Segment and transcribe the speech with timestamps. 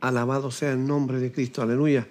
[0.00, 1.60] Alabado sea el nombre de Cristo.
[1.60, 2.06] Aleluya.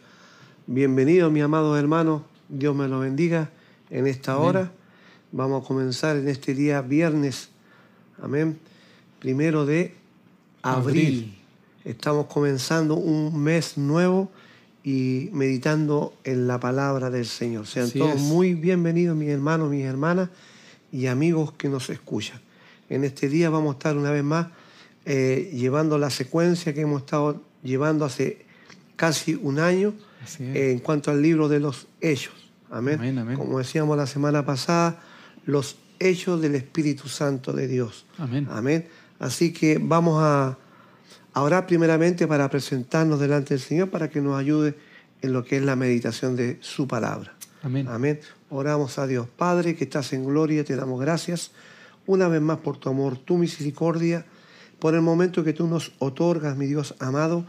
[0.67, 2.23] Bienvenido, mi amado hermano.
[2.47, 3.49] Dios me lo bendiga
[3.89, 4.71] en esta hora.
[5.31, 7.49] Vamos a comenzar en este día viernes.
[8.21, 8.59] Amén.
[9.17, 9.95] Primero de
[10.61, 11.35] abril.
[11.83, 14.29] Estamos comenzando un mes nuevo
[14.83, 17.65] y meditando en la palabra del Señor.
[17.65, 20.29] Sean todos muy bienvenidos, mis hermanos, mis hermanas
[20.91, 22.39] y amigos que nos escuchan.
[22.87, 24.47] En este día vamos a estar una vez más
[25.05, 28.45] eh, llevando la secuencia que hemos estado llevando hace
[28.95, 29.93] casi un año
[30.39, 32.33] en cuanto al libro de los hechos.
[32.69, 33.35] Amén.
[33.35, 34.99] Como decíamos la semana pasada,
[35.45, 38.05] los hechos del Espíritu Santo de Dios.
[38.17, 38.47] Amén.
[38.51, 38.87] Amén.
[39.19, 40.57] Así que vamos a,
[41.33, 44.75] orar primeramente para presentarnos delante del Señor para que nos ayude
[45.21, 47.33] en lo que es la meditación de su palabra.
[47.63, 47.87] Amén.
[47.87, 48.19] Amén.
[48.49, 49.27] Oramos a Dios.
[49.37, 51.51] Padre, que estás en gloria, te damos gracias
[52.05, 54.25] una vez más por tu amor, tu misericordia
[54.79, 57.45] por el momento que tú nos otorgas, mi Dios amado,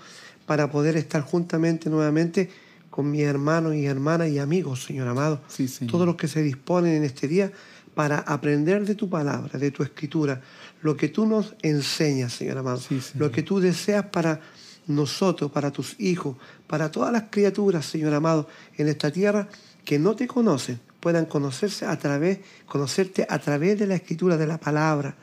[0.46, 2.50] para poder estar juntamente nuevamente
[2.90, 5.40] con mis hermanos y hermanas y amigos, Señor amado.
[5.88, 7.52] Todos los que se disponen en este día
[7.94, 10.40] para aprender de tu palabra, de tu escritura,
[10.82, 12.80] lo que tú nos enseñas, Señor amado,
[13.14, 14.40] lo que tú deseas para
[14.86, 19.48] nosotros, para tus hijos, para todas las criaturas, Señor amado, en esta tierra
[19.84, 24.46] que no te conocen, puedan conocerse a través, conocerte a través de la escritura, de
[24.46, 25.16] la palabra,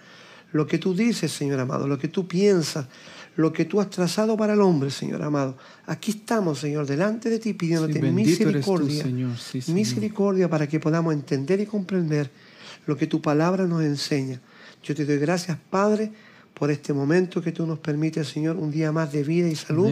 [0.52, 2.88] lo que tú dices, Señor amado, lo que tú piensas,
[3.36, 5.58] lo que tú has trazado para el hombre, Señor amado.
[5.86, 9.06] Aquí estamos, Señor, delante de ti pidiéndote misericordia,
[9.68, 12.32] misericordia para que podamos entender y comprender
[12.86, 14.42] lo que tu palabra nos enseña.
[14.82, 16.12] Yo te doy gracias, Padre,
[16.54, 19.92] por este momento que tú nos permites, Señor, un día más de vida y salud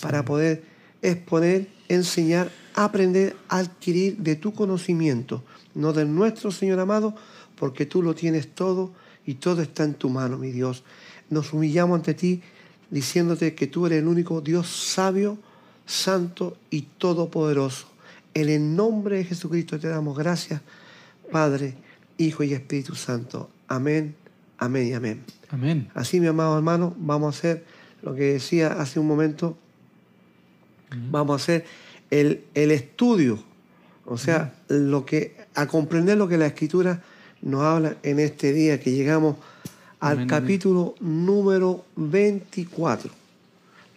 [0.00, 0.62] para poder
[1.02, 5.42] exponer, enseñar, aprender, adquirir de tu conocimiento,
[5.74, 7.16] no del nuestro, Señor amado,
[7.56, 8.92] porque tú lo tienes todo
[9.26, 10.84] y todo está en tu mano, mi Dios.
[11.30, 12.42] Nos humillamos ante ti
[12.90, 15.38] diciéndote que tú eres el único Dios sabio,
[15.86, 17.88] santo y todopoderoso.
[18.34, 20.60] En el nombre de Jesucristo te damos gracias,
[21.30, 21.74] Padre,
[22.18, 23.50] Hijo y Espíritu Santo.
[23.68, 24.14] Amén,
[24.58, 25.24] amén y amén.
[25.50, 25.90] Amén.
[25.94, 27.64] Así, mi amado hermano, vamos a hacer
[28.02, 29.56] lo que decía hace un momento.
[31.10, 31.64] Vamos a hacer
[32.10, 33.42] el, el estudio,
[34.04, 37.02] o sea, lo que, a comprender lo que la Escritura
[37.44, 39.36] nos habla en este día que llegamos
[40.00, 43.10] al capítulo número 24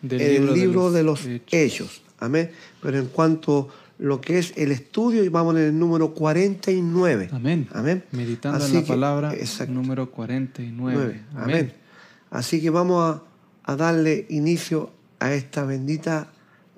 [0.02, 2.02] del libro, de los, hechos.
[2.20, 2.52] Amén.
[2.82, 7.30] Pero en cuanto a lo que es el estudio, vamos en el número 49.
[7.32, 7.68] Amén.
[7.74, 8.04] Amén.
[8.12, 9.34] Meditando en la palabra
[9.70, 11.22] número 49.
[11.36, 11.74] Amén.
[12.30, 13.22] Así que vamos
[13.64, 16.28] a, darle inicio a esta bendita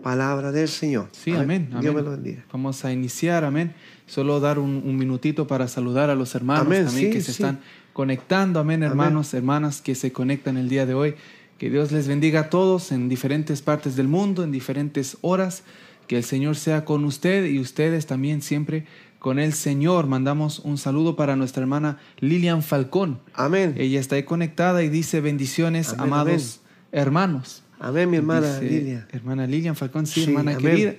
[0.04, 1.10] palabra del Señor.
[1.12, 1.70] Sí, amén.
[1.82, 2.46] Dios me lo bendiga.
[2.52, 3.74] Vamos a iniciar, amén
[4.10, 7.60] solo dar un, minutito para saludar a los hermanos también que se están
[7.94, 8.60] conectando.
[8.60, 11.16] Amén, hermanos, hermanas que se conectan el día de hoy.
[11.60, 15.64] Que Dios les bendiga a todos en diferentes partes del mundo, en diferentes horas.
[16.08, 18.86] Que el Señor sea con usted y ustedes también siempre
[19.20, 20.08] con el Señor.
[20.08, 23.20] Mandamos un saludo para nuestra hermana Lilian Falcón.
[23.34, 23.76] Amén.
[23.78, 26.62] Ella está ahí conectada y dice bendiciones, amados
[26.92, 27.62] hermanos.
[27.80, 29.08] Amén, mi hermana Lilian.
[29.12, 30.96] Hermana Lilian Falcón, sí, hermana querida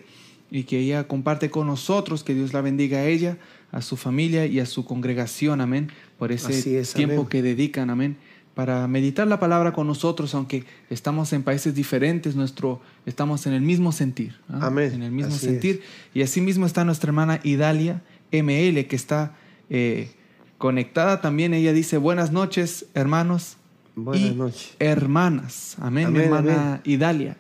[0.51, 3.39] y que ella comparte con nosotros, que Dios la bendiga a ella,
[3.71, 8.17] a su familia y a su congregación, amén, por ese tiempo que dedican, amén,
[8.55, 13.63] para meditar la palabra con nosotros, aunque estamos en países diferentes, nuestro, estamos en el
[13.63, 14.67] mismo sentir, ¿ah?
[14.67, 14.93] amén.
[14.93, 15.83] en el mismo sentir.
[16.15, 19.37] Y así mismo está nuestra hermana Idalia ML, que está
[19.71, 20.11] eh,
[20.59, 23.57] conectada también, ella dice, buenas noches, hermanos.
[23.95, 24.75] Buenas noches.
[24.81, 27.37] Hermanas, amén, hermana Idalia.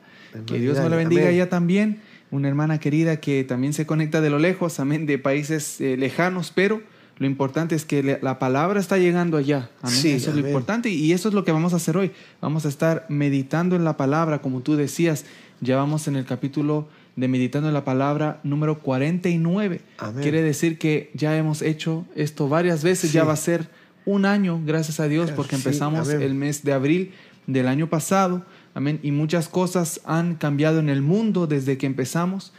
[0.47, 4.20] que Dios me la bendiga a ella también una hermana querida que también se conecta
[4.20, 6.82] de lo lejos, amén, de países eh, lejanos, pero
[7.20, 9.68] lo importante es que la palabra está llegando allá.
[9.82, 10.06] Amén.
[10.06, 12.12] eso es lo importante y eso es lo que vamos a hacer hoy.
[12.41, 15.26] Vamos a estar meditando en la palabra, como tú decías.
[15.60, 19.82] Ya vamos en el capítulo de meditando en la palabra número 49.
[20.22, 23.68] Quiere decir que ya hemos hecho esto varias veces, ya va a ser
[24.06, 27.12] un año, gracias a Dios, porque empezamos el mes de abril
[27.47, 29.00] del año pasado Amén.
[29.03, 32.53] Y muchas cosas han cambiado en el mundo desde que empezamos.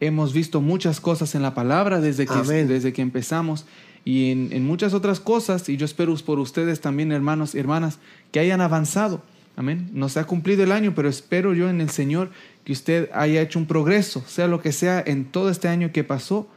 [0.00, 3.66] Hemos visto muchas cosas en la palabra desde que, desde que empezamos
[4.04, 5.68] y en, muchas otras cosas.
[5.68, 7.98] Y yo espero por ustedes también, hermanos y hermanas,
[8.32, 9.22] que hayan avanzado.
[9.56, 9.90] Amén.
[9.92, 12.30] No se ha cumplido el año, pero espero yo en el Señor
[12.64, 16.04] que usted haya hecho un progreso, sea lo que sea, en todo este año que
[16.04, 16.48] pasó,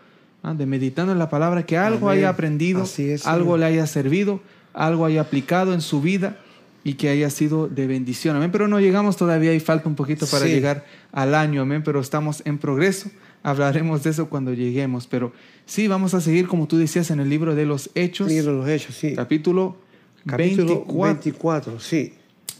[0.43, 0.53] ¿ah?
[0.53, 2.85] de meditando en la palabra, que algo haya aprendido,
[3.25, 4.39] algo le haya servido,
[4.73, 6.37] algo haya aplicado en su vida
[6.83, 8.35] y que haya sido de bendición.
[8.35, 8.51] Amén.
[8.51, 11.61] Pero no llegamos todavía y falta un poquito para llegar al año.
[11.61, 11.83] Amén.
[11.83, 13.09] Pero estamos en progreso.
[13.43, 15.07] Hablaremos de eso cuando lleguemos.
[15.07, 15.33] Pero
[15.65, 18.27] sí, vamos a seguir, como tú decías, en el libro de los Hechos.
[18.29, 19.13] Libro de los Hechos, sí.
[19.15, 19.77] Capítulo,
[20.25, 21.79] capítulo 24.
[21.79, 22.13] sí.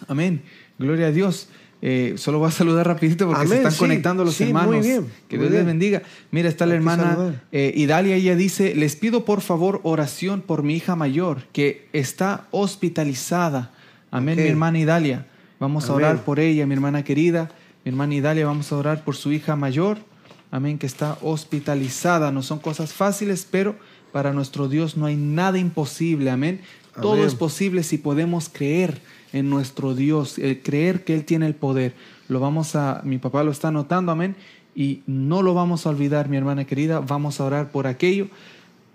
[0.07, 0.41] Amén.
[0.79, 1.47] Gloria a Dios.
[1.83, 4.75] Eh, solo voy a saludar rapidito porque se están conectando los hermanos.
[4.75, 6.03] Muy bien, que Dios les bendiga.
[6.29, 10.75] Mira, está la hermana eh, Idalia, ella dice, les pido por favor oración por mi
[10.75, 13.71] hija mayor que está hospitalizada.
[14.13, 15.25] Amén, mi hermana Idalia.
[15.57, 17.49] Vamos a orar por ella, mi hermana querida.
[17.85, 19.99] Mi hermana Idalia, vamos a orar por su hija mayor.
[20.51, 22.29] Amén, que está hospitalizada.
[22.29, 23.77] No son cosas fáciles, pero
[24.11, 26.29] para nuestro Dios no hay nada imposible.
[26.29, 26.59] Amén.
[27.01, 28.99] Todo es posible si podemos creer
[29.31, 31.93] en nuestro Dios, creer que Él tiene el poder.
[32.27, 34.35] Lo vamos a, mi papá lo está anotando, amén.
[34.75, 36.99] Y no lo vamos a olvidar, mi hermana querida.
[36.99, 38.27] Vamos a orar por aquello.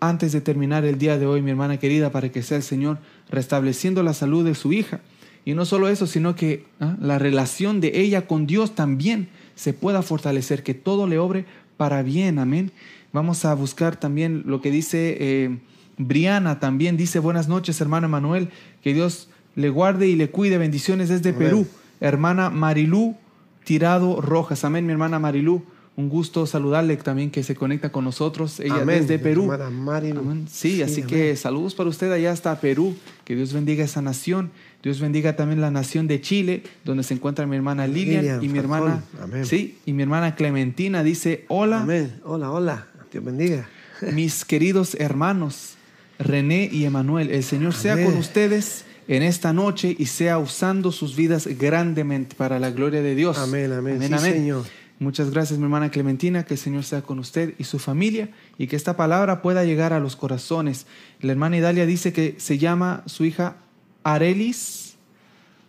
[0.01, 2.99] Antes de terminar el día de hoy, mi hermana querida, para que sea el Señor
[3.31, 5.01] restableciendo la salud de su hija.
[5.45, 6.97] Y no solo eso, sino que ¿ah?
[7.01, 11.47] la relación de ella con Dios también se pueda fortalecer, que todo le obre
[11.77, 12.73] para bien, amén.
[13.13, 15.59] Vamos a buscar también lo que dice eh,
[15.99, 18.51] Briana, también dice buenas noches, hermano Emanuel,
[18.83, 20.59] que Dios le guarde y le cuide.
[20.59, 21.67] Bendiciones desde Perú.
[22.01, 23.17] Hermana Marilú
[23.65, 24.65] Tirado Rojas.
[24.65, 25.65] Amén, mi hermana Marilú.
[25.97, 28.61] Un gusto saludarle también que se conecta con nosotros.
[28.61, 29.51] Ella desde Perú.
[29.51, 30.47] Amén.
[30.51, 32.95] Sí, así que saludos para usted allá hasta Perú.
[33.25, 34.51] Que Dios bendiga esa nación.
[34.83, 38.59] Dios bendiga también la nación de Chile, donde se encuentra mi hermana Lilian, y mi
[38.59, 39.03] hermana,
[39.43, 42.21] sí, y mi hermana Clementina dice, "Hola." Amén.
[42.25, 42.87] Hola, hola.
[43.11, 43.69] Dios bendiga.
[44.13, 45.77] Mis queridos hermanos
[46.19, 51.17] René y Emanuel, el Señor sea con ustedes en esta noche y sea usando sus
[51.17, 53.39] vidas grandemente para la gloria de Dios.
[53.39, 54.03] Amén, amén.
[54.03, 54.65] amén, Señor.
[54.99, 58.67] Muchas gracias, mi hermana Clementina, que el Señor sea con usted y su familia y
[58.67, 60.87] que esta palabra pueda llegar a los corazones.
[61.21, 63.57] La hermana Idalia dice que se llama su hija
[64.05, 64.97] Arelis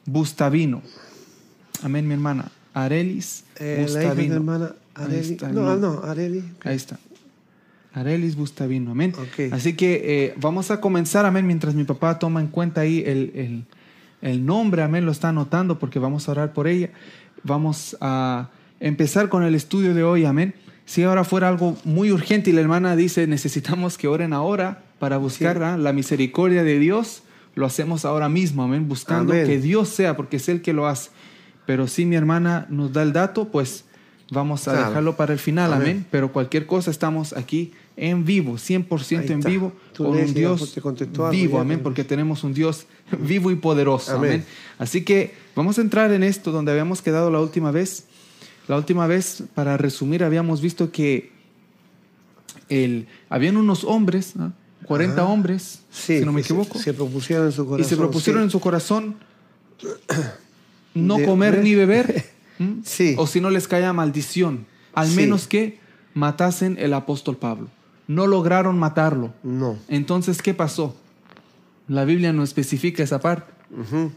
[0.06, 0.82] Bustavino.
[1.84, 2.52] Amén, mi hermana.
[2.74, 4.36] Arelis eh, Bustavino.
[4.36, 5.42] hermana Arelis.
[5.42, 6.44] No, no, Arelis.
[6.64, 6.98] Ahí está.
[7.94, 9.14] Arelis Bustavino, amén.
[9.52, 13.66] Así que eh, vamos a comenzar, amén, mientras mi papá toma en cuenta ahí el,
[14.22, 16.92] el, nombre, amén, lo está anotando porque vamos a orar por ella.
[17.44, 20.54] Vamos a empezar con el estudio de hoy, amén.
[20.86, 25.18] Si ahora fuera algo muy urgente y la hermana dice, necesitamos que oren ahora para
[25.18, 27.24] buscar la misericordia de Dios,
[27.56, 31.10] lo hacemos ahora mismo, amén, buscando que Dios sea, porque es Él que lo hace.
[31.66, 33.84] Pero si mi hermana nos da el dato, pues
[34.32, 36.06] vamos a dejarlo para el final, amén.
[36.10, 40.80] Pero cualquier cosa estamos aquí en vivo, 100% en vivo, con un Dios
[41.32, 42.86] vivo, amén, porque tenemos un Dios
[43.20, 44.46] vivo y poderoso, amén.
[44.78, 48.06] Así que vamos a entrar en esto donde habíamos quedado la última vez.
[48.68, 51.32] La última vez, para resumir, habíamos visto que
[52.70, 54.34] el, habían unos hombres,
[54.86, 56.78] 40 hombres, si no me equivoco.
[56.80, 57.86] Se, propusieron en su corazón.
[57.86, 59.16] Y se propusieron en su corazón
[60.94, 62.26] no comer ni beber,
[63.18, 65.80] o si no les caía maldición, al menos que
[66.14, 67.70] matasen el apóstol Pablo
[68.08, 69.34] no lograron matarlo.
[69.44, 69.78] No.
[69.88, 70.96] Entonces, ¿qué pasó?
[71.88, 73.54] La Biblia no especifica esa parte.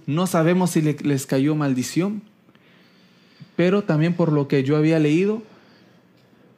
[0.07, 2.23] No sabemos si les cayó maldición,
[3.61, 5.43] pero también por lo que yo había leído,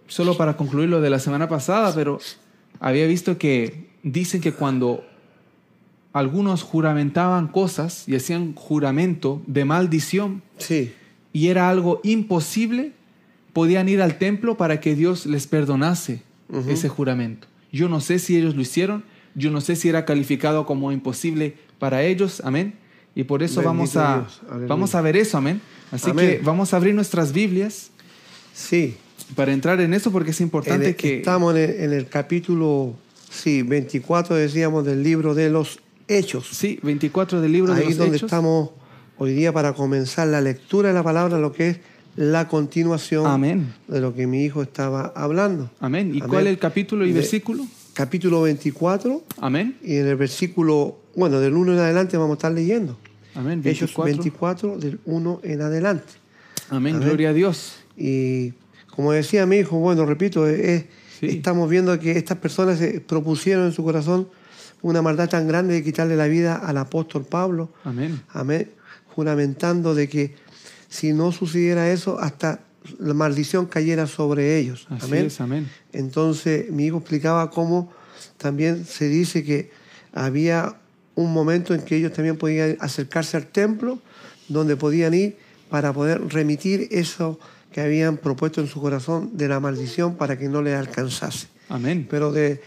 [0.07, 2.21] solo para concluir lo de la semana pasada, pero
[2.79, 5.05] había visto que dicen que cuando
[6.13, 10.93] algunos juramentaban cosas y hacían juramento de maldición, sí.
[11.33, 12.93] y era algo imposible,
[13.53, 16.23] podían ir al templo para que Dios les perdonase
[16.69, 17.49] ese juramento.
[17.73, 19.03] Yo no sé si ellos lo hicieron,
[19.35, 22.75] yo no sé si era calificado como imposible para ellos, amén.
[23.17, 24.25] Y por eso vamos a,
[24.69, 25.61] vamos a ver eso, amén.
[25.93, 27.91] Así que vamos a abrir nuestras Biblias.
[28.55, 28.97] Sí.
[29.37, 31.19] Para entrar en eso, porque es importante que...
[31.19, 32.95] Estamos en el, capítulo,
[33.31, 36.49] sí, 24, decíamos, del libro de los Hechos.
[36.51, 38.01] Sí, 24 del libro de los Hechos.
[38.01, 38.71] Ahí donde estamos
[39.19, 41.79] hoy día para comenzar la lectura de la palabra, lo que es
[42.17, 45.71] la continuación de lo que mi hijo estaba hablando.
[45.81, 46.15] Amén.
[46.15, 47.67] ¿Y cuál es el capítulo y versículo?
[47.95, 49.23] Capítulo 24.
[49.41, 49.77] Amén.
[49.83, 52.99] Y en el versículo, bueno, del 1 en adelante vamos a estar leyendo.
[53.35, 53.63] Amén.
[53.63, 53.71] 24.
[53.71, 56.13] Hechos 24, del 1 en adelante.
[56.71, 57.01] Amén.
[57.01, 57.75] Gloria a Dios.
[57.97, 58.53] Y
[58.95, 63.83] como decía mi hijo, bueno, repito, estamos viendo que estas personas se propusieron en su
[63.83, 64.29] corazón
[64.83, 67.71] una maldad tan grande de quitarle la vida al apóstol Pablo.
[67.85, 68.21] Amén.
[68.31, 68.71] Amén.
[69.15, 70.35] Juramentando de que
[70.89, 72.61] si no sucediera eso, hasta
[72.99, 74.87] la maldición cayera sobre ellos.
[74.89, 75.29] amén.
[75.39, 75.71] amén.
[75.93, 77.93] Entonces mi hijo explicaba cómo
[78.37, 79.71] también se dice que
[80.13, 80.77] había
[81.15, 83.99] un momento en que ellos también podían acercarse al templo,
[84.49, 85.37] donde podían ir
[85.71, 87.39] para poder remitir eso
[87.73, 91.49] que habían propuesto en su corazón de la maldición para que no les alcanzase.
[91.69, 92.07] Amén.
[92.11, 92.61] Pero de,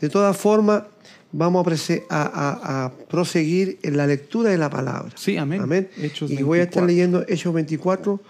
[0.00, 0.84] de todas formas,
[1.32, 1.66] vamos
[2.10, 5.12] a, proseguir en la lectura de la palabra.
[5.16, 5.60] Sí, amén.
[5.62, 5.88] amén.
[6.28, 8.20] y voy a estar leyendo Hechos 24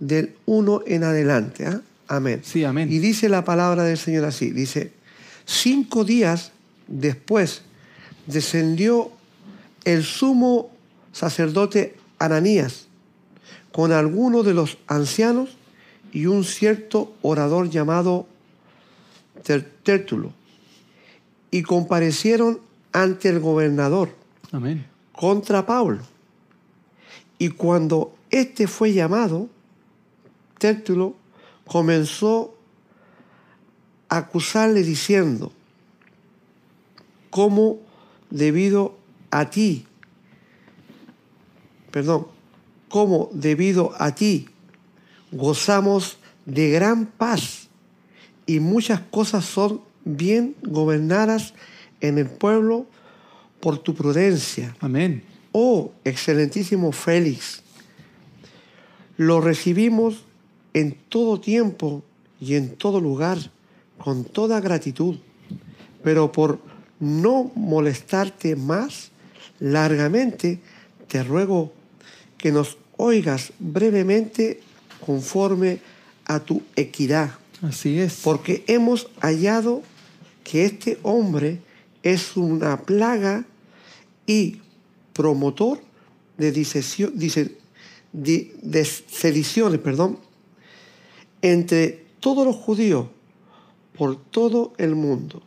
[0.00, 1.66] del 1 en adelante.
[1.66, 1.80] ¿ah?
[2.08, 2.40] Amén.
[2.42, 2.90] Sí, amén.
[2.90, 4.92] Y dice la palabra del Señor así, dice,
[5.44, 6.52] cinco días
[6.88, 7.62] después
[8.26, 9.10] descendió
[9.84, 10.70] el sumo
[11.12, 12.86] sacerdote Ananías
[13.72, 15.56] con algunos de los ancianos
[16.12, 18.26] y un cierto orador llamado
[19.82, 20.32] Tértulo,
[21.52, 22.58] y comparecieron
[22.92, 24.08] ante el gobernador
[24.50, 24.86] Amén.
[25.12, 26.00] contra Pablo.
[27.38, 29.48] Y cuando éste fue llamado,
[30.58, 31.14] Tértulo
[31.66, 32.56] comenzó
[34.08, 35.52] a acusarle diciendo,
[37.30, 37.85] ¿cómo
[38.36, 38.96] debido
[39.30, 39.86] a ti,
[41.90, 42.26] perdón,
[42.88, 44.48] cómo debido a ti
[45.32, 47.68] gozamos de gran paz
[48.46, 51.54] y muchas cosas son bien gobernadas
[52.00, 52.86] en el pueblo
[53.60, 54.76] por tu prudencia.
[54.80, 55.24] Amén.
[55.52, 57.62] Oh, excelentísimo Félix,
[59.16, 60.24] lo recibimos
[60.74, 62.04] en todo tiempo
[62.38, 63.38] y en todo lugar
[63.96, 65.16] con toda gratitud,
[66.04, 66.60] pero por
[67.00, 69.10] no molestarte más
[69.60, 70.60] largamente,
[71.08, 71.72] te ruego
[72.38, 74.60] que nos oigas brevemente
[75.04, 75.78] conforme
[76.24, 77.30] a tu equidad.
[77.62, 78.20] Así es.
[78.22, 79.82] Porque hemos hallado
[80.44, 81.60] que este hombre
[82.02, 83.44] es una plaga
[84.26, 84.60] y
[85.12, 85.80] promotor
[86.36, 87.10] de, disesio-
[88.12, 90.18] di- de sediciones perdón,
[91.42, 93.06] entre todos los judíos
[93.96, 95.42] por todo el mundo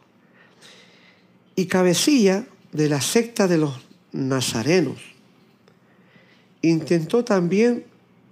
[1.60, 3.74] y cabecilla de la secta de los
[4.14, 4.98] nazarenos.
[6.62, 7.84] Intentó también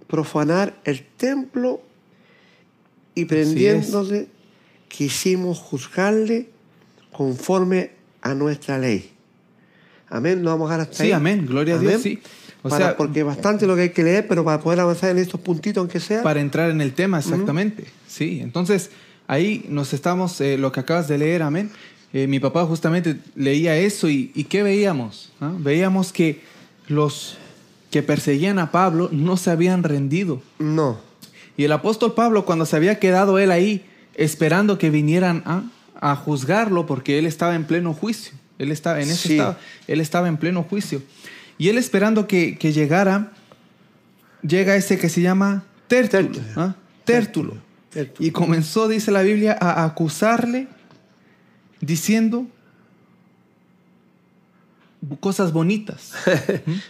[0.06, 1.82] profanar el templo
[3.14, 4.28] y prendiéndole
[4.88, 6.48] quisimos juzgarle
[7.12, 7.90] conforme
[8.22, 9.10] a nuestra ley.
[10.08, 11.12] Amén, lo vamos a dejar hasta Sí, ahí.
[11.12, 12.18] amén, gloria a Dios, sí.
[12.62, 15.18] O Para- sea, porque bastante lo que hay que leer, pero para poder avanzar en
[15.18, 16.22] estos puntitos, aunque sea.
[16.22, 17.84] para entrar en el tema, exactamente.
[18.06, 18.90] Sí, entonces
[19.26, 21.70] ahí nos estamos, eh, lo que acabas de leer, amén.
[22.12, 25.30] Eh, mi papá justamente leía eso y, y ¿qué veíamos?
[25.40, 25.52] ¿Ah?
[25.58, 26.40] Veíamos que
[26.86, 27.36] los
[27.90, 30.42] que perseguían a Pablo no se habían rendido.
[30.58, 30.98] No.
[31.56, 33.84] Y el apóstol Pablo, cuando se había quedado él ahí,
[34.14, 35.62] esperando que vinieran a,
[36.00, 38.32] a juzgarlo, porque él estaba en pleno juicio.
[38.58, 39.32] Él estaba en ese Sí.
[39.34, 41.02] estado, él estaba en pleno juicio.
[41.58, 43.32] Y él esperando que, que llegara,
[44.42, 46.28] llega ese que se llama Tértulo.
[46.30, 46.46] Tértulo.
[46.56, 46.74] ¿ah?
[47.04, 47.54] Tértulo.
[47.90, 48.26] Tértulo.
[48.26, 50.68] Y comenzó, dice la Biblia, a acusarle,
[51.80, 52.46] diciendo
[55.20, 56.12] cosas bonitas.
[56.66, 56.72] ¿Mm?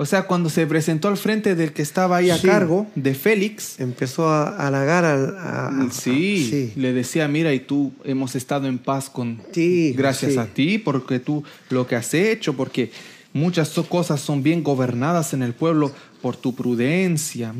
[0.00, 2.46] O sea, cuando se presentó al frente del que estaba ahí a Sí.
[2.46, 5.36] cargo, de Félix, Empezó a halagar al.
[5.36, 6.72] a- a- Sí, sí.
[6.76, 11.18] le decía, mira, y tú hemos estado en paz con Sí, gracias a ti, porque
[11.18, 12.92] tú lo que has hecho, porque
[13.32, 15.90] muchas cosas son bien gobernadas en el pueblo
[16.22, 17.52] por tu prudencia,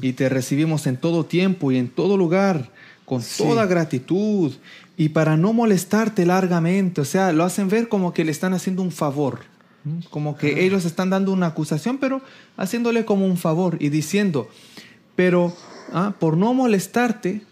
[0.00, 2.70] y te recibimos en todo tiempo y en todo lugar,
[3.04, 4.54] con toda gratitud,
[4.98, 8.82] y para no molestarte largamente, o sea, lo hacen ver como que le están haciendo
[8.82, 9.38] un favor.
[10.10, 12.20] Como que ellos están dando una acusación, pero
[12.58, 14.48] haciéndole como un favor y diciendo,
[15.16, 15.54] pero
[15.94, 17.42] ah, por no molestarte,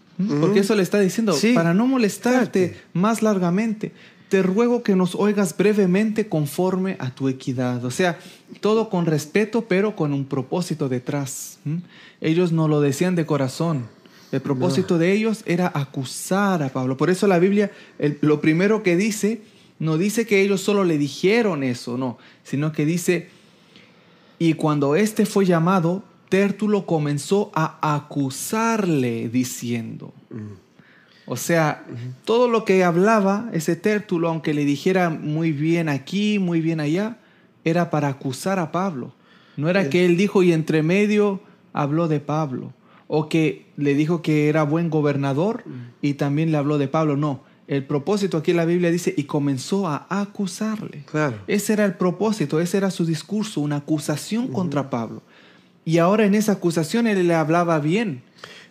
[0.41, 1.53] porque eso le está diciendo, Sí.
[1.53, 3.93] para no molestarte más largamente,
[4.29, 7.85] te ruego que nos oigas brevemente conforme a tu equidad.
[7.85, 8.19] O sea,
[8.59, 11.59] todo con respeto, pero con un propósito detrás.
[12.19, 13.87] Ellos no lo decían de corazón.
[14.31, 16.97] El propósito de ellos era acusar a Pablo.
[16.97, 19.41] Por eso la Biblia, el- lo primero que dice,
[19.79, 23.29] no dice que ellos solo le dijeron eso, no, sino que dice,
[24.39, 30.13] y cuando éste fue llamado, Tértulo comenzó a acusarle diciendo.
[31.25, 31.85] O sea,
[32.25, 37.17] todo lo que hablaba ese Tértulo, aunque le dijera muy bien aquí, muy bien allá,
[37.63, 39.13] era para acusar a Pablo.
[39.55, 41.41] No era que él dijo y entre medio
[41.73, 42.73] habló de Pablo.
[43.07, 45.63] O que le dijo que era buen gobernador
[46.01, 47.15] y también le habló de Pablo.
[47.15, 51.03] No, el propósito aquí en la Biblia dice y comenzó a acusarle.
[51.09, 51.37] Claro.
[51.47, 55.21] Ese era el propósito, ese era su discurso, una acusación contra Pablo.
[55.85, 58.21] Y ahora en esa acusación él le hablaba bien,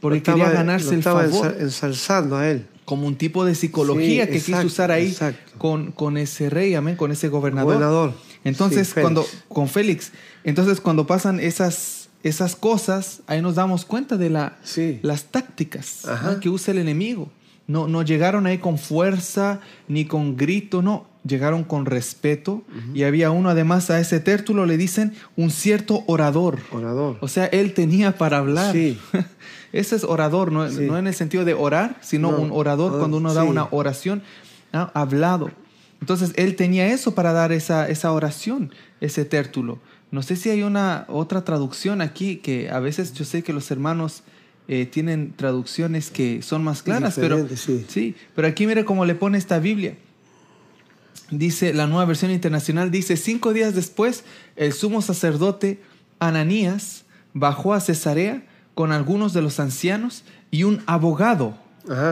[0.01, 2.67] porque estaba- quería ganarse el favor ensa- ensalzando a él.
[2.85, 5.17] como un tipo de psicología Sí, que quiso exacto, usar ahí
[5.59, 7.73] con, con ese rey, amén, con ese gobernador.
[7.75, 8.13] Gobernador.
[8.45, 10.13] Entonces, Sí, cuando con Félix,
[10.45, 14.99] entonces cuando pasan esas, esas cosas, ahí nos damos cuenta de la, Sí.
[15.03, 16.03] las tácticas
[16.41, 17.31] que usa el enemigo.
[17.69, 22.63] No, no llegaron ahí con fuerza ni con grito, no, llegaron con respeto.
[22.95, 26.59] Y había uno, además, a ese tértulo le dicen un cierto orador.
[26.71, 27.19] Orador.
[27.21, 28.73] O sea, él tenía para hablar.
[28.73, 28.99] Sí.
[29.73, 30.83] Ese es orador, no, Sí.
[30.87, 34.23] no en el sentido de orar, sino No, un orador cuando uno da una oración
[34.73, 34.91] ¿no?
[34.95, 35.51] hablado.
[36.01, 39.79] Entonces, él tenía eso para dar esa, esa oración, ese tértulo.
[40.17, 43.71] No sé si hay una otra traducción aquí, que a veces yo sé que los
[43.71, 44.23] hermanos
[44.67, 48.15] eh, tienen traducciones que son más claras, pero, sí.
[48.35, 49.99] pero aquí mire cómo le pone esta Biblia.
[51.31, 54.25] Dice, la nueva versión internacional dice, cinco días después,
[54.57, 55.83] el sumo sacerdote
[56.19, 57.05] Ananías
[57.35, 58.43] bajó a Cesarea
[58.73, 61.59] con algunos de los ancianos y un abogado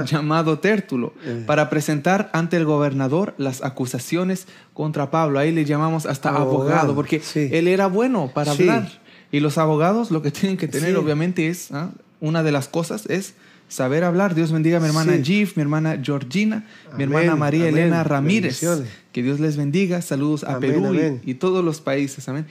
[0.06, 1.42] llamado Tértulo eh.
[1.46, 5.38] para presentar ante el gobernador las acusaciones contra Pablo.
[5.38, 8.88] Ahí le llamamos hasta abogado, porque él era bueno para hablar.
[9.32, 11.90] Y los abogados lo que tienen que tener obviamente es, ¿ah?
[12.20, 13.34] una de las cosas es
[13.68, 14.34] saber hablar.
[14.34, 16.64] Dios bendiga a mi hermana Gif, mi hermana Georgina,
[16.96, 18.64] mi hermana María Elena Ramírez.
[19.12, 20.02] Que Dios les bendiga.
[20.02, 22.28] Saludos a Perú y, todos los países.
[22.28, 22.46] Amén.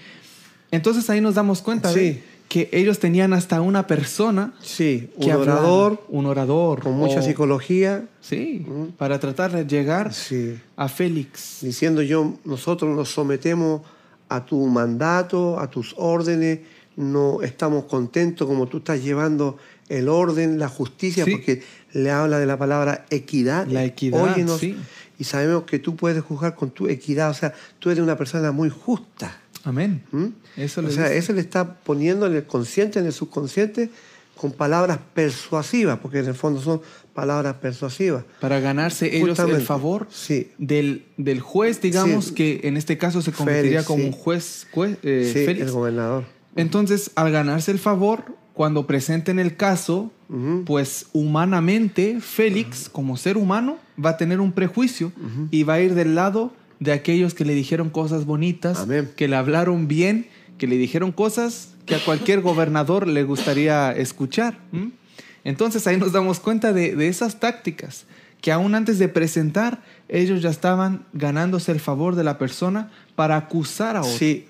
[0.71, 4.53] Entonces ahí nos damos cuenta de que ellos tenían hasta una persona.
[4.61, 6.03] Sí, un orador.
[6.07, 6.81] un orador.
[6.81, 8.05] Con mucha psicología.
[8.21, 8.63] Sí,
[8.95, 10.11] para tratar de llegar
[10.75, 11.61] a Félix.
[11.61, 13.81] Diciendo yo, nosotros nos sometemos
[14.29, 16.59] a tu mandato, a tus órdenes,
[16.95, 19.57] no estamos contentos como tú estás llevando
[19.89, 23.65] el orden, la justicia, porque le habla de la palabra equidad.
[23.65, 27.89] La equidad, Óyenos, Y sabemos que tú puedes juzgar con tu equidad, o sea, tú
[27.89, 29.39] eres una persona muy justa.
[29.63, 30.03] Amén.
[30.11, 30.25] ¿Mm?
[30.57, 33.89] Eso o sea, eso le está poniendo en el consciente, en el subconsciente,
[34.35, 36.81] con palabras persuasivas, porque en el fondo son
[37.13, 38.25] palabras persuasivas.
[38.41, 40.07] Para ganarse ellos el favor
[40.57, 44.67] del, del, juez, digamos, que en este caso se convertiría como un juez,
[45.03, 46.25] eh, el gobernador.
[46.55, 50.11] Entonces, al ganarse el favor, cuando presenten el caso,
[50.65, 55.11] pues humanamente Félix, como ser humano, va a tener un prejuicio
[55.51, 56.53] y va a ir del lado
[56.83, 58.85] de aquellos que le dijeron cosas bonitas,
[59.15, 64.57] que le hablaron bien, que le dijeron cosas que a cualquier gobernador le gustaría escuchar.
[65.45, 68.05] Entonces ahí nos damos cuenta de, esas tácticas,
[68.41, 73.37] que aún antes de presentar, ellos ya estaban ganándose el favor de la persona para
[73.37, 74.17] acusar a otro.
[74.17, 74.47] Sí,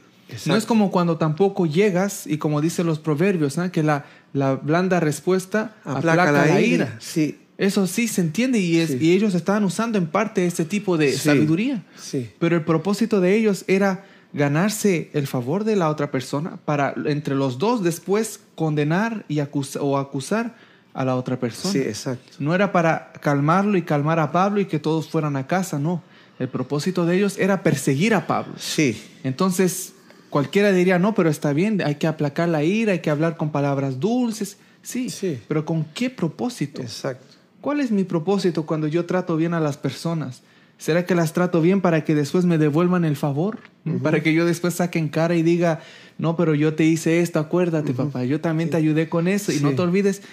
[0.47, 4.99] no es como cuando tampoco llegas y como dicen los proverbios, que la, la blanda
[4.99, 6.97] respuesta aplaca, la, ira.
[6.99, 7.37] Sí.
[7.63, 11.13] Eso sí se entiende y, es, y ellos estaban usando en parte este tipo de
[11.13, 11.83] sabiduría.
[11.97, 12.29] Sí.
[12.39, 17.35] Pero el propósito de ellos era ganarse el favor de la otra persona para entre
[17.35, 19.39] los dos después condenar y
[19.79, 20.55] o acusar
[20.93, 21.71] a la otra persona.
[21.71, 22.33] Sí, exacto.
[22.39, 26.03] No era para calmarlo y calmar a Pablo y que todos fueran a casa, no.
[26.39, 28.53] El propósito de ellos era perseguir a Pablo.
[28.57, 29.01] Sí.
[29.23, 29.93] Entonces,
[30.33, 33.51] Cualquiera diría, no, pero está bien, hay que aplacar la ira, hay que hablar con
[33.51, 34.57] palabras dulces.
[34.81, 35.39] Sí, sí.
[35.47, 36.81] pero ¿con qué propósito?
[36.81, 37.32] Exacto.
[37.63, 40.41] ¿Cuál es mi propósito cuando yo trato bien a las personas?
[40.77, 43.59] ¿Será que las trato bien para que después me devuelvan el favor?
[44.01, 45.79] Para que yo después saque en cara y diga,
[46.17, 49.61] no, pero yo te hice esto, acuérdate, papá, yo también te ayudé con eso y
[49.61, 50.23] no te olvides.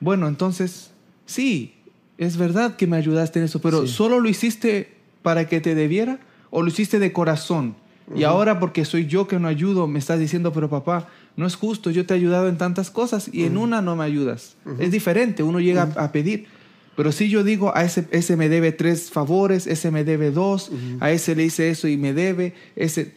[0.00, 0.90] Bueno, entonces,
[1.24, 1.72] sí,
[2.18, 4.92] es verdad que me ayudaste en eso, pero ¿solo lo hiciste
[5.22, 6.18] para que te debiera
[6.50, 7.76] o lo hiciste de corazón?
[8.12, 11.54] Y ahora porque soy yo que no ayudo, me estás diciendo, pero papá, no es
[11.54, 14.56] justo, yo te he ayudado en tantas cosas y en una no me ayudas.
[14.80, 16.46] Es diferente, uno llega a, pedir.
[16.96, 20.70] Pero si yo digo, a ese, ese me debe tres favores, ese me debe dos,
[21.00, 23.14] a ese le hice eso y me debe, ese...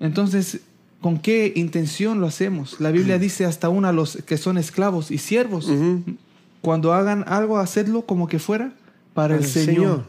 [0.00, 0.60] Entonces,
[1.00, 2.80] ¿con qué intención lo hacemos?
[2.80, 5.70] La Biblia dice hasta una a los que son esclavos y siervos.
[6.60, 8.72] Cuando hagan algo, hacedlo como que fuera
[9.14, 10.04] para, el, Señor.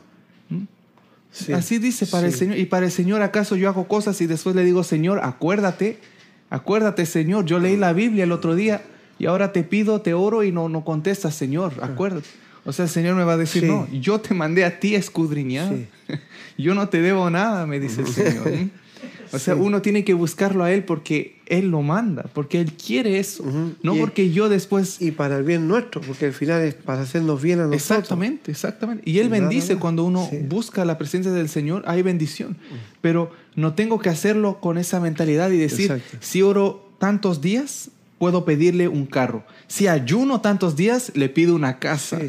[1.53, 2.57] Así dice para el Señor.
[2.57, 5.99] Y para el Señor, ¿acaso yo hago cosas y después le digo, Señor, acuérdate,
[6.49, 8.81] acuérdate, Señor, yo leí la Biblia el otro día
[9.19, 12.27] y ahora te pido, te oro y no, no contestas, Señor, acuérdate.
[12.65, 14.99] O sea, el Señor me va a decir, no, yo te mandé a ti a
[14.99, 15.73] escudriñar.
[16.57, 18.69] Yo no te debo nada, me dice el Señor.
[19.31, 23.19] O sea, uno tiene que buscarlo a Él porque Él lo manda, porque Él quiere
[23.19, 23.43] eso,
[23.83, 25.01] no porque yo después...
[25.01, 27.81] Y para el bien nuestro, porque al final es para hacernos bien a nosotros.
[27.81, 29.03] Exactamente, exactamente.
[29.09, 32.55] Y Él bendice cuando uno busca la presencia del Señor, hay bendición.
[33.01, 38.45] Pero no tengo que hacerlo con esa mentalidad y decir, si oro tantos días, puedo
[38.45, 39.43] pedirle un carro.
[39.67, 42.19] Si ayuno tantos días, le pido una casa.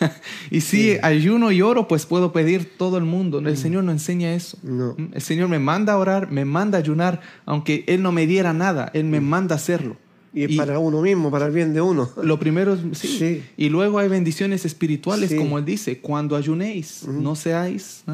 [0.50, 3.38] y si ayuno y oro, pues puedo pedir todo el mundo.
[3.38, 3.56] El mm.
[3.56, 4.58] Señor no enseña eso.
[4.62, 5.12] Mm.
[5.14, 8.52] El Señor me manda a orar, me manda a ayunar, aunque Él no me diera
[8.52, 9.24] nada, Él me mm.
[9.24, 9.96] manda a hacerlo.
[10.34, 12.10] Y, para uno mismo, para el bien de uno.
[12.22, 13.42] Lo primero es, sí.
[13.56, 18.04] Y luego hay bendiciones espirituales, como Él dice, cuando ayunéis, no seáis.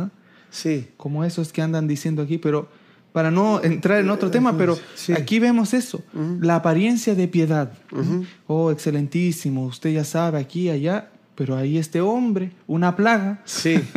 [0.51, 0.89] Sí.
[0.97, 2.69] Como esos que andan diciendo aquí, pero
[3.13, 4.79] para no entrar en otro tema, pero
[5.17, 6.03] aquí vemos eso,
[6.41, 7.73] la apariencia de piedad.
[8.47, 13.43] Oh, excelentísimo, usted ya sabe, aquí, allá, pero ahí este hombre, una plaga.
[13.45, 13.81] Sí.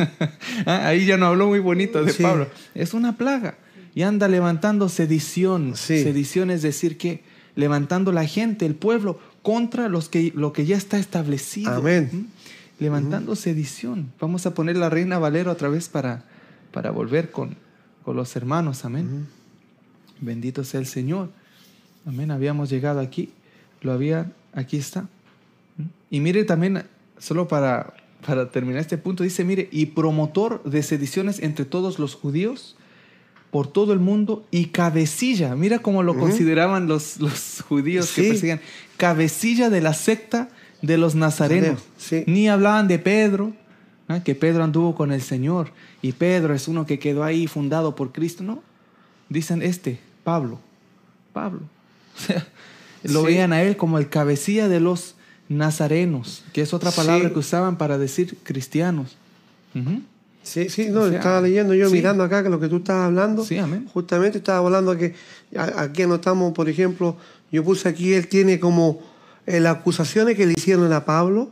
[0.66, 2.46] Ah, ahí ya no habló muy bonito de Pablo.
[2.74, 3.56] Es una plaga.
[3.94, 5.74] Y anda levantando sedición.
[5.76, 7.24] Sedición es decir que
[7.56, 11.72] levantando la gente, el pueblo, contra los que, lo que ya está establecido.
[11.72, 12.28] Amén.
[12.78, 14.12] Levantando sedición.
[14.20, 16.24] Vamos a poner la reina Valero otra vez para,
[16.70, 17.56] para volver con,
[18.04, 18.84] con los hermanos.
[18.84, 19.26] Amén.
[20.20, 21.30] Bendito sea el Señor.
[22.06, 22.30] Amén.
[22.30, 23.30] Habíamos llegado aquí.
[23.80, 25.08] Lo había, aquí está.
[26.10, 26.84] Y mire también,
[27.18, 27.94] solo para,
[28.26, 32.76] para terminar este punto, dice, mire, y promotor de sediciones entre todos los judíos,
[33.50, 38.60] por todo el mundo y cabecilla, mira cómo lo consideraban los, los judíos que perseguían,
[38.96, 40.48] cabecilla de la secta
[40.80, 41.82] de los nazarenos.
[42.26, 43.52] Ni hablaban de Pedro,
[44.20, 45.70] que Pedro anduvo con el Señor
[46.02, 48.62] y Pedro es uno que quedó ahí fundado por Cristo, no.
[49.28, 50.58] Dicen este, Pablo,
[51.32, 51.60] Pablo.
[53.04, 55.14] lo veían a él como el cabecilla de los
[55.48, 59.16] nazarenos, que es otra palabra que usaban para decir cristianos.
[60.42, 63.44] Sí, sí, no, estaba leyendo yo, mirando acá que lo que tú estabas hablando.
[63.44, 63.88] Sí, amén.
[63.92, 65.14] Justamente estaba hablando que
[65.56, 67.16] aquí anotamos, por ejemplo,
[67.50, 69.00] yo puse aquí, él tiene como
[69.46, 71.50] eh, las acusaciones que le hicieron a Pablo,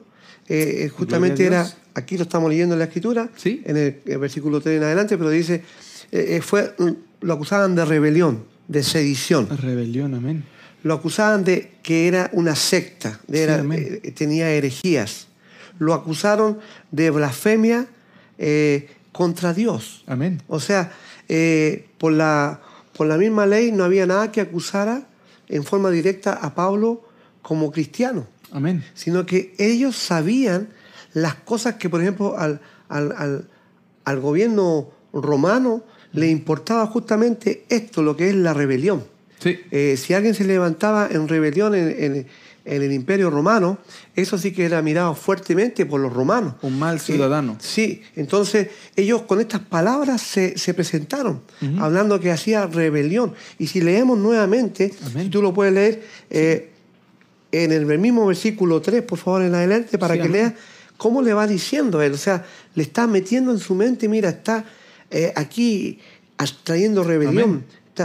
[0.51, 3.63] eh, eh, justamente era, aquí lo estamos leyendo en la escritura, ¿Sí?
[3.65, 5.63] en el, versículo 3 en adelante, pero dice,
[6.43, 6.75] fue,
[7.21, 9.49] lo acusaban de rebelión, de sedición.
[9.49, 10.43] Rebelión, amén.
[10.83, 15.29] Lo acusaban de que era una secta, de tenía herejías.
[15.79, 16.59] Lo acusaron
[16.91, 17.87] de blasfemia
[19.13, 20.03] contra Dios.
[20.09, 20.43] Amén.
[20.49, 20.91] O sea,
[21.99, 22.61] por, la,
[22.97, 25.07] por la misma ley no había nada que acusara
[25.49, 27.05] en forma directa a Pablo
[27.41, 28.27] como cristiano.
[28.53, 28.85] Amén.
[28.95, 30.69] Sino que ellos sabían
[31.13, 35.83] las cosas que, por ejemplo, al, al, gobierno romano
[36.13, 39.05] le importaba justamente esto, lo que es la rebelión.
[39.39, 39.59] Sí.
[39.71, 42.27] Eh, si alguien se levantaba en rebelión en,
[42.65, 43.79] el imperio romano,
[44.15, 46.55] eso sí que era mirado fuertemente por los romanos.
[46.63, 47.57] Un mal eh, ciudadano.
[47.59, 51.41] sí, entonces ellos con estas palabras se, presentaron,
[51.79, 53.33] hablando que hacía rebelión.
[53.59, 54.93] Y si leemos nuevamente,
[55.31, 56.70] tú lo puedes leer, eh,
[57.53, 60.55] en el mismo versículo 3, por favor, en adelante, para que leas
[60.97, 62.13] cómo le va diciendo él.
[62.13, 64.65] O sea, le está metiendo en su mente, mira, está
[65.11, 65.99] eh, aquí
[66.63, 67.65] trayendo rebelión.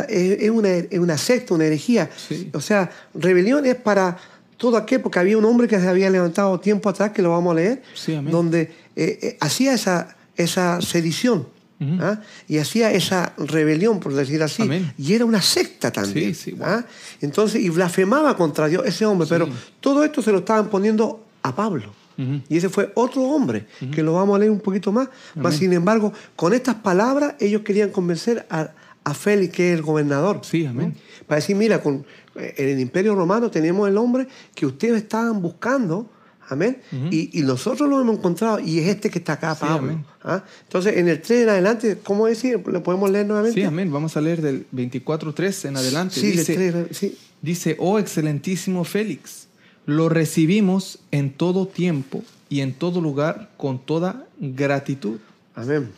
[0.09, 2.09] es, una, es, una, secta, una herejía.
[2.53, 4.17] O sea, rebelión es para
[4.57, 7.51] todo aquel, porque había un hombre que se había levantado tiempo atrás, que lo vamos
[7.51, 7.83] a leer,
[8.31, 8.61] donde
[8.95, 11.47] eh, eh, hacía esa, esa sedición.
[11.79, 12.21] ¿Ah?
[12.47, 14.63] y hacía esa rebelión, por decir así,
[14.97, 16.35] y era una secta también.
[16.61, 16.85] ¿ah?
[17.21, 19.47] Entonces, y blasfemaba contra Dios ese hombre, pero
[19.79, 21.93] todo esto se lo estaban poniendo a Pablo.
[22.17, 25.09] Y ese fue otro hombre, que lo vamos a leer un poquito más.
[25.35, 28.71] Mas, sin embargo, con estas palabras ellos querían convencer a,
[29.03, 30.39] a Félix, que es el gobernador.
[30.43, 30.95] Sí, amén.
[31.27, 35.41] Para decir, mira, con, eh, en el imperio romano tenemos el hombre que ustedes estaban
[35.41, 36.09] buscando
[36.47, 36.77] Amén.
[37.11, 40.03] y, nosotros lo hemos encontrado y es este que está acá, Pablo.
[40.23, 40.43] ¿Ah?
[40.63, 42.61] Entonces, en el 3 en adelante, ¿cómo decir?
[42.65, 43.59] ¿Lo podemos leer nuevamente?
[43.59, 43.91] Sí, amén.
[43.91, 46.19] Vamos a leer del 24.3 en adelante.
[46.19, 47.17] Sí, dice, sí.
[47.41, 49.47] dice, oh excelentísimo Félix,
[49.85, 55.19] lo recibimos en todo tiempo y en todo lugar con toda gratitud.
[55.55, 55.91] Amén.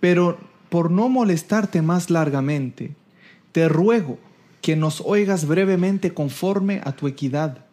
[0.00, 0.38] Pero
[0.70, 2.92] por no molestarte más largamente,
[3.52, 4.18] te ruego
[4.60, 7.63] que nos oigas brevemente conforme a tu equidad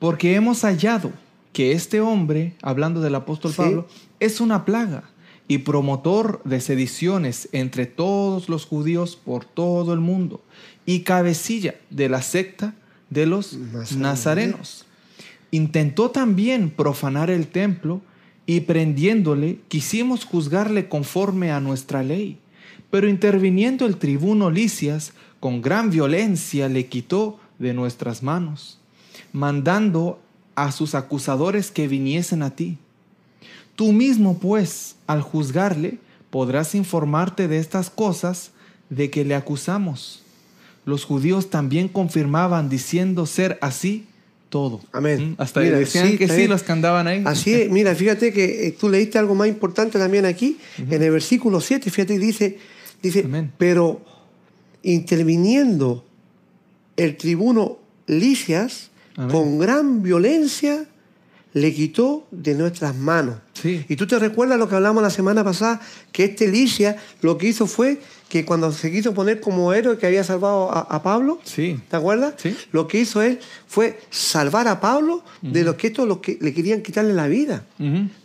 [0.00, 1.12] porque hemos hallado
[1.52, 3.86] que este hombre, hablando del apóstol Pablo,
[4.18, 5.04] es una plaga
[5.46, 10.42] y promotor de sediciones entre todos los judíos por todo el mundo
[10.86, 12.74] y cabecilla de la secta
[13.10, 13.58] de los
[13.96, 14.86] nazarenos.
[15.50, 18.00] Intentó también profanar el templo
[18.46, 22.38] y prendiéndole quisimos juzgarle conforme a nuestra ley.
[22.90, 28.79] Pero interviniendo el tribuno Licias, con gran violencia le quitó de nuestras manos
[29.32, 30.20] mandando
[30.54, 32.78] a sus acusadores que viniesen a ti.
[33.76, 35.98] Tú mismo, pues, al juzgarle,
[36.30, 38.52] podrás informarte de estas cosas
[38.88, 40.22] de que le acusamos.
[40.84, 44.06] Los judíos también confirmaban diciendo ser así
[44.50, 44.80] todo.
[44.92, 45.30] Amén.
[45.30, 45.34] ¿Mm?
[45.38, 47.22] Hasta decían que sí, los que andaban ahí.
[47.24, 51.10] Así es, mira, fíjate que eh, tú leíste algo más importante también aquí, en el
[51.10, 52.58] versículo 7, fíjate, dice,
[53.02, 54.02] dice pero
[54.82, 56.04] interviniendo
[56.96, 58.89] el tribuno Licias,
[59.28, 60.86] con gran violencia
[61.52, 63.36] le quitó de nuestras manos.
[63.62, 65.80] Y tú te recuerdas lo que hablamos la semana pasada,
[66.12, 70.06] que este Licia lo que hizo fue que cuando se quiso poner como héroe que
[70.06, 71.78] había salvado a, Pablo, sí.
[71.90, 72.34] ¿te acuerdas?
[72.72, 76.54] Lo que hizo él fue salvar a Pablo de los que estos los que le
[76.54, 77.64] querían quitarle la vida.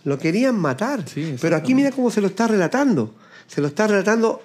[0.04, 1.04] Lo querían matar.
[1.42, 3.14] Pero aquí mira cómo se lo está relatando.
[3.48, 4.42] Se lo está relatando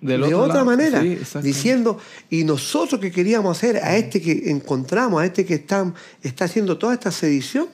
[0.00, 1.02] de otra manera,
[1.42, 1.98] diciendo,
[2.30, 6.78] y nosotros que queríamos hacer a este que encontramos, a este que está, está haciendo
[6.78, 7.68] toda esta sedición,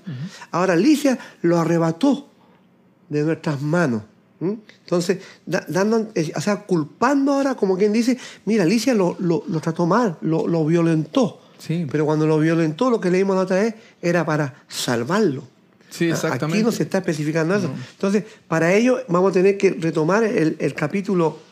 [0.50, 2.28] ahora Alicia lo arrebató
[3.08, 4.02] de nuestras manos.
[4.40, 9.86] Entonces, dando, eh, o sea, culpando ahora, como quien dice, mira, Alicia lo, lo, trató
[9.86, 11.40] mal, lo, violentó.
[11.66, 15.44] Pero cuando lo violentó, lo que leímos la otra vez era para salvarlo.
[15.88, 16.58] Sí, exactamente.
[16.58, 17.70] Aquí no se está especificando eso.
[17.92, 21.45] Entonces, para ello vamos a tener que retomar el, el capítulo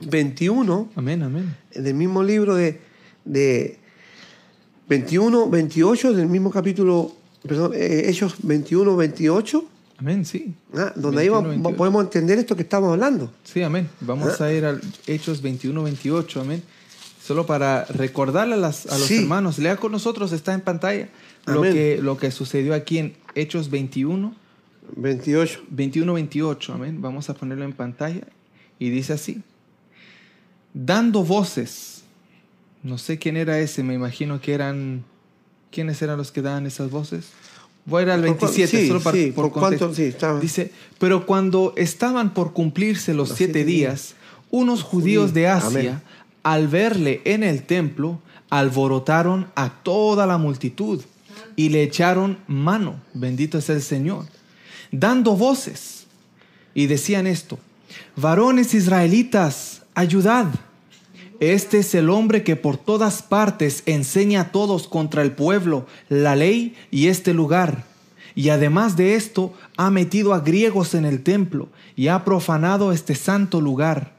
[0.00, 1.56] 21, amén, amén.
[1.72, 2.80] en el mismo libro de,
[3.24, 3.78] de
[4.88, 7.12] 21, 28, del mismo capítulo,
[7.46, 10.54] perdón, eh, Hechos 21, 28, Amén, sí.
[10.76, 10.92] ¿Ah?
[10.96, 11.28] Donde ahí
[11.76, 13.30] podemos entender esto que estamos hablando.
[13.44, 13.88] Sí, amén.
[14.00, 14.46] Vamos ¿Ah?
[14.46, 16.62] a ir a Hechos 21, 28, amén.
[17.22, 21.08] Solo para recordarle a, las, a los hermanos, lea con nosotros, está en pantalla,
[21.46, 24.34] lo que, lo que sucedió aquí en Hechos 21.
[24.96, 25.62] 28.
[25.70, 27.00] 21, 28, amén.
[27.00, 28.26] Vamos a ponerlo en pantalla.
[28.78, 29.42] Y dice así,
[30.74, 32.02] dando voces.
[32.82, 35.04] No sé quién era ese, me imagino que eran...
[35.70, 37.30] ¿Quiénes eran los que daban esas voces?
[37.86, 39.92] Voy a ir al 27, solo para, por, cuánto,
[40.40, 44.14] Dice, pero cuando estaban por cumplirse los, siete, días,
[44.50, 46.02] unos judíos de Asia,
[46.44, 51.02] al verle en el templo, alborotaron a toda la multitud
[51.56, 54.26] y le echaron mano, bendito es el Señor,
[54.92, 56.06] dando voces.
[56.72, 57.58] Y decían esto,
[58.16, 60.46] varones israelitas, ayudad.
[61.40, 66.36] Este es el hombre que por todas partes enseña a todos contra el pueblo, la
[66.36, 67.84] ley y este lugar.
[68.34, 73.14] Y además de esto, ha metido a griegos en el templo y ha profanado este
[73.14, 74.14] santo lugar.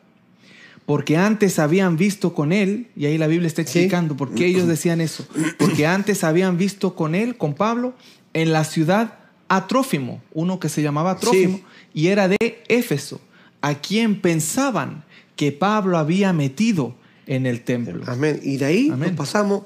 [0.85, 4.67] Porque antes habían visto con él, y ahí la Biblia está explicando por qué ellos
[4.67, 5.25] decían eso,
[5.57, 7.95] porque antes habían visto con él, con Pablo,
[8.33, 9.15] en la ciudad
[9.47, 11.61] a Trófimo, uno que se llamaba Trófimo,
[11.93, 13.19] y era de Éfeso,
[13.61, 15.04] a quien pensaban
[15.35, 16.95] que Pablo había metido
[17.27, 18.03] en el templo.
[18.07, 18.39] Amén.
[18.43, 19.63] Y de ahí nos pasamos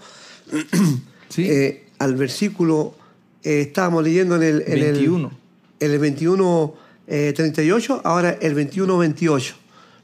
[1.37, 2.95] eh, al versículo,
[3.43, 5.31] eh, estábamos leyendo en el, 21.
[5.79, 6.75] El, el 21,
[7.07, 9.55] 38, eh, ahora el 21, 28.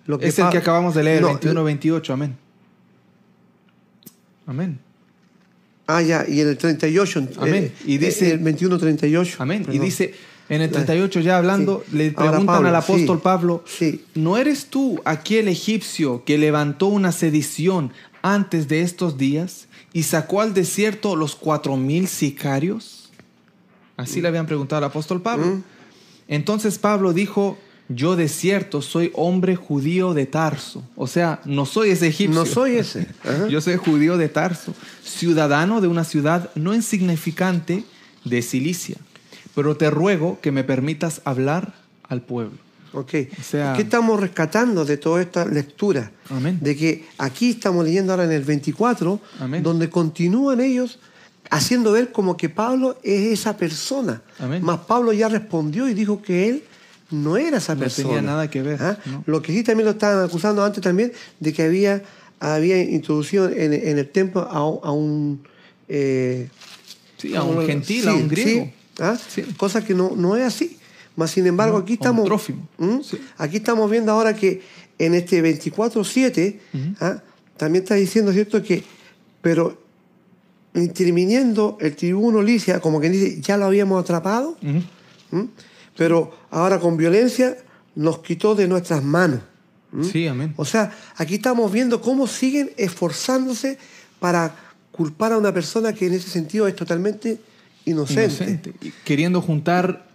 [0.08, 2.38] Lo que es el que acabamos de leer, el 21, 28, amén.
[4.46, 4.80] Amén.
[5.88, 7.30] Ah, ya, y en el 38.
[7.40, 7.72] Amén.
[7.86, 9.38] y dice, el 21, 38.
[9.40, 9.66] Amén.
[9.72, 10.14] Y dice,
[10.48, 13.64] en el 38 ya hablando, le preguntan al apóstol Pablo,
[14.14, 20.42] ¿no eres tú aquel egipcio que levantó una sedición antes de estos días y sacó
[20.42, 23.10] al desierto los cuatro mil sicarios?
[23.98, 25.48] Así le habían preguntado al apóstol Pablo.
[25.48, 25.64] Mm.
[26.28, 27.58] Entonces Pablo dijo,
[27.90, 30.84] yo de cierto soy hombre judío de Tarso.
[30.96, 32.40] O sea, no soy ese egipcio.
[32.40, 33.08] No soy ese.
[33.50, 37.84] yo soy judío de Tarso, ciudadano de una ciudad no insignificante
[38.26, 38.98] de Cilicia
[39.56, 42.58] pero te ruego que me permitas hablar al pueblo.
[42.94, 43.14] Ok.
[43.40, 46.12] O sea, ¿Qué estamos rescatando de toda esta lectura?
[46.30, 46.60] Amén.
[46.62, 49.20] De que aquí estamos leyendo ahora en el 24,
[49.62, 51.00] donde continúan ellos
[51.50, 54.22] haciendo ver como que Pablo es esa persona.
[54.40, 54.64] Amén.
[54.64, 56.64] Más Pablo ya respondió y dijo que él
[57.12, 58.08] no era esa persona.
[58.08, 58.82] No tenía nada que ver.
[58.82, 58.98] ¿Ah?
[59.26, 62.02] Lo que sí también lo estaban acusando antes también de que había,
[62.40, 65.46] había introducido en, el templo a, un...
[65.88, 66.50] Eh,
[67.18, 68.72] sí, a un gentil, a un griego.
[69.00, 69.18] ¿Ah?
[69.58, 70.78] cosa que no, no es así.
[71.16, 72.30] Mas, sin embargo, aquí estamos,
[72.78, 73.00] ¿Mm?
[73.38, 74.62] aquí estamos viendo ahora que
[74.98, 76.60] en este 24.7
[77.00, 77.22] ¿ah?
[77.58, 78.84] también está diciendo, ¿cierto?, que,
[79.42, 79.82] pero
[80.74, 84.58] interviniendo el tribuno Licia, como que dice, ya lo habíamos atrapado,
[85.32, 85.44] ¿Mm?
[85.96, 87.58] pero ahora con violencia
[87.96, 89.40] nos quitó de nuestras manos.
[90.12, 90.54] Sí, amén.
[90.58, 93.78] O sea, aquí estamos viendo cómo siguen esforzándose
[94.20, 94.54] para
[94.92, 97.40] culpar a una persona que en ese sentido es totalmente
[97.86, 98.74] inocente.
[99.04, 100.06] Queriendo juntar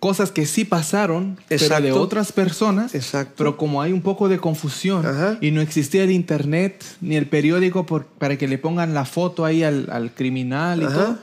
[0.00, 2.94] cosas que sí pasaron, pero de otras personas.
[2.94, 3.34] Exacto.
[3.36, 5.04] Pero como hay un poco de confusión
[5.40, 9.62] y no existía el internet ni el periódico para que le pongan la foto ahí
[9.62, 11.18] al, criminal y todo,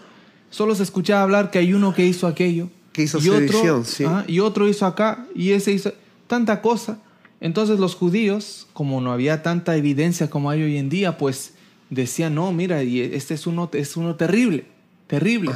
[0.49, 2.69] solo se escuchaba hablar que hay uno que hizo aquello.
[2.91, 3.83] Que hizo y otro,
[4.27, 5.93] y otro hizo acá y ese hizo
[6.27, 6.99] tanta cosa.
[7.41, 11.53] Entonces los judíos, como no había tanta evidencia como hay hoy en día, pues
[11.89, 14.65] decían, no, mira, y este es uno, es uno terrible,
[15.07, 15.51] terrible.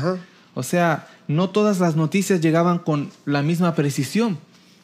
[0.57, 4.39] O sea, no todas las noticias llegaban con la misma precisión.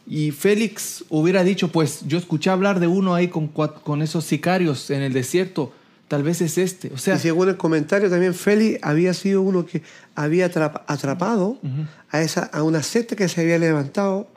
[0.05, 4.91] Y Félix hubiera dicho, pues yo escuché hablar de uno ahí con, con esos sicarios
[4.91, 5.73] en el desierto,
[6.07, 6.91] tal vez es este.
[6.93, 9.81] O sea, y según el comentario también, Félix había sido uno que
[10.13, 11.57] había atrapado
[12.11, 14.27] a, esa, a una secta que se había levantado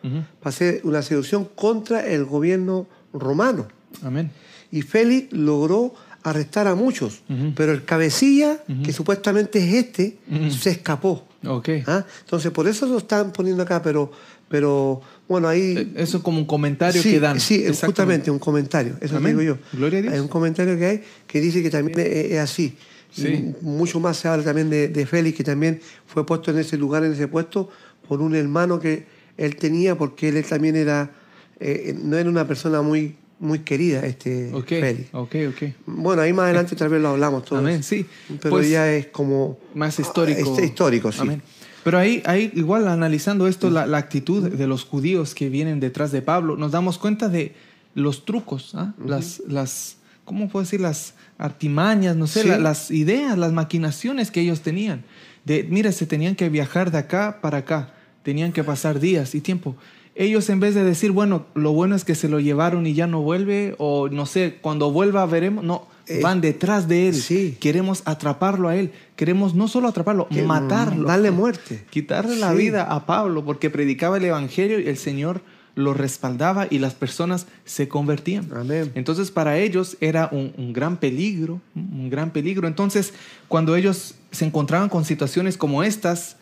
[0.40, 3.68] para hacer una seducción contra el gobierno romano.
[4.03, 4.31] Amén.
[4.72, 5.94] Y Félix logró
[6.26, 7.20] arrestar a muchos,
[7.54, 10.18] pero el cabecilla, que supuestamente es este,
[10.50, 11.24] se escapó.
[11.46, 11.84] Okay.
[11.86, 12.04] ¿Ah?
[12.24, 14.10] Entonces, por eso lo están poniendo acá, pero,
[14.48, 15.76] pero bueno, ahí...
[15.76, 17.38] Eh, eso es como un comentario que dan.
[17.38, 19.58] Sí, justamente un comentario, eso digo yo.
[19.72, 20.14] Gloria a Dios.
[20.14, 22.76] Hay un comentario que hay que dice que también es, así.
[23.12, 23.54] Sí.
[23.60, 27.12] mucho más se habla también de, Félix, que también fue puesto en ese lugar, en
[27.12, 27.70] ese puesto,
[28.08, 31.12] por un hermano que él tenía, porque él, también era,
[31.60, 35.62] eh, no era una persona muy muy querida este okay, Ok, ok.
[35.87, 37.59] Bueno, ahí más adelante tal vez lo hablamos todo.
[37.59, 38.07] Amén, sí.
[38.40, 39.59] Pero pues, ya es como...
[39.75, 40.51] Más histórico.
[40.51, 41.20] Este, histórico, sí.
[41.20, 41.42] Amén.
[41.85, 46.20] Pero ahí, ahí, igual analizando esto, la, actitud de los judíos que vienen detrás de
[46.20, 47.55] Pablo, nos damos cuenta de
[47.94, 48.92] los trucos, ¿ah?
[49.05, 50.81] las, las, ¿cómo puedo decir?
[50.81, 55.05] Las artimañas, no sé, las ideas, las maquinaciones que ellos tenían.
[55.44, 57.92] De, mira, se tenían que viajar de acá para acá
[58.27, 59.77] tenían que pasar días y tiempo.
[60.18, 63.07] Ellos en vez de decir, bueno, lo bueno es que se lo llevaron y ya
[63.07, 67.14] no vuelve, o no sé, cuando vuelva veremos, no, eh, van detrás de él.
[67.14, 67.57] Sí.
[67.61, 68.92] Queremos atraparlo a él.
[69.16, 71.09] Queremos no solo atraparlo, matarlo.
[71.09, 71.85] Darle muerte.
[71.90, 75.42] Quitarle la vida a Pablo porque predicaba el Evangelio y el Señor
[75.74, 78.48] lo respaldaba y las personas se convertían.
[78.55, 78.92] Amén.
[78.94, 82.66] Entonces para ellos era un, gran peligro, un gran peligro.
[82.66, 83.12] Entonces
[83.48, 86.37] cuando ellos se encontraban con situaciones como estas,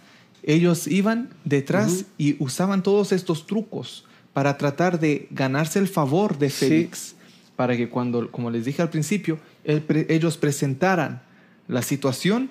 [0.46, 6.50] ellos iban detrás y usaban todos estos trucos para tratar de ganarse el favor de
[6.50, 7.14] Félix,
[7.56, 11.22] para que cuando, como les dije al principio, ellos presentaran
[11.66, 12.50] la situación,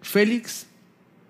[0.00, 0.66] Félix,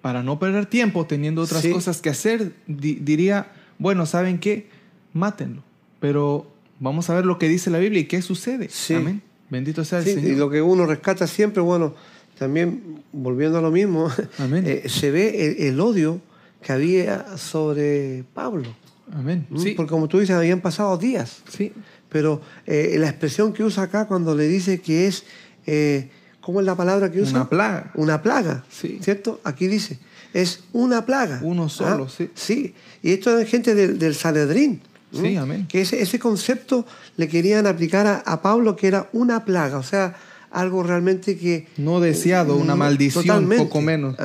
[0.00, 4.68] para no perder tiempo teniendo otras cosas que hacer, diría, bueno, ¿saben qué?
[5.12, 5.64] Mátenlo.
[5.98, 6.46] Pero
[6.78, 8.70] vamos a ver lo que dice la Biblia y qué sucede.
[8.94, 9.22] Amén.
[9.50, 10.24] Bendito sea el Señor.
[10.24, 11.94] Y lo que uno rescata siempre, bueno,
[12.38, 16.20] también volviendo a lo mismo, eh, se ve el, odio
[16.62, 18.68] que había sobre Pablo.
[19.12, 19.46] Amén.
[19.50, 19.74] ¿Mm?
[19.76, 21.42] Porque como tú dices, habían pasado días.
[21.48, 21.72] Sí.
[22.08, 25.24] Pero eh, la expresión que usa acá cuando le dice que es,
[25.66, 27.40] eh, ¿cómo es la palabra que usa?
[27.40, 27.92] Una plaga.
[27.94, 28.98] Una plaga, sí.
[29.00, 29.40] ¿cierto?
[29.44, 29.98] Aquí dice,
[30.32, 31.40] es una plaga.
[31.42, 32.14] Uno solo, ¿Ah?
[32.14, 32.30] sí.
[32.34, 34.80] Sí, y esto es gente del, del Sanedrín.
[35.12, 35.66] Sí, amén.
[35.68, 36.84] Que ese, ese, concepto
[37.16, 40.16] le querían aplicar a, Pablo, que era una plaga, o sea,
[40.50, 41.66] algo realmente que...
[41.76, 44.16] No deseado, una maldición, poco menos.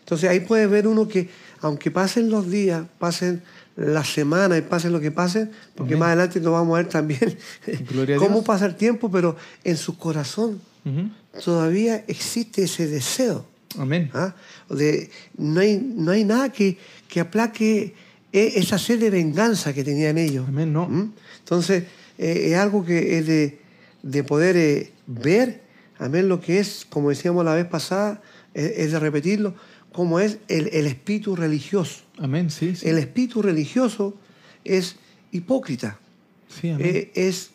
[0.00, 1.28] Entonces ahí puede ver uno que,
[1.60, 3.42] aunque pasen los días, pasen
[3.76, 7.36] la semana y pase lo que pase, porque más adelante nos vamos a ver también
[8.18, 10.60] cómo pasa el tiempo, pero en su corazón
[11.44, 13.46] todavía existe ese deseo.
[13.78, 14.10] Amén.
[14.14, 14.34] ¿Ah?
[14.70, 17.94] De, no, hay, no hay nada que, que aplaque
[18.32, 20.46] e, esa sed de venganza que tenían ellos.
[20.46, 20.86] Amén, no.
[20.86, 21.12] ¿Mm?
[21.40, 21.84] Entonces,
[22.18, 23.58] eh, es algo que es de,
[24.02, 25.62] de poder eh, ver,
[25.98, 28.22] amén, lo que es, como decíamos la vez pasada,
[28.54, 29.54] es de repetirlo,
[29.94, 32.02] como es el, espíritu religioso.
[32.18, 34.14] Amén, sí, El espíritu religioso
[34.64, 34.96] es
[35.30, 36.00] hipócrita.
[36.48, 36.86] Sí, amén.
[36.86, 37.50] Eh, es,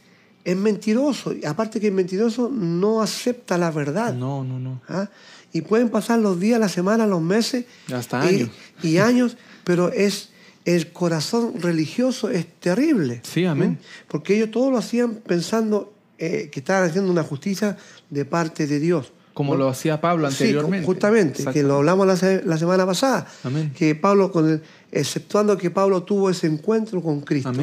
[0.46, 1.34] es mentiroso.
[1.34, 4.14] Y aparte que es mentiroso, no acepta la verdad.
[4.14, 4.82] No, no, no.
[4.88, 5.10] ¿Ah?
[5.52, 7.66] Y pueden pasar los días, las semanas, los meses.
[7.94, 8.50] Hasta años.
[8.82, 9.36] Y, años,
[9.66, 10.30] pero es
[10.64, 13.22] el corazón religioso es terrible.
[13.24, 13.80] Sí, amén.
[14.08, 17.78] Porque ellos todos lo hacían pensando eh, que estaban haciendo una justicia
[18.10, 19.14] de parte de Dios.
[19.34, 20.80] Como lo hacía Pablo anteriormente.
[20.80, 23.26] Sí, justamente, que lo hablamos la, semana pasada.
[23.74, 27.54] Que Pablo, con exceptuando que Pablo tuvo ese encuentro con Cristo.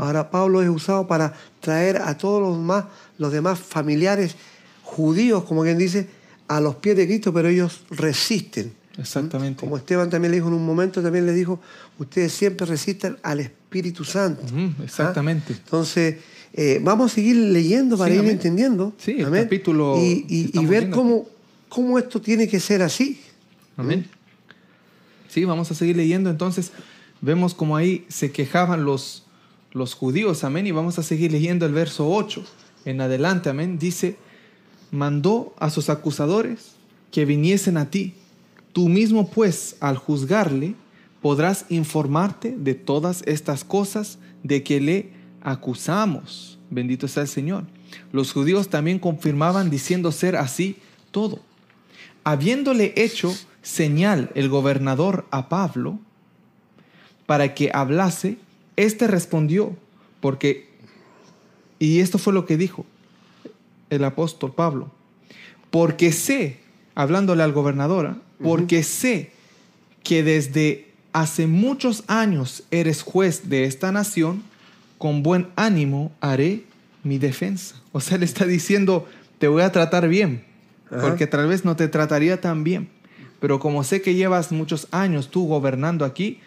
[0.00, 4.34] Ahora Pablo es usado para traer a todos los demás, los demás familiares
[4.82, 6.08] judíos, como quien dice,
[6.48, 8.74] a los pies de Cristo, pero ellos resisten.
[8.98, 9.60] Exactamente.
[9.60, 11.60] Como Esteban también le dijo en un momento, también le dijo,
[11.98, 14.42] ustedes siempre resisten al Espíritu Santo.
[14.82, 15.52] exactamente.
[15.52, 16.16] Entonces,
[16.52, 18.92] eh, vamos a seguir leyendo para ir entendiendo.
[18.98, 19.96] Sí, el capítulo.
[19.98, 21.26] Y, ver cómo,
[21.68, 23.20] cómo esto tiene que ser así.
[23.76, 24.08] Amén.
[25.28, 26.28] Sí, vamos a seguir leyendo.
[26.28, 26.72] Entonces,
[27.20, 29.24] vemos como ahí se quejaban los,
[29.72, 30.42] los judíos.
[30.42, 30.66] Amén.
[30.66, 32.44] Y vamos a seguir leyendo el verso 8
[32.84, 33.48] en adelante.
[33.48, 33.78] Amén.
[33.78, 34.16] Dice:
[34.90, 36.72] mandó a sus acusadores
[37.12, 38.14] que viniesen a ti.
[38.72, 40.74] Tú mismo, pues, al juzgarle,
[41.22, 46.58] podrás informarte de todas estas cosas de que le acusamos.
[46.70, 47.64] Bendito sea el Señor.
[48.12, 50.76] Los judíos también confirmaban diciendo ser así
[51.10, 51.40] todo.
[52.24, 55.98] Habiéndole hecho señal el gobernador a Pablo
[57.26, 58.38] para que hablase,
[58.76, 59.76] éste respondió,
[60.20, 60.68] porque,
[61.78, 62.86] y esto fue lo que dijo
[63.88, 64.90] el apóstol Pablo,
[65.70, 66.58] porque sé,
[66.94, 69.32] hablándole al gobernador, porque sé
[70.02, 74.42] que desde hace muchos años eres juez de esta nación,
[75.00, 76.64] con buen ánimo haré
[77.04, 77.74] mi defensa.
[77.90, 79.08] O sea, le está diciendo,
[79.38, 80.44] te voy a tratar bien,
[80.90, 82.90] porque tal vez no te trataría tan bien,
[83.40, 86.40] pero como sé que llevas muchos años tú gobernando aquí,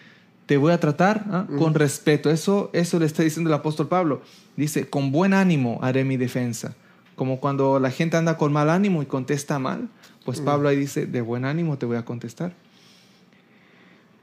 [0.45, 1.47] te voy a tratar ¿ah?
[1.57, 2.29] con respeto.
[2.29, 4.21] Eso, eso le está diciendo el apóstol Pablo.
[4.55, 6.75] Dice, con buen ánimo haré mi defensa.
[7.15, 9.89] Como cuando la gente anda con mal ánimo y contesta mal,
[10.25, 12.53] pues Pablo ahí dice, de buen ánimo te voy a contestar.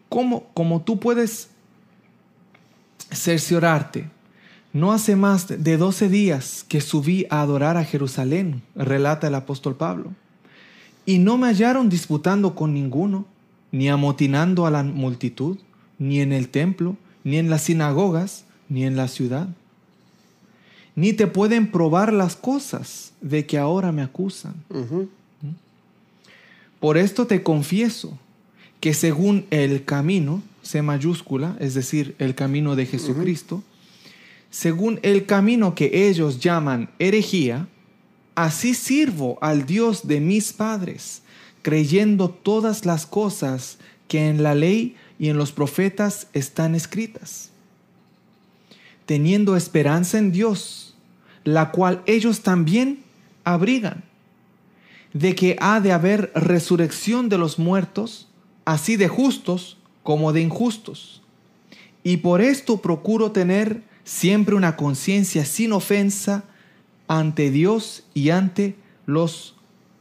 [0.08, 1.50] ¿Cómo, como tú puedes
[3.10, 4.08] cerciorarte
[4.72, 9.76] no hace más de doce días que subí a adorar a Jerusalén, relata el apóstol
[9.76, 10.12] Pablo,
[11.06, 13.26] y no me hallaron disputando con ninguno,
[13.72, 15.58] ni amotinando a la multitud,
[15.98, 19.48] ni en el templo, ni en las sinagogas, ni en la ciudad.
[20.94, 24.54] Ni te pueden probar las cosas de que ahora me acusan.
[26.78, 28.18] Por esto te confieso
[28.80, 33.62] que según el camino, C mayúscula, es decir, el camino de Jesucristo,
[34.50, 37.68] según el camino que ellos llaman herejía,
[38.34, 41.22] así sirvo al Dios de mis padres,
[41.62, 43.78] creyendo todas las cosas
[44.08, 47.50] que en la ley y en los profetas están escritas,
[49.06, 50.96] teniendo esperanza en Dios,
[51.44, 53.04] la cual ellos también
[53.44, 54.02] abrigan,
[55.12, 58.28] de que ha de haber resurrección de los muertos,
[58.64, 61.22] así de justos como de injustos.
[62.02, 66.42] Y por esto procuro tener siempre una conciencia sin ofensa
[67.06, 68.74] ante Dios y ante
[69.06, 69.54] los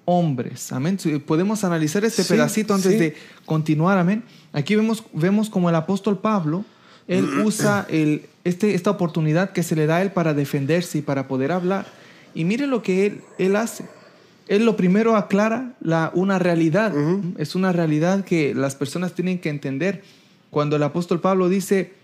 [0.05, 0.72] hombres.
[0.72, 0.97] Amén.
[1.28, 3.99] Podemos analizar este pedacito antes de continuar.
[3.99, 4.24] Amén.
[4.51, 6.66] Aquí vemos, vemos como el apóstol Pablo,
[7.07, 11.01] él usa el, este, esta oportunidad que se le da a él para defenderse y
[11.03, 11.86] para poder hablar.
[12.34, 13.86] Y mire lo que él, él hace.
[14.47, 16.95] Él lo primero aclara la, una realidad.
[17.38, 20.01] Es una realidad que las personas tienen que entender.
[20.49, 21.99] Cuando el apóstol Pablo dice,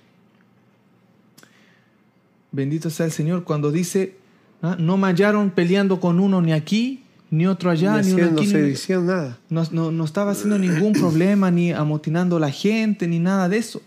[2.55, 4.15] bendito sea el Señor, cuando dice,
[4.61, 8.47] ah, no me hallaron peleando con uno ni aquí, ni otro allá, ni, uno aquí.
[8.47, 9.37] Ni, nada.
[9.49, 13.81] No, no, estaba haciendo ningún problema, ni amotinando a la gente, ni nada de eso.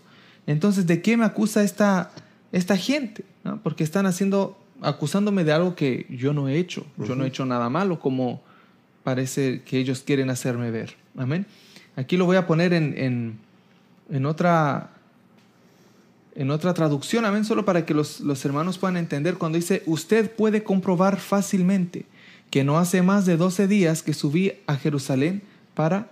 [0.45, 2.11] Entonces, ¿de qué me acusa esta,
[2.51, 3.25] esta gente?
[3.63, 6.85] Porque están haciendo, acusándome de algo que yo no he hecho.
[6.97, 8.41] Yo no he hecho nada malo, como
[9.03, 10.95] parece que ellos quieren hacerme ver.
[11.17, 11.45] Amén.
[11.95, 13.39] Aquí lo voy a poner en, en,
[14.11, 14.91] en otra
[16.39, 20.31] en otra traducción, amén, solo para que los, los, hermanos puedan entender, cuando dice, usted
[20.31, 22.05] puede comprobar fácilmente
[22.49, 25.41] que no hace más de 12 días que subí a Jerusalén
[25.73, 26.09] para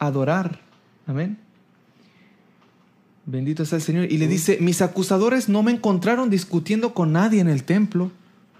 [0.00, 0.58] adorar.
[1.06, 1.38] Amén.
[3.24, 4.10] Bendito sea el Señor.
[4.10, 8.10] Y le dice, mis acusadores no me encontraron discutiendo con nadie en el templo.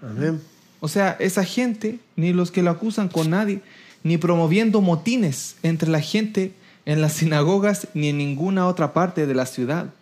[0.01, 0.39] Amén.
[0.79, 3.61] O sea, esa gente, ni los que lo acusan con nadie,
[4.03, 6.53] ni promoviendo motines entre la gente
[6.85, 9.93] en las sinagogas, ni en ninguna otra parte de la ciudad.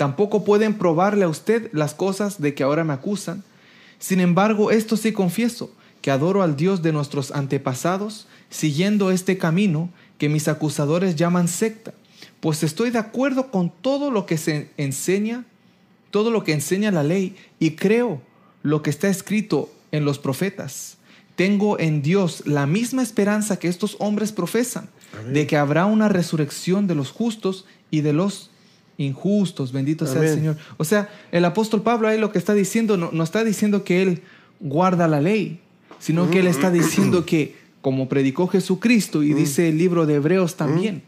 [0.00, 3.44] Tampoco pueden probarle a usted las cosas de que ahora me acusan.
[3.98, 9.90] Sin embargo, esto sí confieso, que adoro al Dios de nuestros antepasados, siguiendo este camino
[10.16, 11.92] que mis acusadores llaman secta,
[12.40, 15.44] pues estoy de acuerdo con todo lo que se enseña,
[16.10, 18.22] todo lo que enseña la ley, y creo
[18.62, 20.96] lo que está escrito en los profetas.
[21.36, 24.88] Tengo en Dios la misma esperanza que estos hombres profesan,
[25.30, 28.50] de que habrá una resurrección de los justos y de los
[29.00, 29.72] injustos.
[29.72, 30.56] Bendito sea el Señor.
[30.76, 34.02] O sea, el apóstol Pablo ahí lo que está diciendo, no, no está diciendo que
[34.02, 34.22] él
[34.60, 35.60] guarda la ley,
[35.98, 40.56] sino que él está diciendo que, como predicó Jesucristo y dice el libro de Hebreos
[40.56, 41.02] también,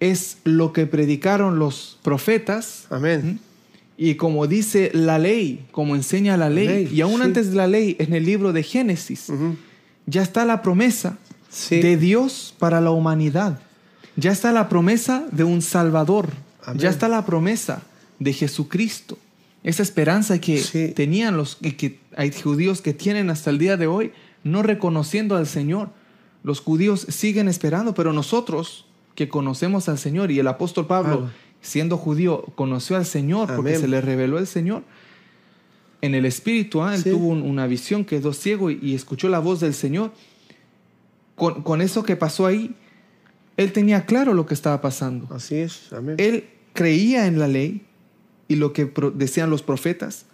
[0.00, 2.86] es lo que predicaron los profetas.
[2.90, 3.40] Amén.
[3.96, 7.96] Y como dice la ley, como enseña la ley, y aún antes de la ley,
[8.00, 9.32] en el libro de Génesis,
[10.06, 11.18] ya está la promesa
[11.70, 13.60] de Dios para la humanidad.
[14.16, 16.28] Ya está la promesa de un Salvador.
[16.76, 17.82] Ya está la promesa
[18.18, 19.18] de Jesucristo
[19.64, 24.12] esa esperanza que tenían los que hay judíos que tienen hasta el día de hoy,
[24.44, 25.88] no reconociendo al Señor.
[26.42, 28.84] Los judíos siguen esperando, pero nosotros
[29.14, 31.30] que conocemos al Señor y el apóstol Pablo,
[31.62, 34.82] siendo judío, conoció al Señor porque se le reveló el Señor.
[36.02, 36.94] En el espíritu, ¿ah?
[36.94, 40.12] él tuvo una visión, quedó ciego y, escuchó la voz del Señor.
[41.36, 42.76] Con, con, eso que pasó ahí,
[43.56, 45.26] él tenía claro lo que estaba pasando.
[45.34, 46.16] Así es, amén.
[46.18, 46.44] Él
[46.74, 47.82] creía en la ley,
[48.48, 50.26] y lo que decían los profetas,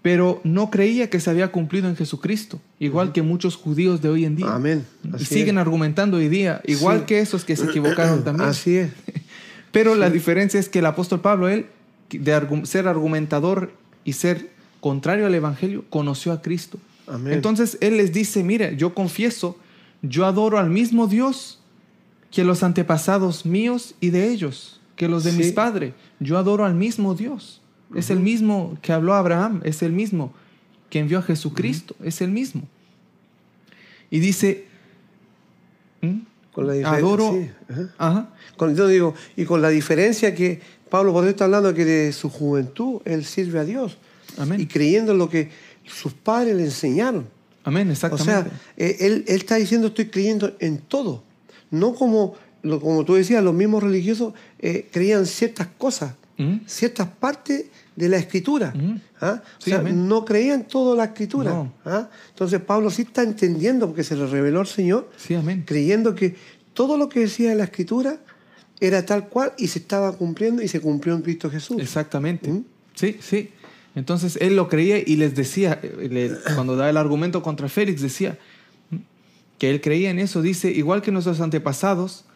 [0.00, 4.24] pero no creía que se había cumplido en Jesucristo, igual que muchos judíos de hoy
[4.24, 4.54] en día.
[4.54, 4.86] Amén.
[5.18, 8.48] siguen argumentando hoy día, igual que esos que se equivocaron también.
[8.48, 8.90] Así es.
[9.72, 11.66] Pero la diferencia es que el apóstol Pablo, él,
[12.10, 13.72] de ser argumentador
[14.04, 16.78] y ser contrario al Evangelio, conoció a Cristo.
[17.08, 17.32] Amén.
[17.32, 19.58] Entonces él les dice, mire, yo confieso,
[20.02, 21.60] yo adoro al mismo Dios
[22.30, 25.94] que los antepasados míos y de ellos, que los de mis padres.
[26.18, 27.60] Yo adoro al mismo Dios.
[27.94, 30.32] Es el mismo que habló a Abraham, es el mismo
[30.90, 32.62] que envió a Jesucristo, es el mismo.
[34.10, 34.64] Y dice,
[36.52, 37.38] con la adoro.
[38.56, 43.02] Con, digo, y con la diferencia que Pablo por está hablando que de su juventud
[43.04, 43.98] él sirve a Dios.
[44.38, 44.60] Amén.
[44.60, 45.50] Y creyendo en lo que
[45.84, 47.28] sus padres le enseñaron.
[47.64, 48.32] Amén, exactamente.
[48.32, 51.24] O sea, eh, él, él está diciendo estoy creyendo en todo.
[51.70, 52.36] No como
[52.80, 56.14] como tú decías, los mismos religiosos eh, creían ciertas cosas,
[56.66, 58.74] ciertas partes de la escritura.
[59.20, 59.42] ¿ah?
[59.58, 61.70] O sea, no creían toda la escritura.
[61.84, 62.08] ¿ah?
[62.30, 65.10] Entonces Pablo sí está entendiendo, porque se le reveló al Señor,
[65.64, 66.36] creyendo que
[66.74, 68.18] todo lo que decía en la escritura
[68.80, 71.80] era tal cual y se estaba cumpliendo y se cumplió en Cristo Jesús.
[71.80, 72.62] Exactamente.
[72.94, 73.50] Sí, sí.
[73.94, 78.38] Entonces él lo creía y les decía, eh, cuando da el argumento contra Félix, decía
[79.58, 80.42] que él creía en eso.
[80.42, 82.26] Dice, igual que nuestros antepasados,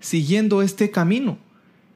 [0.00, 1.38] siguiendo este camino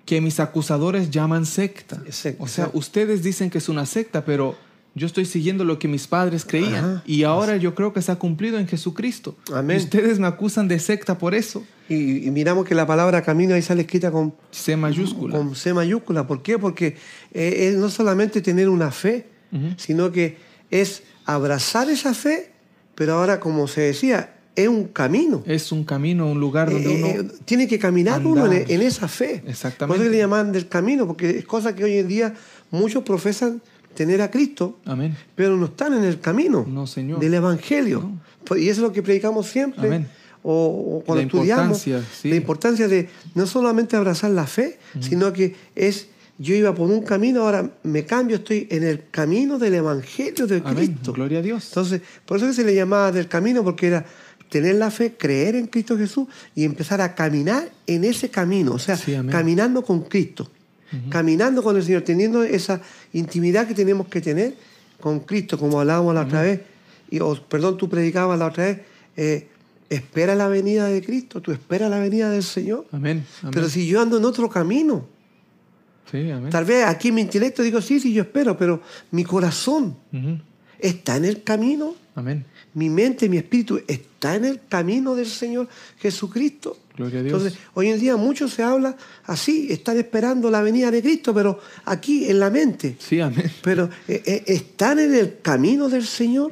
[0.05, 2.03] que mis acusadores llaman secta.
[2.39, 4.57] O sea, ustedes dicen que es una secta, pero
[4.95, 8.17] yo estoy siguiendo lo que mis padres creían y ahora yo creo que se ha
[8.17, 9.37] cumplido en Jesucristo.
[9.53, 9.79] Amén.
[9.79, 11.65] ustedes me acusan de secta por eso.
[11.89, 15.37] Y, miramos que la palabra camino ahí sale escrita con C mayúscula.
[15.37, 16.27] Con C mayúscula.
[16.27, 16.59] ¿Por qué?
[16.59, 16.97] Porque
[17.33, 19.29] eh, es no solamente tener una fe,
[19.77, 20.39] sino que
[20.71, 22.53] es abrazar esa fe,
[22.95, 25.43] pero ahora, como se decía, es un camino.
[25.47, 27.07] Es un camino, un lugar donde eh, uno.
[27.07, 29.43] Eh, tiene que caminar uno en, esa fe.
[29.47, 29.87] Exactamente.
[29.87, 32.35] Por eso le llaman del camino, porque es cosa que hoy en día
[32.71, 33.63] muchos profesan
[33.95, 35.17] tener a Cristo, Amén.
[35.35, 37.19] pero no están en el camino no, señor.
[37.21, 38.11] del Evangelio.
[38.45, 39.87] Pues, y eso es lo que predicamos siempre.
[39.87, 40.09] Amén.
[40.43, 41.87] O, cuando estudiamos.
[41.87, 47.03] La importancia de no solamente abrazar la fe, sino que es yo iba por un
[47.03, 51.13] camino, ahora me cambio, estoy en el camino del Evangelio de Cristo.
[51.13, 51.69] Gloria a Dios.
[51.69, 54.05] Entonces, por eso se le llamaba del camino, porque era
[54.53, 58.79] tener la fe, creer en Cristo Jesús y empezar a caminar en ese camino, o
[58.79, 58.99] sea,
[59.31, 60.51] caminando con Cristo,
[61.09, 62.83] caminando con el Señor, teniendo esa
[63.15, 64.55] intimidad que tenemos que tener
[65.01, 66.61] con Cristo, como hablábamos la otra vez,
[67.11, 68.81] y, perdón, tú predicabas la otra vez,
[69.17, 69.49] eh,
[69.89, 72.87] espera la venida de Cristo, tú esperas la venida del Señor.
[72.93, 73.25] Amén.
[73.51, 75.07] Pero si yo ando en otro camino,
[76.51, 78.83] Tal vez aquí mi intelecto digo, sí, sí, yo espero, pero
[79.13, 79.97] mi corazón
[80.79, 81.95] está en el camino.
[82.15, 82.45] Amén.
[82.75, 86.77] Mi mente, mi espíritu está en el camino del Señor Jesucristo.
[86.97, 87.33] Gloria a Dios.
[87.35, 91.59] Entonces, hoy en día mucho se habla así, están esperando la venida de Cristo, pero
[91.85, 92.97] aquí en la mente.
[92.99, 93.51] Sí, amén.
[93.63, 96.51] Pero eh, eh, están en el camino del Señor,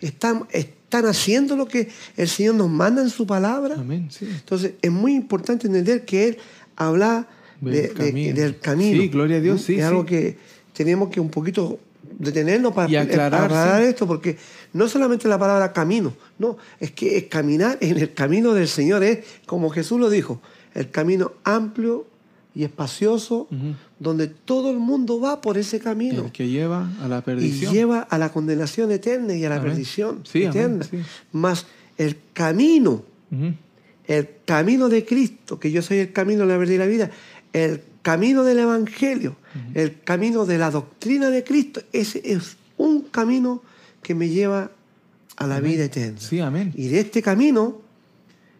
[0.00, 3.76] están, están haciendo lo que el Señor nos manda en su palabra.
[3.78, 4.26] Amén, sí.
[4.28, 6.38] Entonces, es muy importante entender que Él
[6.74, 7.28] habla
[7.60, 9.02] del, camino.
[9.02, 9.76] Sí, gloria a Dios, sí.
[9.76, 10.36] Es algo que
[10.72, 11.78] tenemos que un poquito
[12.18, 14.36] detenernos para aclarar, esto, porque
[14.76, 19.24] no solamente la palabra camino, no, es que caminar en el camino del Señor, es
[19.46, 20.40] como Jesús lo dijo,
[20.74, 22.06] el camino amplio
[22.54, 23.48] y espacioso,
[23.98, 26.24] donde todo el mundo va por ese camino.
[26.24, 27.72] El que lleva a la perdición.
[27.72, 30.86] Y lleva a la condenación eterna y a la perdición eterna.
[31.32, 31.66] Más
[31.98, 33.04] el camino,
[34.06, 37.10] el camino de Cristo, que yo soy el camino, la verdad y la vida,
[37.52, 39.36] el camino del Evangelio,
[39.74, 43.62] el camino de la doctrina de Cristo, ese es un camino
[44.06, 44.70] que me lleva
[45.36, 46.20] a la vida eterna.
[46.20, 46.72] Sí, amén.
[46.76, 47.80] Y de este camino,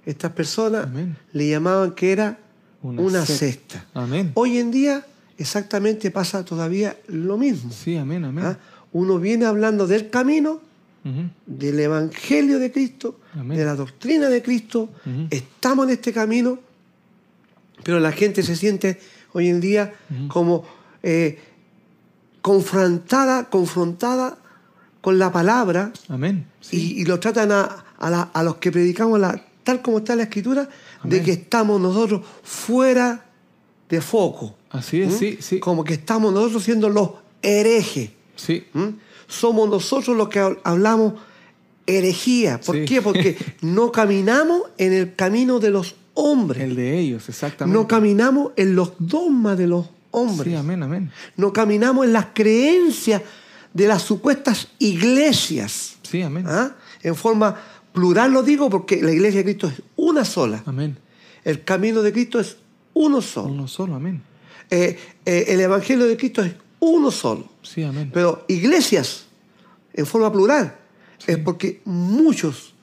[0.04, 0.88] estas personas
[1.32, 2.40] le llamaban que era
[2.82, 3.86] una, cesta.
[3.94, 4.32] Amén.
[4.34, 5.06] Hoy en día
[5.38, 7.70] exactamente pasa todavía lo mismo.
[7.70, 8.44] Sí, amén, amén.
[8.44, 8.58] ¿Ah?
[8.90, 10.60] Uno viene hablando del camino,
[11.46, 14.90] del Evangelio de Cristo, de la doctrina de Cristo,
[15.30, 16.58] estamos en este camino
[17.84, 18.98] pero la gente se siente
[19.32, 19.94] hoy en día
[20.26, 20.64] como
[21.04, 21.38] eh,
[22.42, 24.38] confrontada, confrontada
[25.06, 25.92] con la palabra.
[26.08, 26.46] Amén.
[26.72, 30.68] Y, lo tratan a, los que predicamos la, tal como está la escritura,
[31.04, 33.24] de que estamos nosotros fuera
[33.88, 34.56] de foco.
[34.68, 35.60] Así es, sí, sí.
[35.60, 38.10] Como que estamos nosotros siendo los herejes.
[38.34, 38.66] Sí.
[39.28, 41.12] Somos nosotros los que hablamos
[41.86, 42.60] herejía.
[42.60, 43.00] ¿Por qué?
[43.00, 46.64] Porque no caminamos en el camino de los hombres.
[46.64, 47.78] El de ellos, exactamente.
[47.78, 50.52] No caminamos en los dogmas de los hombres.
[50.52, 51.12] Sí, amén, amén.
[51.36, 53.22] No caminamos en las creencias
[53.76, 55.96] de las supuestas iglesias.
[56.02, 56.44] Sí, amén.
[56.48, 56.72] ¿Ah?
[57.02, 57.60] En forma
[57.92, 60.62] plural lo digo porque la iglesia de Cristo es una sola.
[60.66, 60.96] Amén.
[61.44, 62.56] El camino de Cristo es
[62.94, 63.52] uno solo.
[63.52, 64.22] Uno solo, amén.
[64.70, 67.48] Eh, eh, el evangelio de Cristo es uno solo.
[67.62, 68.10] Sí, amén.
[68.12, 69.26] Pero iglesias,
[69.92, 70.76] en forma plural,
[71.26, 72.74] es porque muchos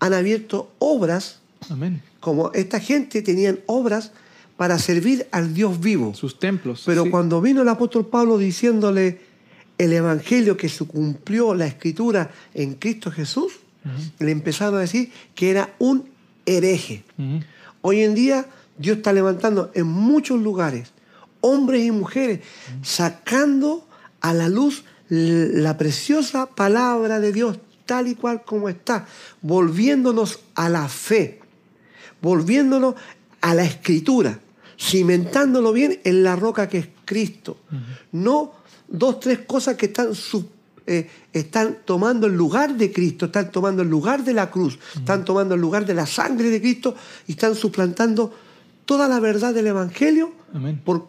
[0.00, 1.38] han abierto obras
[1.70, 4.12] Amén como esta gente tenían obras
[4.56, 6.14] para servir al Dios vivo.
[6.14, 6.84] Sus templos.
[6.86, 9.20] Pero cuando vino el apóstol Pablo diciéndole
[9.84, 13.54] el Evangelio que se cumplió la escritura en Cristo Jesús,
[14.18, 16.08] le empezaron a decir que era un
[16.46, 17.04] hereje.
[17.80, 18.46] Hoy en día
[18.78, 20.92] Dios está levantando en muchos lugares
[21.44, 22.40] hombres y mujeres,
[22.82, 23.86] sacando
[24.20, 29.06] a la luz la preciosa palabra de Dios tal y cual como está,
[29.42, 31.42] volviéndonos a la fe
[32.22, 32.94] volviéndonos
[33.42, 34.38] a la escritura,
[34.80, 37.58] cimentándolo bien en la roca que es Cristo.
[38.12, 38.54] No
[38.92, 40.10] dos, tres cosas que están,
[40.86, 45.24] eh, están tomando el lugar de Cristo, están tomando el lugar de la cruz, están
[45.24, 46.94] tomando el lugar de la sangre de Cristo
[47.26, 48.32] y están suplantando
[48.84, 50.32] toda la verdad del Evangelio
[50.84, 51.08] por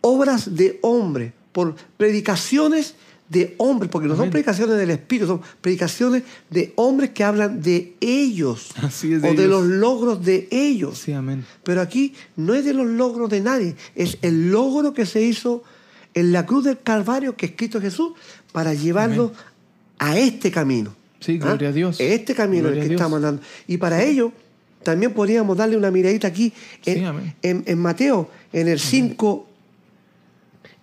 [0.00, 2.94] obras de hombre, por predicaciones
[3.28, 7.96] de hombres, porque no son predicaciones del Espíritu, son predicaciones de hombres que hablan de
[8.00, 8.68] ellos
[9.22, 10.98] o de los logros de ellos.
[10.98, 11.14] Sí.
[11.64, 15.64] Pero aquí no es de los logros de nadie, es el logro que se hizo
[16.14, 18.12] en la cruz del Calvario que es Cristo Jesús
[18.52, 19.32] para llevarlo
[19.98, 20.94] a este camino.
[21.20, 21.46] Sí, ¿Ah?
[21.46, 22.00] gloria a Dios.
[22.00, 23.42] Este camino en el que estamos andando.
[23.66, 24.32] Y para ello
[24.82, 26.52] también podríamos darle una miradita aquí
[26.84, 29.48] en, Mateo, en el 5,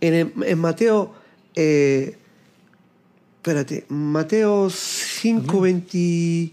[0.02, 1.14] en, en, Mateo
[1.54, 2.18] eh,
[3.42, 6.52] Espérate, Mateo 5, 20.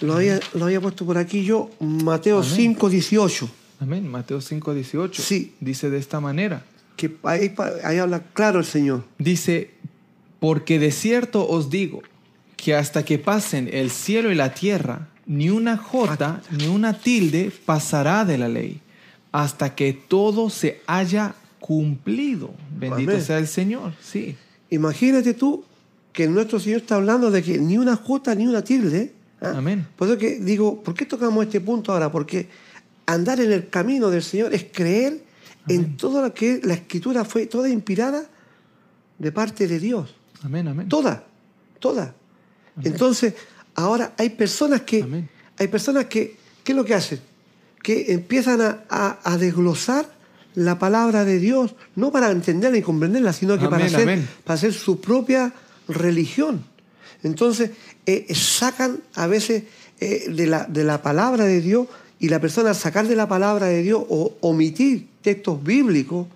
[0.00, 3.48] Lo había, lo había puesto por aquí yo, Mateo 5, 18.
[3.78, 4.08] Amén.
[4.08, 5.22] Mateo 5, 18.
[5.22, 5.54] Sí.
[5.60, 6.64] Dice de esta manera.
[6.96, 9.04] Que ahí, ahí habla claro el Señor.
[9.18, 9.70] Dice,
[10.38, 12.02] porque de cierto os digo
[12.56, 17.52] que hasta que pasen el cielo y la tierra, ni una jota ni una tilde
[17.64, 18.80] pasará de la ley,
[19.32, 22.54] hasta que todo se haya cumplido.
[22.78, 23.94] Bendito sea el Señor.
[24.00, 24.36] Sí.
[24.70, 25.64] Imagínate tú
[26.12, 29.12] que nuestro Señor está hablando de que ni una jota ni una tilde.
[29.40, 29.54] ¿ah?
[29.56, 29.86] Amén.
[29.96, 32.12] Por eso que digo, ¿por qué tocamos este punto ahora?
[32.12, 32.48] Porque
[33.06, 35.23] andar en el camino del Señor es creer
[35.68, 38.24] en todo lo que la escritura fue toda inspirada
[39.18, 40.14] de parte de Dios.
[40.42, 40.88] Amén, amén.
[40.88, 41.24] Toda,
[41.78, 42.14] toda.
[42.82, 43.34] Entonces,
[43.74, 45.26] ahora hay personas que,
[45.58, 47.20] hay personas que, ¿qué es lo que hacen?
[47.82, 50.12] Que empiezan a, desglosar
[50.54, 54.72] la palabra de Dios, no para entenderla y comprenderla, sino que para, hacer, para hacer
[54.72, 55.52] su propia
[55.88, 56.64] religión.
[57.22, 57.70] Entonces,
[58.06, 59.64] eh, sacan a veces
[60.00, 61.88] eh, de, la, de la palabra de Dios
[62.18, 66.26] y la persona al sacar de la palabra de Dios o omitir textos bíblicos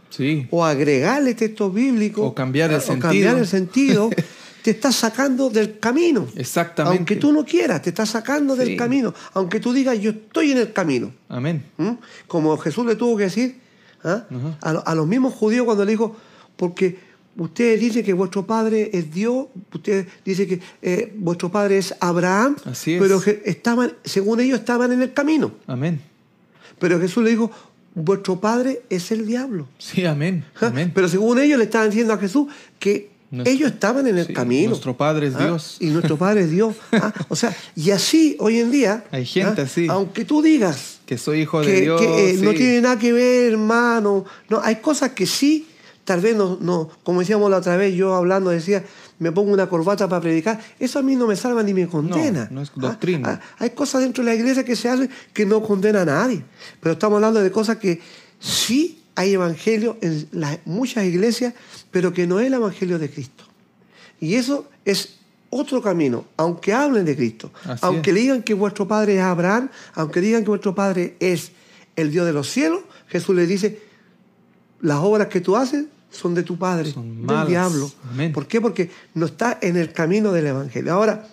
[0.51, 4.11] o agregarle textos bíblicos o cambiar el sentido, cambiar el sentido
[4.63, 6.27] te está sacando del camino.
[6.35, 6.97] Exactamente.
[6.97, 9.13] Aunque tú no quieras, te está sacando del camino.
[9.35, 11.13] Aunque tú digas, yo estoy en el camino.
[11.29, 11.65] Amén.
[11.77, 11.93] ¿Mm?
[12.27, 13.61] Como Jesús le tuvo que decir
[14.05, 14.25] ¿ah?
[14.63, 16.17] a, los mismos judíos cuando le dijo,
[16.57, 16.99] porque
[17.37, 22.57] ustedes dicen que vuestro padre es Dios, ustedes dicen que eh, vuestro padre es Abraham,
[22.65, 23.03] Así es.
[23.03, 25.53] pero estaban, según ellos estaban en el camino.
[25.67, 26.01] Amén.
[26.79, 27.51] Pero Jesús le dijo,
[27.99, 29.69] vuestro padre es el diablo.
[29.79, 30.45] Sí, amén.
[30.61, 30.93] amén.
[30.95, 33.11] Pero según ellos le estaban diciendo a Jesús que
[33.45, 34.71] ellos estaban en el camino.
[34.71, 35.45] Nuestro Padre es ¿Ah?
[35.45, 35.77] Dios.
[35.81, 36.75] Y nuestro Padre es Dios.
[36.93, 37.13] ¿Ah?
[37.29, 39.05] O sea, y así hoy en día.
[39.11, 39.65] Hay gente ¿ah?
[39.65, 39.87] así.
[39.89, 41.01] Aunque tú digas.
[41.05, 42.01] Que soy hijo de Dios.
[42.01, 44.25] Que eh, no tiene nada que ver, hermano.
[44.49, 45.67] No, hay cosas que sí,
[46.05, 46.89] tal vez no, no.
[47.03, 48.85] Como decíamos la otra vez, yo hablando decía,
[49.19, 50.61] me pongo una corbata para predicar.
[50.79, 52.47] Eso a mí no me salva ni me condena.
[52.51, 53.41] No, no es doctrina.
[53.59, 56.45] hay cosas dentro de la iglesia que se hacen que no condena a nadie.
[56.81, 58.01] Pero estamos hablando de cosas que
[58.39, 60.29] sí hay evangelio en
[60.65, 61.55] muchas iglesias,
[61.91, 63.45] pero que no es el evangelio de Cristo.
[64.21, 65.17] Y eso es
[65.51, 67.51] otro camino, aunque hablen de Cristo,
[67.81, 71.53] aunque digan que vuestro padre es Abraham, aunque digan que vuestro padre es
[71.97, 73.81] el Dios de los cielos, Jesús le dice,
[74.81, 77.91] las obras que tú haces son de tu padre, del diablo.
[78.33, 78.61] ¿Por qué?
[78.61, 80.93] Porque no está en el camino del Evangelio.
[80.93, 81.29] Ahora,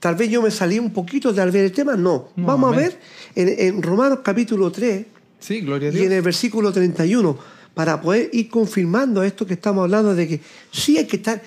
[0.00, 2.28] tal vez yo me salí un poquito de al ver el tema, no.
[2.36, 2.98] Vamos a ver
[3.34, 5.06] en, en Romanos capítulo 3,
[5.44, 6.02] Sí, gloria a Dios.
[6.02, 7.36] Y en el versículo 31,
[7.74, 10.40] para poder ir confirmando esto que estamos hablando de que
[10.72, 11.42] sí hay que estar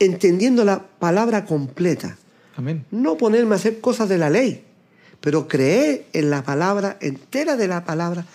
[0.00, 2.18] entendiendo la palabra completa.
[2.56, 2.84] Amén.
[2.90, 4.64] No ponerme a hacer cosas de la ley,
[5.20, 8.26] pero creer en la palabra entera de la palabra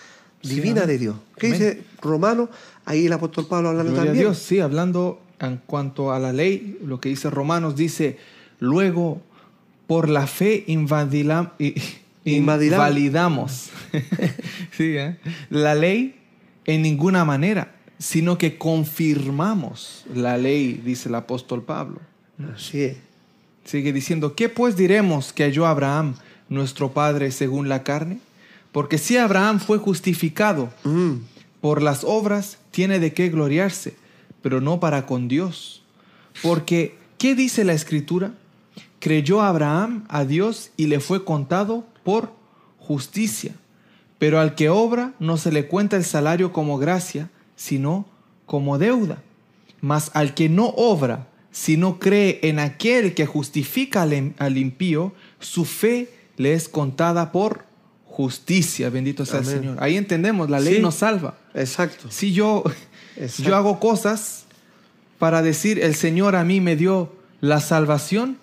[0.42, 1.16] divina de Dios.
[1.36, 2.48] ¿Qué dice Romano?
[2.88, 4.26] Ahí el apóstol Pablo hablando Gloria también.
[4.26, 8.16] A Dios, sí, hablando en cuanto a la ley, lo que dice Romanos dice,
[8.60, 9.20] luego
[9.86, 11.52] por la fe invalidamos
[14.76, 15.18] sí, ¿eh?
[15.50, 16.16] la ley
[16.64, 22.00] en ninguna manera, sino que confirmamos la ley, dice el apóstol Pablo.
[22.54, 22.96] Así es.
[23.64, 26.14] Sigue diciendo, ¿qué pues diremos que halló Abraham,
[26.48, 28.18] nuestro padre, según la carne?
[28.72, 31.16] Porque si Abraham fue justificado mm.
[31.60, 33.96] por las obras, tiene de qué gloriarse,
[34.40, 35.82] pero no para con Dios.
[36.42, 38.34] Porque, ¿qué dice la escritura?
[39.00, 42.32] Creyó Abraham a Dios y le fue contado por
[42.78, 43.52] justicia.
[44.20, 48.06] Pero al que obra no se le cuenta el salario como gracia, sino
[48.46, 49.24] como deuda.
[49.80, 56.12] Mas al que no obra, sino cree en aquel que justifica al, impío, su fe
[56.36, 57.64] le es contada por
[58.18, 58.90] justicia.
[58.90, 59.76] Bendito sea el Señor.
[59.78, 61.34] Ahí entendemos, la ley nos salva.
[61.54, 62.08] Exacto.
[62.10, 62.64] Si yo,
[63.38, 64.44] yo hago cosas
[65.20, 68.36] para decir, el Señor a mí me dio la salvación,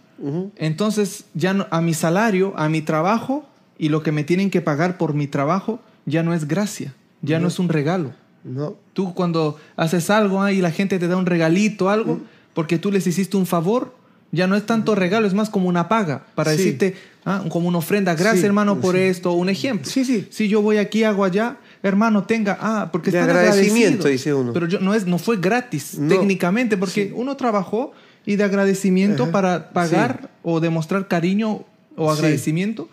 [0.56, 3.46] entonces ya a mi salario, a mi trabajo
[3.78, 7.42] y lo que me tienen que pagar por mi trabajo ya no es gracia, ya
[7.42, 8.14] no, es un regalo.
[8.46, 8.78] No.
[8.94, 12.22] Tú cuando haces algo y la gente te da un regalito, algo,
[12.54, 13.94] porque tú les hiciste un favor,
[14.36, 17.78] ya no es tanto regalo, es más como una paga para decirte, ah, como una
[17.78, 19.90] ofrenda, gracias hermano por esto, un ejemplo.
[19.90, 20.28] Sí, sí.
[20.30, 24.54] Si yo voy aquí, hago allá, hermano, tenga, ah, porque de está agradecimiento, dice uno.
[24.54, 27.94] Pero yo, no, es, no fue gratis técnicamente, porque uno trabajó
[28.26, 31.64] y de agradecimiento para pagar o demostrar cariño
[31.96, 32.90] o agradecimiento,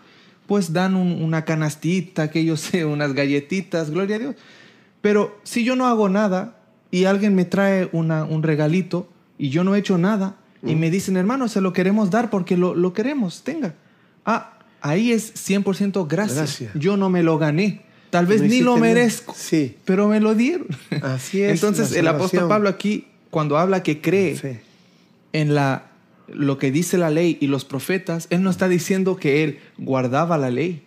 [0.47, 4.35] pues dan una canastita, que yo sé, unas galletitas, gloria a Dios.
[5.01, 6.57] Pero si yo no hago nada
[6.89, 10.89] y alguien me trae una, un regalito y yo no he hecho nada y me
[10.89, 13.75] dicen, hermano, se lo queremos dar porque lo, lo queremos, tenga.
[14.25, 16.61] Ah, ahí es 100% gracias.
[16.75, 17.81] Yo no me lo gané.
[18.09, 19.75] Tal vez ni lo merezco, sí.
[19.85, 20.67] pero me lo dieron.
[21.01, 21.51] Así es.
[21.53, 24.61] Entonces el apóstol Pablo aquí, cuando habla que cree
[25.33, 25.87] en la
[26.27, 30.37] lo que dice la ley y los profetas, Él no está diciendo que Él guardaba
[30.37, 30.83] la ley,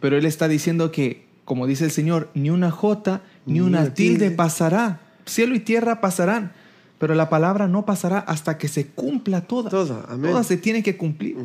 [0.00, 4.30] pero Él está diciendo que, como dice el Señor, ni una jota ni una tilde
[4.30, 5.00] pasará.
[5.24, 6.52] Cielo y tierra pasarán,
[6.98, 9.70] pero la palabra no pasará hasta que se cumpla toda.
[9.70, 11.36] Toda, se tiene que cumplir.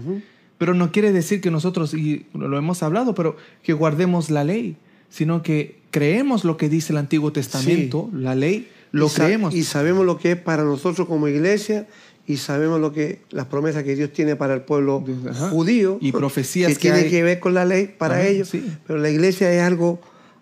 [0.58, 4.78] Pero no quiere decir que nosotros, y lo hemos hablado, pero que guardemos la ley,
[5.10, 9.54] sino que creemos lo que dice el Antiguo Testamento, la ley, lo creemos.
[9.56, 11.88] Y sabemos lo que es para nosotros como iglesia
[12.28, 15.04] y sabemos lo que las promesas que Dios tiene para el pueblo
[15.50, 18.52] judío y profecías que, tiene que ver con la ley para ellos.
[18.86, 20.00] pero la iglesia es algo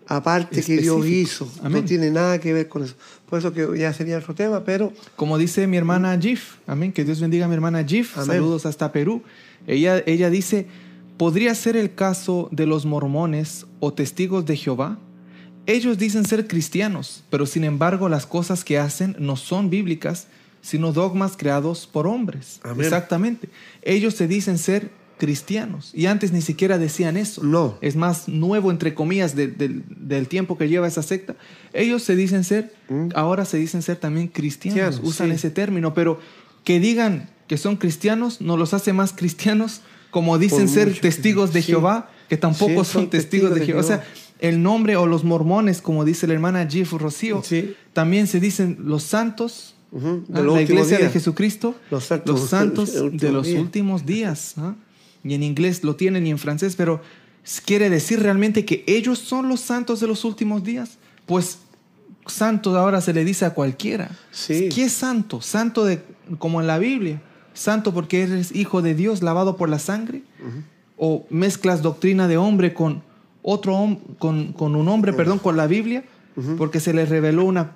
[0.10, 1.50] aparte que Dios hizo.
[1.64, 2.96] No tiene nada que ver con eso.
[3.30, 7.06] Por eso que ya sería otro tema pero como dice mi hermana Jif amén que
[7.06, 8.16] Dios bendiga a mi hermana Jif.
[8.16, 9.22] Saludos hasta Perú.
[9.68, 10.66] Ella ella dice
[11.18, 14.98] podría ser el caso de los mormones o testigos de Jehová
[15.68, 20.28] ellos dicen ser cristianos pero sin embargo las cosas que hacen no son bíblicas
[20.62, 22.60] sino dogmas creados por hombres.
[22.78, 23.50] Exactamente.
[23.82, 24.90] Ellos se dicen ser
[25.20, 27.44] cristianos y antes ni siquiera decían eso.
[27.44, 27.78] No.
[27.82, 31.36] Es más nuevo, entre comillas, del tiempo que lleva esa secta.
[31.74, 33.10] Ellos se dicen ser, mm.
[33.14, 36.20] ahora se dicen ser también cristianos, usan ese término, pero
[36.64, 41.62] que digan que son cristianos no los hace más cristianos como dicen ser testigos de
[41.62, 43.82] Jehová, que tampoco son testigos, de, Jehová.
[43.82, 44.04] O sea,
[44.40, 47.44] el nombre o los mormones, como dice la hermana Jeff Rocío,
[47.94, 54.06] también se dicen los santos de la iglesia de Jesucristo, los santos, de los últimos
[54.06, 54.54] días.
[54.58, 54.76] ¿ah?
[55.24, 57.02] Y en inglés lo tienen y en francés, pero
[57.66, 60.98] quiere decir realmente que ellos son los santos de los últimos días.
[61.26, 61.60] Pues
[62.26, 64.12] santo ahora se le dice a cualquiera.
[64.48, 65.42] ¿Qué es santo?
[65.42, 66.02] Santo de,
[66.38, 67.22] como en la Biblia.
[67.54, 70.24] Santo porque eres hijo de Dios lavado por la sangre.
[70.98, 73.04] O mezclas doctrina de hombre con
[73.42, 76.04] otro con, con un hombre, perdón, con la Biblia,
[76.58, 77.72] porque se le reveló una,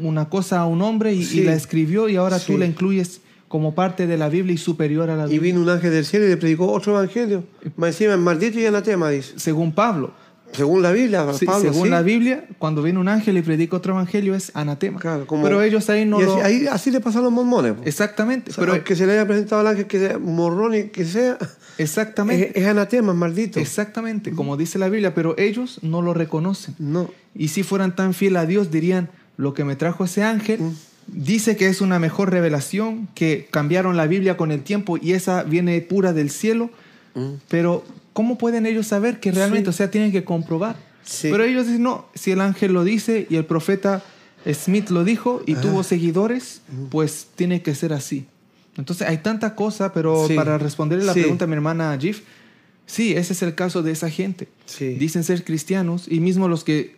[0.00, 4.06] una cosa a un hombre y, la escribió y ahora tú la incluyes como parte
[4.06, 5.36] de la Biblia y superior a la Biblia.
[5.36, 7.44] Y vino un ángel del cielo y le predicó otro evangelio.
[7.76, 9.34] Más encima, maldito y anatema, dice.
[9.36, 10.12] Según Pablo.
[10.52, 14.36] Según la Biblia, Pablo, según la Biblia, cuando viene un ángel y predica otro evangelio
[14.36, 15.00] es anatema.
[15.28, 16.42] pero ellos ahí no así, lo...
[16.42, 17.74] ahí, así le pasa a los mormones.
[17.84, 18.52] Exactamente.
[18.56, 21.38] pero que se le haya presentado al ángel que sea morrón y que sea...
[21.78, 22.52] Exactamente.
[22.58, 23.58] Es, anatema, maldito.
[23.58, 26.76] Exactamente, como dice la Biblia, pero ellos no lo reconocen.
[26.78, 27.10] No.
[27.34, 30.76] Y si fueran tan fieles a Dios, dirían, lo que me trajo ese ángel mm.
[31.06, 35.42] Dice que es una mejor revelación, que cambiaron la Biblia con el tiempo y esa
[35.42, 36.70] viene pura del cielo.
[37.14, 37.34] Mm.
[37.48, 40.76] Pero, ¿cómo pueden ellos saber que realmente, o sea, tienen que comprobar?
[41.22, 44.02] Pero ellos dicen, no, si el ángel lo dice y el profeta
[44.52, 46.84] Smith lo dijo y tuvo seguidores, mm.
[46.86, 48.26] pues tiene que ser así.
[48.76, 52.22] Entonces hay tanta cosa, pero para responderle la pregunta a mi hermana Jif,
[52.86, 54.48] sí, ese es el caso de esa gente.
[54.78, 56.96] Dicen ser cristianos y mismo los que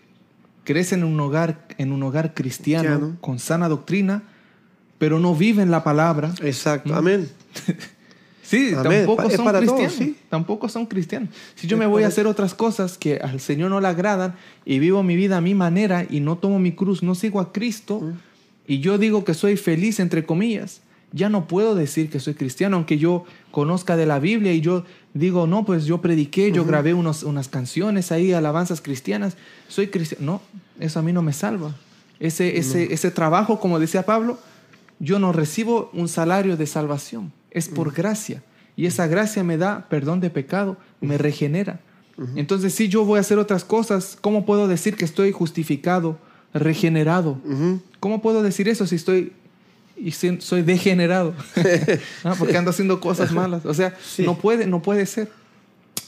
[0.67, 4.25] crecen en un hogar, en un hogar cristiano, con sana doctrina,
[4.99, 6.35] pero no viven la palabra.
[6.43, 7.29] Exacto, amén.
[8.43, 10.17] sí, tampoco son cristianos.
[10.29, 11.31] Tampoco son cristianos.
[11.55, 14.81] Si yo me voy a hacer otras cosas que al Señor no le agradan y
[14.81, 18.01] vivo mi vida a mi manera y no tomo mi cruz, no sigo a Cristo
[18.01, 18.13] mm.
[18.67, 20.81] y yo digo que soy feliz, entre comillas,
[21.13, 24.85] ya no puedo decir que soy cristiano, aunque yo conozca de la Biblia y yo
[25.19, 29.37] digo, no, pues yo prediqué, yo grabé unos, unas canciones ahí, alabanzas cristianas,
[29.69, 30.25] soy cristiano.
[30.25, 30.41] No,
[30.85, 31.75] eso a mí no me salva.
[32.21, 34.39] Ese, ese, ese trabajo, como decía Pablo,
[34.99, 38.43] yo no recibo un salario de salvación, es por gracia.
[38.77, 41.81] Y esa gracia me da perdón de pecado, me regenera.
[42.35, 46.19] Entonces, si yo voy a hacer otras cosas, ¿cómo puedo decir que estoy justificado,
[46.55, 47.39] regenerado?
[48.01, 49.33] ¿Cómo puedo decir eso si estoy
[49.97, 51.35] y soy degenerado,
[52.25, 53.65] ah, porque ando haciendo cosas malas.
[53.65, 55.31] O sea, no, puede, no puede ser.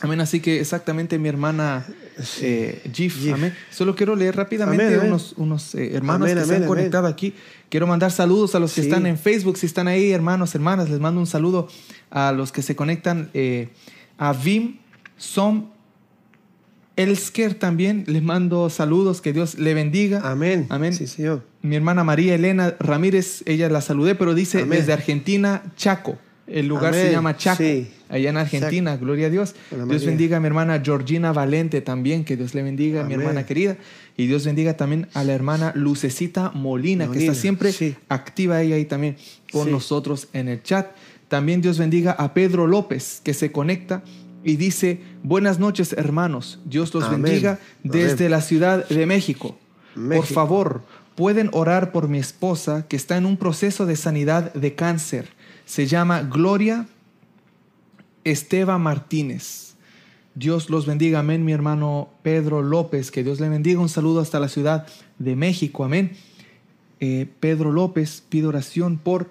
[0.01, 0.21] Amén.
[0.21, 1.87] Así que exactamente mi hermana
[2.41, 3.55] eh, Gif, Amén.
[3.71, 7.35] Solo quiero leer rápidamente unos, unos eh, hermanos que se han conectado aquí.
[7.69, 9.57] Quiero mandar saludos a los que están en Facebook.
[9.57, 11.69] Si están ahí, hermanos, hermanas, les mando un saludo
[12.11, 13.69] a los que se conectan eh,
[14.19, 14.79] a Vim,
[15.17, 15.71] Som,
[16.99, 18.05] Elsker también.
[18.07, 19.21] Les mando saludos.
[19.21, 20.21] Que Dios le bendiga.
[20.23, 20.67] Amén.
[20.69, 20.93] Amén.
[20.93, 26.19] Sí, Señor mi hermana María Elena Ramírez, ella la saludé, pero dice desde Argentina, Chaco.
[26.47, 27.63] El lugar se llama Chaco,
[28.09, 29.55] allá en Argentina, gloria a Dios.
[29.71, 33.77] Dios bendiga a mi hermana Georgina Valente también, que Dios le bendiga, mi hermana querida.
[34.17, 37.73] Y Dios bendiga también a la hermana Lucecita Molina, que está siempre
[38.09, 39.17] activa ella ahí también
[39.53, 40.87] con nosotros en el chat.
[41.29, 44.03] También Dios bendiga a Pedro López, que se conecta
[44.45, 49.59] y dice, buenas noches hermanos, Dios los bendiga desde la Ciudad de México.
[49.95, 50.25] México.
[50.25, 50.83] Por favor,
[51.17, 55.29] pueden orar por mi esposa que está en un proceso de sanidad de cáncer.
[55.67, 56.87] Se llama Gloria
[58.25, 59.75] Esteba Martínez.
[60.35, 63.81] Dios los bendiga, amén, mi hermano Pedro López, que Dios le bendiga.
[63.81, 64.87] Un saludo hasta la Ciudad
[65.19, 66.13] de México, amén.
[67.01, 69.29] Eh, Pedro López pide oración por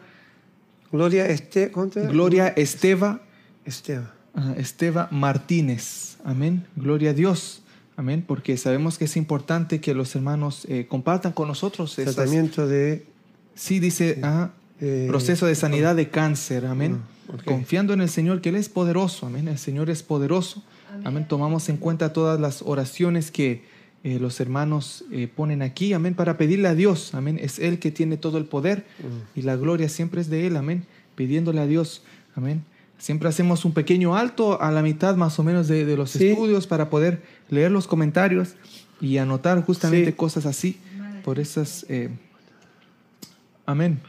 [0.91, 1.71] Gloria este,
[2.09, 3.21] Gloria Esteva.
[3.65, 4.16] Esteva.
[4.57, 6.17] Esteva Martínez.
[6.23, 6.65] Amén.
[6.75, 7.63] Gloria a Dios.
[7.95, 8.23] Amén.
[8.25, 11.95] Porque sabemos que es importante que los hermanos eh, compartan con nosotros.
[11.95, 13.05] Tratamiento de.
[13.55, 14.21] Sí, dice.
[14.79, 16.67] Eh, proceso de sanidad de cáncer.
[16.67, 17.01] Amén.
[17.29, 19.25] Ah, Confiando en el Señor, que Él es poderoso.
[19.25, 19.47] Amén.
[19.47, 20.63] El Señor es poderoso.
[21.03, 21.27] Amén.
[21.27, 23.63] Tomamos en cuenta todas las oraciones que
[24.03, 25.03] eh, los hermanos
[25.35, 25.93] ponen aquí.
[25.93, 26.13] Amén.
[26.13, 27.15] Para pedirle a Dios.
[27.15, 27.39] Amén.
[27.41, 29.39] Es Él que tiene todo el poder mm.
[29.39, 30.57] y la gloria siempre es de Él.
[30.57, 30.85] Amén.
[31.15, 32.03] Pidiéndole a Dios.
[32.35, 32.63] Amén.
[32.97, 36.89] Siempre hacemos un pequeño alto a la mitad más o menos de, los estudios para
[36.89, 38.55] poder leer los comentarios
[38.99, 40.79] y anotar justamente cosas así.
[41.23, 41.85] Por esas...
[41.89, 42.09] Eh,
[43.65, 43.99] amén.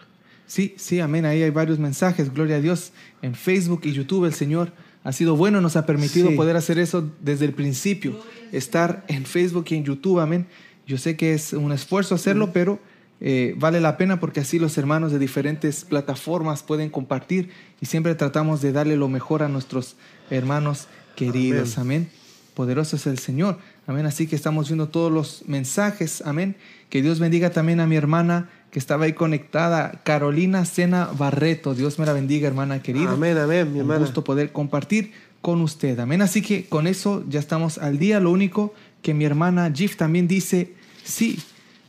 [0.47, 1.27] Sí, sí, amén.
[1.27, 2.33] Ahí hay varios mensajes.
[2.33, 2.93] Gloria a Dios.
[3.21, 4.73] En Facebook y YouTube el Señor
[5.05, 8.19] ha sido bueno, nos ha permitido poder hacer eso desde el principio.
[8.53, 10.47] Estar en Facebook y en YouTube, amén.
[10.87, 12.81] Yo sé que es un esfuerzo hacerlo, pero
[13.21, 17.51] eh, vale la pena porque así los hermanos de diferentes plataformas pueden compartir
[17.81, 19.97] y siempre tratamos de darle lo mejor a nuestros
[20.31, 21.79] hermanos queridos.
[21.79, 22.09] Amén.
[22.55, 23.59] Poderoso es el Señor.
[23.87, 24.07] Amén.
[24.07, 26.23] Así que estamos viendo todos los mensajes.
[26.25, 26.57] Amén.
[26.91, 31.75] Que Dios bendiga también a mi hermana que estaba ahí conectada, Carolina Sena Barreto.
[31.75, 33.13] Dios me la bendiga, hermana querida.
[33.13, 34.01] Amén, amén, mi hermana.
[34.01, 35.99] Un gusto poder compartir con usted.
[35.99, 36.23] Amén.
[36.23, 38.21] Así que con eso ya estamos al día.
[38.21, 41.39] Lo único que mi hermana Jif también dice, sí,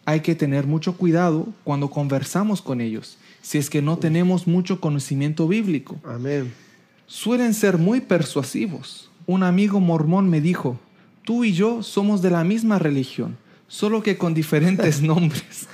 [0.10, 4.82] hay que tener mucho cuidado cuando conversamos con ellos, si es que no tenemos mucho
[4.82, 6.00] conocimiento bíblico.
[6.04, 6.52] Amén.
[7.06, 9.12] Suelen ser muy persuasivos.
[9.28, 10.80] Un amigo mormón me dijo,
[11.24, 13.38] tú y yo somos de la misma religión,
[13.68, 15.68] solo que con diferentes nombres.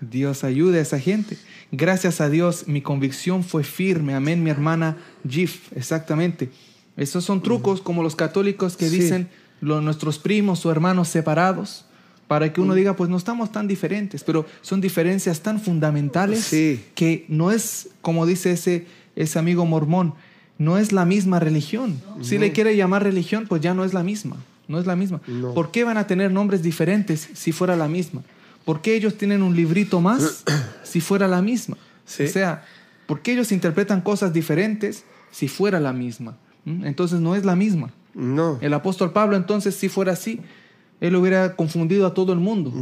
[0.00, 1.36] Dios ayude a esa gente.
[1.70, 4.14] Gracias a Dios mi convicción fue firme.
[4.14, 4.96] Amén, mi hermana
[5.28, 6.48] Jif, exactamente.
[6.96, 9.28] Esos son trucos como los católicos que dicen
[9.60, 11.85] los, nuestros primos o hermanos separados
[12.28, 12.76] para que uno mm.
[12.76, 16.48] diga, pues no estamos tan diferentes, pero son diferencias tan fundamentales
[16.94, 20.14] que no es, como dice ese, ese amigo mormón,
[20.58, 22.00] no es la misma religión.
[22.22, 24.36] Si le quiere llamar religión, pues ya no es la misma,
[24.68, 25.20] no es la misma.
[25.54, 28.22] ¿Por qué van a tener nombres diferentes si fuera la misma?
[28.64, 30.44] ¿Por qué ellos tienen un librito más
[30.82, 31.76] si fuera la misma?
[31.76, 32.64] O sea,
[33.06, 36.36] ¿por qué ellos interpretan cosas diferentes si fuera la misma?
[36.64, 36.84] ¿Mm?
[36.84, 37.90] Entonces no es la misma.
[38.14, 38.58] No.
[38.60, 40.40] El apóstol Pablo entonces si fuera así,
[41.00, 42.72] él hubiera confundido a todo el mundo.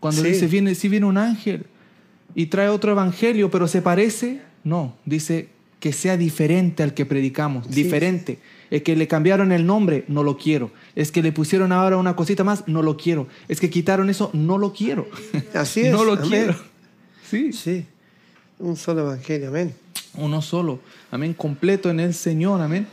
[0.00, 1.66] Cuando dice, viene, si viene un ángel
[2.34, 5.48] y trae otro evangelio, pero se parece, no, dice
[5.80, 8.38] que sea diferente al que predicamos, diferente.
[8.70, 10.70] Es que le cambiaron el nombre, no lo quiero.
[10.96, 13.28] Es que le pusieron ahora una cosita más, no lo quiero.
[13.48, 15.06] Es que quitaron eso, no lo quiero.
[15.54, 15.92] Así es.
[15.92, 16.54] no lo quiero.
[17.28, 17.52] Sí.
[17.52, 17.86] Sí.
[18.58, 19.74] Un solo evangelio, amén.
[20.16, 20.80] Uno solo,
[21.10, 22.86] amén, completo en el Señor, amén.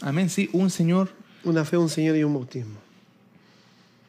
[0.00, 1.10] Amén, sí, un Señor.
[1.44, 2.87] Una fe, un Señor y un bautismo.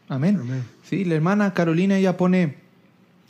[0.10, 0.42] Amén.
[0.84, 2.56] Sí, la hermana Carolina ella pone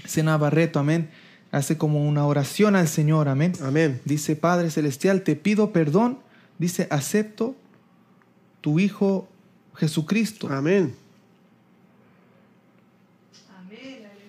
[0.06, 1.10] Sena Barreto, amén.
[1.52, 3.54] Hace como una oración al Señor, amén.
[3.62, 4.00] Amén.
[4.06, 6.20] Dice, Padre Celestial, te pido perdón.
[6.58, 7.56] Dice, acepto
[8.62, 9.28] tu Hijo
[9.76, 10.48] Jesucristo.
[10.50, 10.96] Amén.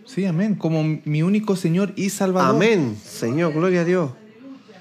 [0.06, 0.56] Sí, amén.
[0.56, 2.56] Como mi único Señor y Salvador.
[2.56, 2.98] Amén.
[3.00, 4.10] Señor, gloria a Dios.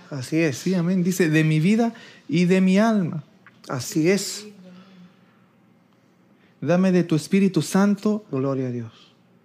[0.09, 0.57] Así es.
[0.57, 1.03] Sí, amén.
[1.03, 1.93] Dice, de mi vida
[2.27, 3.23] y de mi alma.
[3.67, 4.47] Así es.
[6.61, 8.25] Dame de tu Espíritu Santo.
[8.31, 8.91] Gloria a Dios.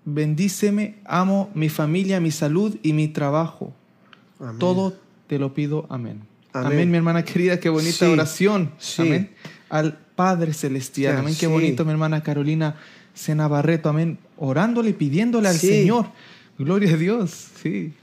[0.04, 3.72] Bendíceme, amo mi familia, mi salud y mi trabajo.
[4.58, 4.94] Todo
[5.26, 5.86] te lo pido.
[5.88, 6.22] Amén.
[6.52, 7.58] Amén, mi hermana querida.
[7.58, 8.72] Qué bonita oración.
[8.98, 9.30] Amén.
[9.70, 11.16] Al Padre Celestial.
[11.16, 11.34] amén.
[11.38, 12.76] Qué bonito, mi hermana Carolina
[13.14, 13.88] Sena Barreto.
[13.88, 14.18] Amén.
[14.36, 16.06] Orándole pidiéndole al Señor.
[16.58, 17.48] Gloria a Dios.
[17.62, 17.94] Sí.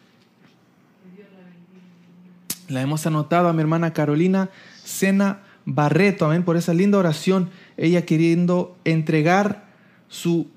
[2.68, 4.50] La hemos anotado a mi hermana Carolina
[4.84, 6.26] Sena Barreto.
[6.26, 6.44] Amén.
[6.44, 9.70] Por esa linda oración ella queriendo entregar
[10.08, 10.48] su,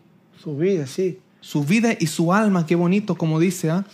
[0.43, 1.19] su vida, sí.
[1.41, 3.85] Su vida y su alma, qué bonito, como dice, ¿ah?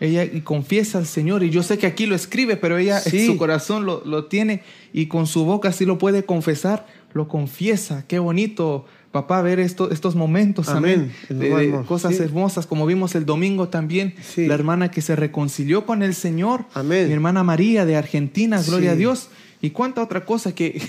[0.00, 3.36] Ella confiesa al Señor, y yo sé que aquí lo escribe, pero ella en su
[3.36, 4.62] corazón lo, lo, tiene
[4.92, 8.04] y con su boca sí lo puede confesar, lo confiesa.
[8.08, 13.68] Qué bonito, papá, ver esto, estos momentos, amén, de, cosas hermosas, como vimos el domingo
[13.68, 17.06] también, la hermana que se reconcilió con el Señor, amén.
[17.06, 19.28] mi hermana María de Argentina, gloria a Dios,
[19.62, 20.82] y cuánta otra cosa que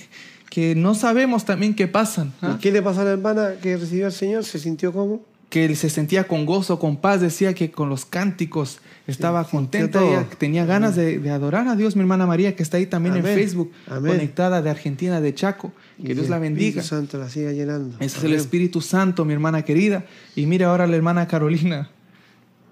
[0.56, 2.32] que no sabemos también qué pasan.
[2.42, 2.58] ¿ah?
[2.62, 4.46] ¿Qué le pasó a la hermana que recibió al Señor?
[4.46, 5.22] ¿Se sintió como?
[5.50, 10.02] Que él se sentía con gozo, con paz, decía que con los cánticos estaba contenta,
[10.02, 13.26] ella tenía ganas de, adorar a Dios, mi hermana María, que está ahí también en
[13.26, 15.74] Facebook, conectada de Argentina, de Chaco.
[16.02, 16.80] Que Dios la bendiga.
[16.80, 17.98] Espíritu Santo la siga llenando.
[18.00, 20.06] Ese es el Espíritu Santo, mi hermana querida.
[20.38, 21.90] Y mire ahora la hermana Carolina.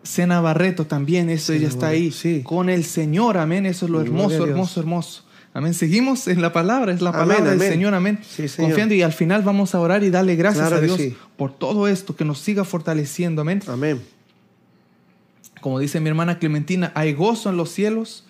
[0.04, 2.14] Sena Barreto también, eso ella está ahí
[2.44, 5.24] con el Señor, amén, eso es lo hermoso, hermoso, hermoso.
[5.54, 5.74] Amén.
[5.76, 8.20] Seguimos en la palabra, es la palabra del Señor, amén.
[8.58, 11.00] Confiando y al final vamos a orar y darle gracias a Dios
[11.38, 13.62] por todo esto, que nos siga fortaleciendo, amén.
[13.68, 14.02] Amén.
[15.62, 18.26] Como dice mi hermana Clementina, hay gozo en los cielos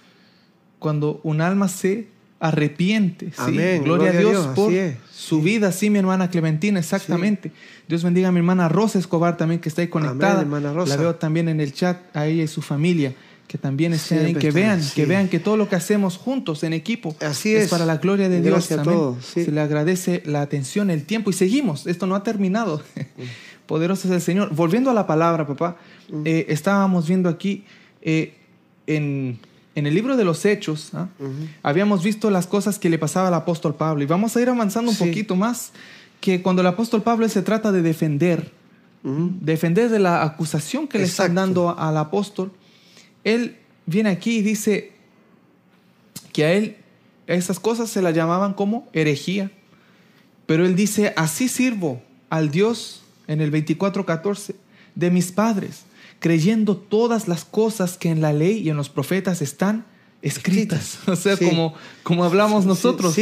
[0.79, 2.09] cuando un alma se
[2.41, 3.31] arrepiente.
[3.37, 3.83] Amén.
[3.85, 4.73] Gloria, a Dios, por
[5.09, 7.53] su vida, sí, mi hermana Clementina, exactamente.
[7.87, 10.41] Dios bendiga a mi hermana Rosa Escobar también, que está ahí conectada.
[10.41, 10.97] hermana Rosa.
[10.97, 13.15] La veo también en el chat, a ella y su familia
[13.47, 16.73] que también estén ahí, que vean, que vean que todo lo que hacemos juntos en
[16.73, 17.69] equipo Así es.
[17.69, 18.71] para la gloria de Dios.
[18.71, 21.85] A todos, Se le agradece la atención, el tiempo y seguimos.
[21.85, 22.81] Esto no ha terminado.
[23.67, 24.53] Poderoso es el Señor.
[24.53, 25.77] Volviendo a la palabra, papá,
[26.09, 26.23] mm.
[26.25, 27.63] eh, estábamos viendo aquí
[28.01, 28.33] eh,
[28.87, 29.39] en,
[29.75, 31.07] en, el libro de los Hechos, ¿ah?
[31.61, 34.91] habíamos visto las cosas que le pasaba al apóstol Pablo y vamos a ir avanzando
[34.91, 35.71] un poquito más
[36.19, 38.51] que cuando el apóstol Pablo se trata de defender,
[39.03, 42.51] defender de la acusación que le están dando al apóstol
[43.23, 44.91] él viene aquí y dice
[46.31, 46.77] que a él
[47.27, 49.51] esas cosas se las llamaban como herejía.
[50.45, 54.55] Pero él dice, así sirvo al Dios en el 24:14
[54.95, 55.83] de mis padres,
[56.19, 59.85] creyendo todas las cosas que en la ley y en los profetas están
[60.21, 60.99] escritas.
[61.07, 63.15] O sea, como, como hablamos nosotros.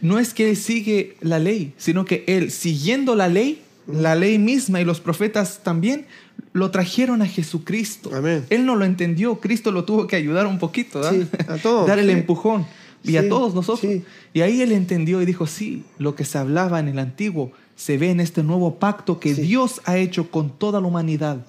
[0.00, 4.38] No es que él sigue la ley, sino que él, siguiendo la ley, la ley
[4.38, 6.06] misma y los profetas también,
[6.52, 8.10] lo trajeron a Jesucristo.
[8.50, 12.10] Él no lo entendió, Cristo lo tuvo que ayudar un poquito, a todos, dar el
[12.10, 12.66] empujón.
[13.04, 13.90] Y a todos nosotros.
[14.34, 17.96] Y ahí él entendió y dijo, sí, lo que se hablaba en el antiguo se
[17.96, 21.46] ve en este nuevo pacto que Dios ha hecho con toda la humanidad,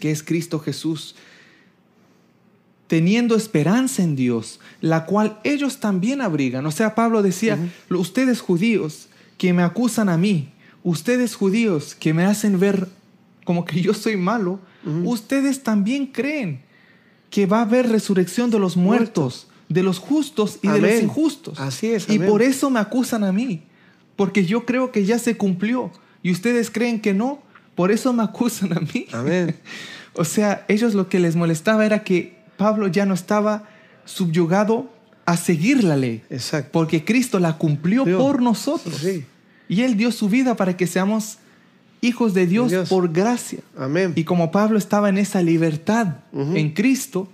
[0.00, 1.14] que es Cristo Jesús.
[2.86, 6.64] Teniendo esperanza en Dios, la cual ellos también abrigan.
[6.66, 7.58] O sea, Pablo decía,
[7.90, 9.08] ustedes judíos
[9.38, 10.48] que me acusan a mí,
[10.86, 12.88] ustedes judíos que me hacen ver
[13.44, 14.60] como que yo soy malo,
[15.04, 16.60] ustedes también creen
[17.28, 21.58] que va a haber resurrección de los muertos, de los justos y de los injustos.
[21.58, 22.08] Así es.
[22.08, 23.64] Y por eso me acusan a mí,
[24.14, 25.90] porque yo creo que ya se cumplió
[26.22, 27.42] y ustedes creen que no,
[27.74, 29.06] por eso me acusan a mí.
[29.12, 29.56] Amén.
[30.14, 33.68] o sea, ellos lo que les molestaba era que Pablo ya no estaba
[34.04, 34.88] subyugado
[35.24, 36.22] a seguir la ley.
[36.30, 36.70] Exacto.
[36.70, 39.04] Porque Cristo la cumplió por nosotros.
[39.68, 41.38] Y Él dio su vida para que seamos
[42.00, 43.60] hijos de Dios, por gracia.
[43.76, 44.12] Amén.
[44.14, 47.28] Y como Pablo estaba en esa libertad en Cristo,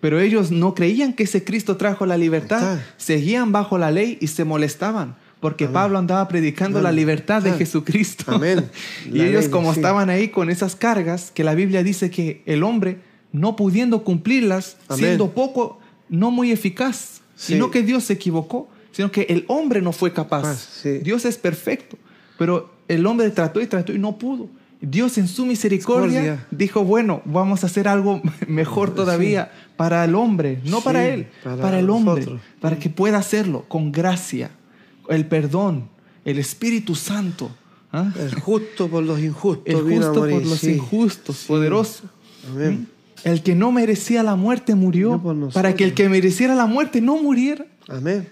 [0.00, 4.28] pero ellos no creían que ese Cristo trajo la libertad, seguían bajo la ley y
[4.28, 5.16] se molestaban.
[5.40, 8.24] Porque Pablo andaba predicando la libertad de Jesucristo.
[8.26, 8.68] Amén.
[9.10, 12.98] y ellos como estaban ahí con esas cargas, que la Biblia dice que el hombre,
[13.32, 15.78] no pudiendo cumplirlas, siendo poco,
[16.10, 18.68] no muy eficaz, sino que Dios se equivocó,
[19.00, 20.82] sino que el hombre no fue capaz.
[21.02, 21.96] Dios es perfecto,
[22.36, 24.50] pero el hombre trató y trató y no pudo.
[24.78, 30.60] Dios en su misericordia dijo, bueno, vamos a hacer algo mejor todavía para el hombre,
[30.66, 32.26] no para él, para, el hombre,
[32.60, 34.50] para que pueda hacerlo con gracia,
[35.08, 35.88] el perdón,
[36.26, 37.50] el Espíritu Santo.
[37.94, 38.12] ¿ah?
[38.18, 39.64] El justo por los injustos.
[39.64, 42.04] El justo por los injustos, poderoso.
[42.54, 42.84] ¿Mm?
[43.24, 45.22] El que no merecía la muerte murió
[45.54, 47.64] para que el que mereciera la muerte no muriera.
[47.88, 48.28] Amén.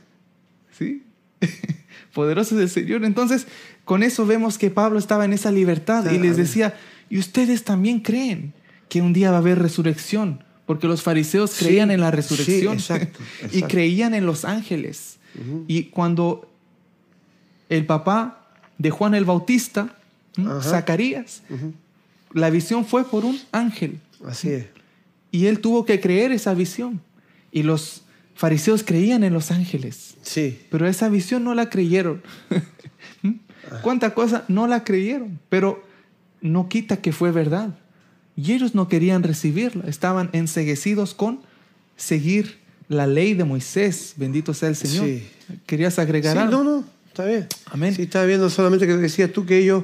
[0.79, 1.03] ¿Sí?
[2.15, 3.05] Poderoso es el Señor.
[3.05, 3.47] Entonces,
[3.85, 6.75] con eso vemos que Pablo estaba en esa libertad y les decía,
[7.11, 8.53] y ustedes también creen
[8.89, 12.79] que un día va a haber resurrección, porque los fariseos creían en la resurrección
[13.53, 15.19] y creían en los ángeles.
[15.69, 16.51] Y cuando
[17.69, 18.49] el papá
[18.79, 19.95] de Juan el Bautista,
[20.63, 21.43] Zacarías,
[22.33, 24.01] la visión fue por un ángel.
[24.27, 24.67] Así es.
[25.31, 27.01] Y él tuvo que creer esa visión.
[27.53, 28.03] Y los
[28.39, 30.15] fariseos creían en los ángeles.
[30.23, 30.61] Sí.
[30.71, 32.23] Pero esa visión no la creyeron.
[33.83, 35.41] ¿Cuánta cosa no la creyeron?
[35.49, 35.83] Pero
[36.41, 37.77] no quita que fue verdad.
[38.37, 39.89] Y ellos no querían recibirla.
[39.89, 41.41] Estaban enseguecidos con
[41.97, 44.15] seguir la ley de Moisés.
[44.17, 45.09] Bendito sea el Señor.
[45.67, 46.63] ¿Querías agregar sí, algo?
[46.63, 47.49] No, no, está bien.
[47.73, 47.93] Amén.
[47.93, 49.83] Sí, estaba viendo solamente que decías tú que ellos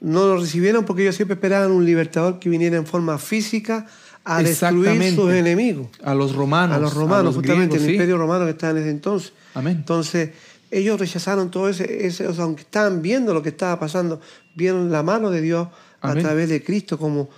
[0.00, 3.88] no lo recibieron porque ellos siempre esperaban un libertador que viniera en forma física
[4.26, 5.86] a destruir sus enemigos.
[6.02, 6.76] A los romanos.
[6.76, 9.32] A los romanos, justamente, el imperio romano que estaba en ese entonces.
[9.54, 9.76] Amén.
[9.76, 10.30] Entonces,
[10.70, 14.20] ellos rechazaron todo ese, ese aunque estaban viendo lo que estaba pasando,
[14.56, 15.68] vieron la mano de Dios
[16.00, 17.28] a través de Cristo, como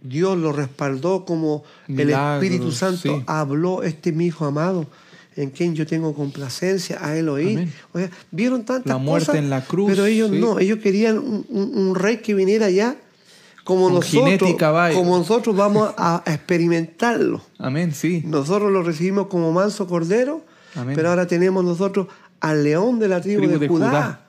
[0.00, 4.86] Dios lo respaldó, como el Espíritu Santo habló, este mi hijo amado,
[5.36, 7.68] en quien yo tengo complacencia, a él oír.
[7.92, 9.90] O sea, vieron tantas la muerte en la cruz.
[9.90, 12.96] Pero ellos no, ellos querían un, rey que viniera allá
[13.68, 14.56] como nosotros,
[14.94, 17.42] como nosotros vamos a experimentarlo.
[17.58, 18.22] Amén, sí.
[18.24, 20.40] Nosotros lo recibimos como manso cordero,
[20.94, 22.06] pero ahora tenemos nosotros
[22.40, 24.22] al león de la tribu, de, Judá.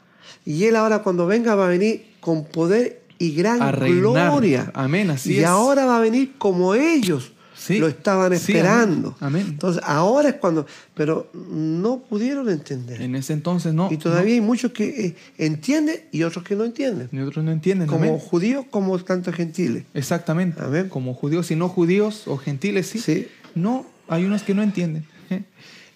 [0.43, 4.73] Y él ahora cuando venga va a venir con poder y gran gloria.
[4.73, 7.31] Amén, así y ahora va a venir como ellos
[7.69, 9.15] lo estaban esperando.
[9.21, 13.01] Entonces, ahora es cuando, pero no pudieron entender.
[13.01, 13.89] En ese entonces no.
[13.91, 17.09] Y todavía hay muchos que eh, entienden y otros que no entienden.
[17.11, 17.87] Y otros no entienden.
[17.87, 19.83] Como judíos como tanto gentiles.
[19.93, 20.61] Exactamente.
[20.89, 22.99] Como judíos y no judíos o gentiles, sí.
[22.99, 23.27] sí.
[23.55, 25.05] No, hay unos que no entienden.
[25.29, 25.43] ¿eh?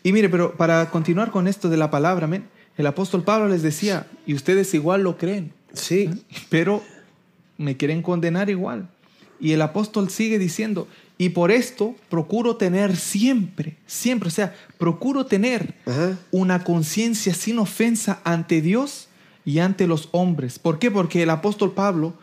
[0.03, 2.30] Y mire, pero para continuar con esto de la palabra,
[2.78, 5.53] el apóstol Pablo les decía, y ustedes igual lo creen.
[5.74, 6.09] Sí.
[6.11, 6.39] ¿eh?
[6.49, 6.84] Pero
[7.57, 8.89] me quieren condenar igual.
[9.39, 10.88] Y el apóstol sigue diciendo,
[11.18, 15.76] y por esto procuro tener siempre, siempre, o sea, procuro tener
[16.32, 19.09] una conciencia sin ofensa ante Dios
[19.45, 20.59] y ante los hombres.
[20.59, 20.89] ¿Por qué?
[20.89, 22.16] Porque el apóstol Pablo,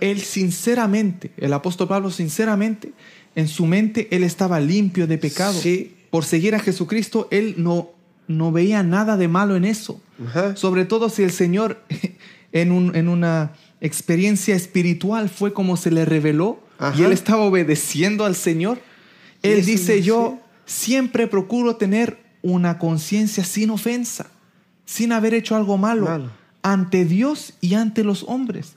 [0.00, 2.92] él sinceramente, el apóstol Pablo sinceramente,
[3.34, 5.58] en su mente él estaba limpio de pecado.
[5.58, 5.96] Sí.
[6.10, 7.90] Por seguir a Jesucristo, él no,
[8.26, 10.00] no veía nada de malo en eso.
[10.54, 11.82] Sobre todo si el Señor
[12.52, 16.60] en, un, en una experiencia espiritual fue como se le reveló
[16.96, 18.80] y él estaba obedeciendo al Señor.
[19.42, 24.26] Él dice, yo siempre procuro tener una conciencia sin ofensa,
[24.84, 26.30] sin haber hecho algo malo,
[26.62, 28.74] ante Dios y ante los hombres.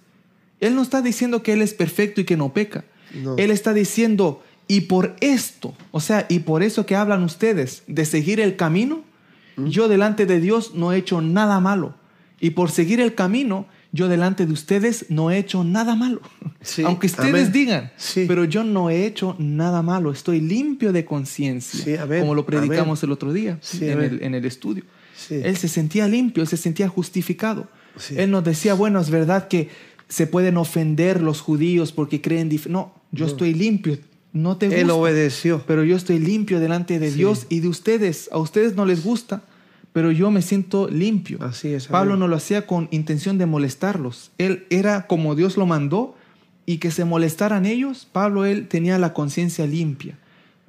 [0.59, 2.85] Él no está diciendo que Él es perfecto y que no peca.
[3.37, 8.05] Él está diciendo, y por esto, o sea, y por eso que hablan ustedes de
[8.05, 9.03] seguir el camino,
[9.55, 9.67] ¿Mm?
[9.67, 11.95] yo delante de Dios no he hecho nada malo.
[12.39, 16.19] Y por seguir el camino, yo delante de ustedes no he hecho nada malo.
[16.83, 17.91] Aunque ustedes digan,
[18.27, 23.11] pero yo no he hecho nada malo, estoy limpio de conciencia, como lo predicamos el
[23.11, 24.83] otro día en el, estudio.
[25.29, 27.67] Él se sentía limpio, él se sentía justificado.
[28.15, 29.69] Él nos decía, bueno, es verdad que
[30.09, 33.97] se pueden ofender los judíos porque creen No, yo estoy limpio,
[34.33, 34.81] no te gusta.
[34.81, 35.63] Él obedeció.
[35.65, 38.27] Pero yo estoy limpio delante de Dios y de ustedes.
[38.33, 39.43] A ustedes no les gusta,
[39.95, 41.37] pero yo me siento limpio.
[41.41, 41.87] Así es.
[41.87, 44.29] Pablo no lo hacía con intención de molestarlos.
[44.37, 46.17] Él era como Dios lo mandó
[46.65, 48.05] y que se molestaran ellos.
[48.11, 50.17] Pablo, él tenía la conciencia limpia,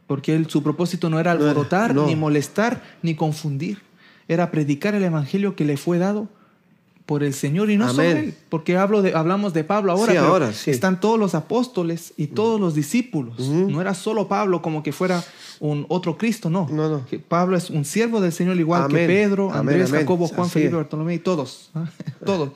[0.07, 3.83] porque él, su propósito no era alborotar, ni molestar, ni confundir.
[4.29, 6.29] Era predicar el evangelio que le fue dado
[7.07, 10.19] por el Señor y no solo él, porque hablo de, hablamos de Pablo ahora, sí,
[10.19, 10.73] ahora sí.
[10.73, 13.39] están todos los apóstoles y todos los discípulos.
[13.39, 15.23] No era solo Pablo como que fuera
[15.61, 16.69] un otro Cristo, no.
[16.69, 17.07] no, no.
[17.29, 21.19] Pablo es un siervo del Señor igual que Pedro, Andrés, Jacobo, Juan, Felipe, Bartolomé y
[21.21, 21.71] todos,
[22.25, 22.51] todos.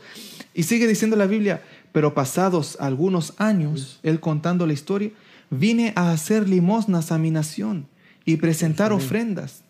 [0.53, 5.12] Y sigue diciendo la Biblia, pero pasados algunos años, él contando la historia,
[5.51, 7.86] vine a hacer limosnas a mi nación
[8.24, 9.62] y presentar ofrendas.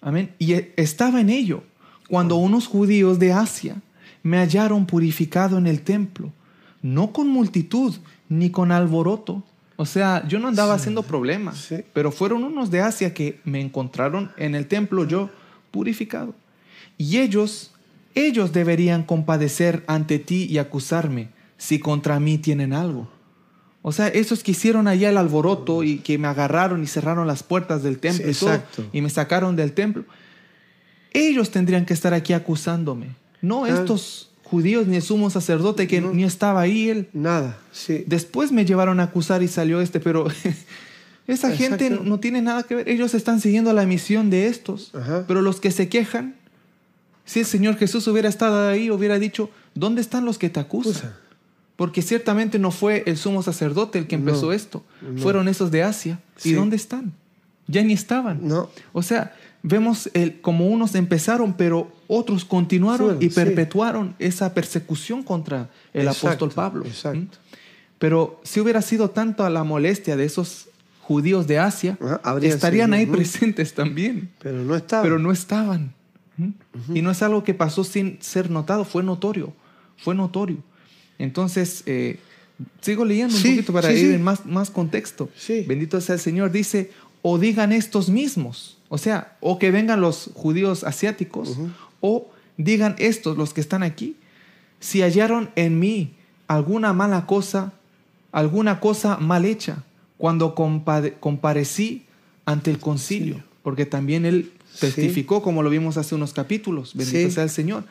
[0.00, 0.32] Amén.
[0.38, 1.64] Y estaba en ello
[2.08, 3.76] cuando unos judíos de Asia
[4.22, 6.32] me hallaron purificado en el templo,
[6.82, 7.94] no con multitud
[8.28, 9.44] ni con alboroto.
[9.76, 14.32] O sea, yo no andaba haciendo problemas, pero fueron unos de Asia que me encontraron
[14.36, 15.30] en el templo yo
[15.70, 16.34] purificado.
[16.96, 17.72] Y ellos,
[18.14, 21.28] ellos deberían compadecer ante ti y acusarme
[21.58, 23.08] si contra mí tienen algo.
[23.82, 27.42] O sea, esos que hicieron allá el alboroto y que me agarraron y cerraron las
[27.42, 28.60] puertas del templo y, todo,
[28.92, 30.04] y me sacaron del templo.
[31.12, 36.24] Ellos tendrían que estar aquí acusándome, no estos judíos ni el sumo sacerdote que ni
[36.24, 37.08] estaba ahí él.
[37.12, 38.04] Nada, sí.
[38.06, 40.26] Después me llevaron a acusar y salió este, pero
[41.26, 42.88] esa gente no, tiene nada que ver.
[42.88, 44.92] Ellos están siguiendo la misión de estos,
[45.26, 46.34] pero los que se quejan,
[47.24, 51.14] si el Señor Jesús hubiera estado ahí, hubiera dicho, ¿dónde están los que te acusan?
[51.76, 54.82] Porque ciertamente no fue el sumo sacerdote el que empezó esto,
[55.18, 56.20] fueron esos de Asia.
[56.42, 57.12] ¿Y dónde están?
[57.66, 58.48] Ya ni estaban.
[58.48, 58.70] No.
[58.94, 65.68] O sea, vemos el, como unos empezaron, pero otros continuaron y perpetuaron esa persecución contra
[65.92, 66.84] el apóstol Pablo.
[67.98, 70.68] Pero si hubiera sido tanto la molestia de esos
[71.02, 71.98] judíos de Asia,
[72.42, 74.30] estarían ahí presentes también.
[74.40, 75.04] Pero no estaban.
[75.04, 75.94] Pero no estaban.
[76.94, 79.52] Y no es algo que pasó sin ser notado, fue notorio.
[79.96, 80.58] Fue notorio.
[81.18, 82.20] Entonces, eh,
[82.80, 85.28] sigo leyendo un poquito para ir en más, más contexto.
[85.66, 86.52] Bendito sea el Señor.
[86.52, 91.58] Dice, o digan estos mismos o sea, o que vengan los judíos asiáticos,
[92.00, 94.16] o digan estos, los que están aquí,
[94.80, 96.14] si hallaron en mí
[96.46, 97.72] alguna mala cosa,
[98.32, 99.84] alguna cosa mal hecha,
[100.16, 102.04] cuando comparecí
[102.44, 107.44] ante el concilio, porque también él testificó, como lo vimos hace unos capítulos, bendito sea
[107.44, 107.84] el Señor,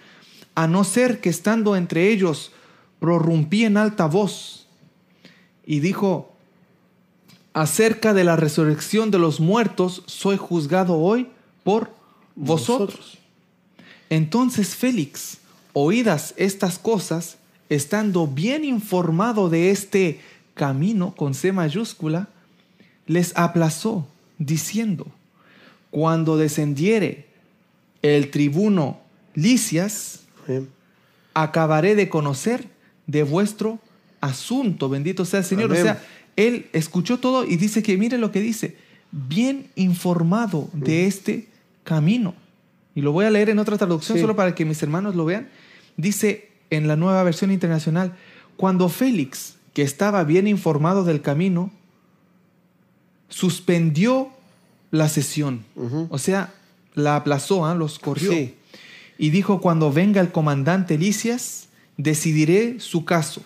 [0.55, 2.51] a no ser que estando entre ellos
[2.99, 4.67] prorrumpí en alta voz
[5.65, 6.35] y dijo,
[7.57, 11.27] acerca de la resurrección de los muertos, soy juzgado hoy
[11.63, 11.91] por
[12.35, 13.17] vosotros.
[14.11, 15.39] Entonces Félix,
[15.73, 17.37] oídas estas cosas,
[17.69, 20.21] estando bien informado de este
[20.53, 22.27] camino con C mayúscula,
[23.07, 24.07] les aplazó,
[24.37, 25.07] diciendo,
[25.89, 27.25] cuando descendiere
[28.03, 28.99] el tribuno
[29.33, 30.25] Licias,
[31.33, 32.67] acabaré de conocer
[33.07, 33.79] de vuestro
[34.21, 34.89] asunto.
[34.89, 35.71] Bendito sea el Señor.
[35.71, 36.03] O sea,
[36.37, 38.77] él escuchó todo y dice que, mire lo que dice,
[39.11, 41.49] bien informado de este
[41.83, 42.35] camino.
[42.95, 45.49] Y lo voy a leer en otra traducción solo para que mis hermanos lo vean.
[45.97, 48.15] Dice en la nueva versión internacional,
[48.55, 51.71] cuando Félix, que estaba bien informado del camino,
[53.29, 54.29] suspendió
[54.91, 55.65] la sesión,
[56.09, 56.53] o sea,
[56.93, 57.75] la aplazó, ¿ah?
[57.75, 58.31] los corrió.
[59.17, 63.41] Y dijo, cuando venga el comandante Licias, decidiré su caso.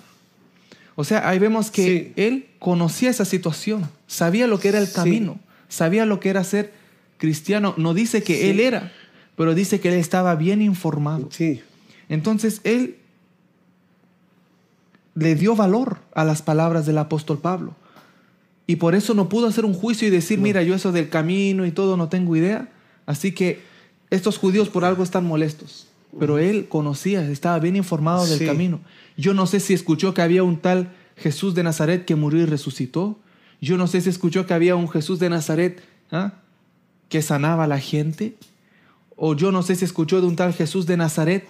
[1.02, 5.40] O sea, ahí vemos que él conocía esa situación, sabía lo que era el camino,
[5.68, 6.74] sabía lo que era ser
[7.18, 7.74] cristiano.
[7.76, 8.92] No dice que él era,
[9.36, 11.28] pero dice que él estaba bien informado.
[11.32, 11.64] Sí.
[12.08, 12.98] Entonces él
[15.16, 17.74] le dio valor a las palabras del apóstol Pablo.
[18.68, 21.66] Y por eso no pudo hacer un juicio y decir, mira, yo eso del camino
[21.66, 22.70] y todo no tengo idea.
[23.08, 23.60] Así que
[24.12, 25.88] estos judíos por algo están molestos.
[26.20, 28.82] Pero él conocía, estaba bien informado del camino.
[29.18, 32.46] Yo no sé si escuchó que había un tal Jesús de Nazaret que murió y
[32.46, 33.20] resucitó.
[33.62, 35.82] Yo no sé si escuchó que había un Jesús de Nazaret
[36.12, 36.34] ¿ah?
[37.10, 38.36] que sanaba a la gente.
[39.16, 41.48] O yo no sé si escuchó de un tal Jesús de Nazaret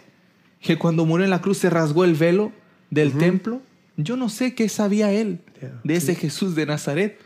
[0.59, 2.51] que cuando murió en la cruz se rasgó el velo
[2.89, 3.61] del templo.
[3.97, 5.39] Yo no sé qué sabía él
[5.83, 7.19] de ese Jesús de Nazaret,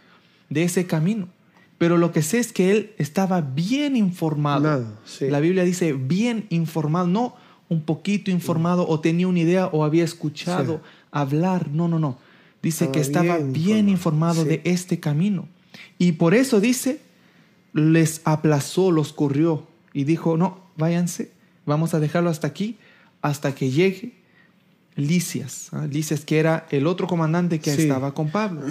[0.49, 1.30] de ese camino.
[1.78, 4.86] Pero lo que sé es que él estaba bien informado.
[5.20, 7.36] La Biblia dice bien informado, no
[7.70, 10.82] un poquito informado o tenía una idea o había escuchado
[11.12, 11.70] hablar.
[11.70, 12.18] No, no, no.
[12.62, 15.48] Dice que estaba bien, informado, de este camino.
[16.00, 17.00] Y por eso dice,
[17.74, 21.32] les aplazó, los corrió y dijo, no, váyanse,
[21.66, 22.78] vamos a dejarlo hasta aquí,
[23.22, 24.14] hasta que llegue
[24.96, 25.70] Licias.
[25.74, 25.86] ¿ah?
[25.86, 28.62] Licias que era el otro comandante que estaba con Pablo.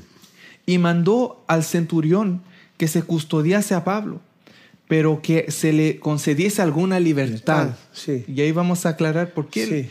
[0.66, 2.42] y mandó al centurión
[2.76, 4.20] que se custodiase a Pablo,
[4.88, 7.76] pero que se le concediese alguna libertad.
[8.26, 9.88] Y ahí vamos a aclarar por qué.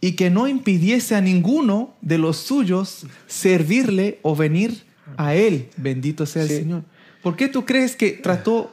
[0.00, 4.84] Y que no impidiese a ninguno de los suyos servirle o venir
[5.16, 5.68] a él.
[5.76, 6.82] Bendito sea el Señor.
[7.22, 8.70] ¿Por qué tú crees que trató,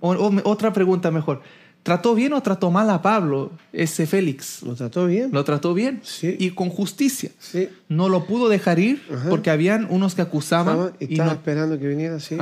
[0.00, 1.42] otra pregunta mejor,
[1.82, 4.62] ¿Trató bien o trató mal a Pablo ese Félix?
[4.62, 5.30] Lo trató bien.
[5.32, 6.00] Lo trató bien.
[6.02, 6.36] Sí.
[6.38, 7.30] Y con justicia.
[7.38, 7.70] Sí.
[7.88, 10.92] No lo pudo dejar ir porque habían unos que acusaban.
[11.00, 12.36] y estaba esperando que viniera, sí.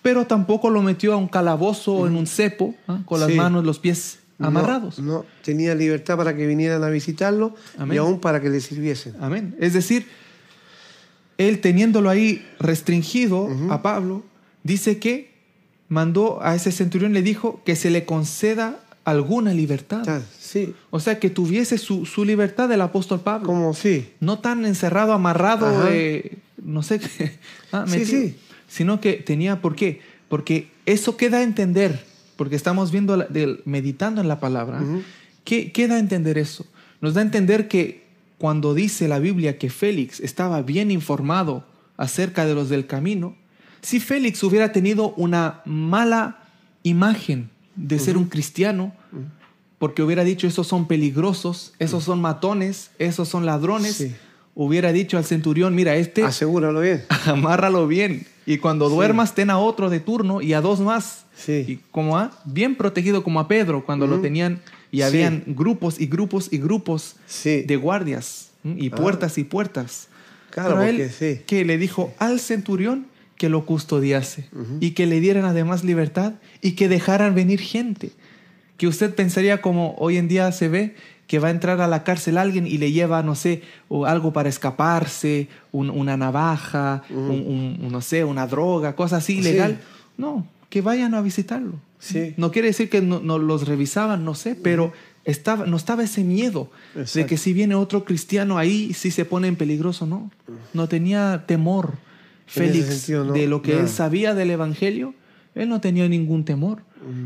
[0.00, 3.00] Pero tampoco lo metió a un calabozo o en un cepo ¿ah?
[3.04, 4.98] con las manos, los pies amarrados.
[4.98, 7.54] No, tenía libertad para que vinieran a visitarlo
[7.90, 9.14] y aún para que le sirviesen.
[9.20, 9.54] Amén.
[9.60, 10.06] Es decir,
[11.36, 14.24] él teniéndolo ahí restringido a Pablo,
[14.62, 15.31] dice que
[15.92, 20.02] mandó a ese centurión, le dijo que se le conceda alguna libertad.
[20.08, 20.74] Ah, sí.
[20.88, 23.46] O sea, que tuviese su, libertad del apóstol Pablo.
[23.46, 24.08] Como sí.
[24.18, 25.66] No tan encerrado, amarrado,
[26.64, 27.38] no sé qué.
[27.72, 28.36] Ah, sí, sí.
[28.68, 30.00] Sino que tenía, ¿por qué?
[30.28, 32.04] Porque eso queda a entender,
[32.36, 33.26] porque estamos viendo,
[33.66, 34.82] meditando en la palabra.
[35.44, 36.64] ¿Qué, ¿Qué da a entender eso?
[37.02, 38.02] Nos da a entender que
[38.38, 41.64] cuando dice la Biblia que Félix estaba bien informado
[41.98, 43.36] acerca de los del camino,
[43.82, 46.38] si Félix hubiera tenido una mala
[46.84, 48.94] imagen de ser un cristiano,
[49.78, 54.06] porque hubiera dicho, esos son peligrosos, esos son matones, esos son ladrones,
[54.54, 56.22] hubiera dicho al centurión, mira, este...
[56.22, 57.04] Asegúralo bien.
[57.26, 58.26] Amárralo bien.
[58.46, 61.24] Y cuando duermas, ten a otro de turno y a dos más.
[61.34, 61.64] Sí.
[61.66, 64.60] Y como a, bien protegido como a Pedro, cuando lo tenían
[64.90, 68.94] y habían grupos y grupos y grupos de guardias y ah.
[68.94, 70.08] puertas y puertas.
[70.50, 73.06] Claro, Pero él, que le dijo al centurión,
[73.42, 74.44] que lo custodiase
[74.78, 78.12] y que le dieran además libertad y que dejaran venir gente.
[78.76, 80.94] Que usted pensaría como hoy en día se ve
[81.26, 84.32] que va a entrar a la cárcel alguien y le lleva, no sé, o algo
[84.32, 89.80] para escaparse, una navaja, un, no sé, una droga, cosa así ilegal.
[90.16, 91.80] No, que vayan a visitarlo.
[91.98, 92.34] Sí.
[92.36, 94.92] No quiere decir que no, los revisaban, no sé, pero
[95.24, 99.48] estaba, no estaba ese miedo de que si viene otro cristiano ahí, si se pone
[99.48, 100.30] en peligroso, no.
[100.72, 101.94] No tenía temor.
[102.52, 105.14] Félix de lo que él sabía del Evangelio,
[105.54, 106.82] él no tenía ningún temor.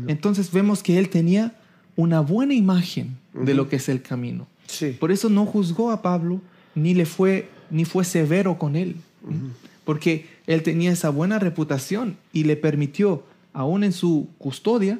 [0.07, 1.55] Entonces vemos que él tenía
[1.95, 4.47] una buena imagen de lo que es el camino.
[4.99, 6.41] Por eso no juzgó a Pablo,
[6.75, 8.95] ni le fue, ni fue severo con él,
[9.83, 13.23] porque él tenía esa buena reputación y le permitió,
[13.53, 14.99] aún en su custodia,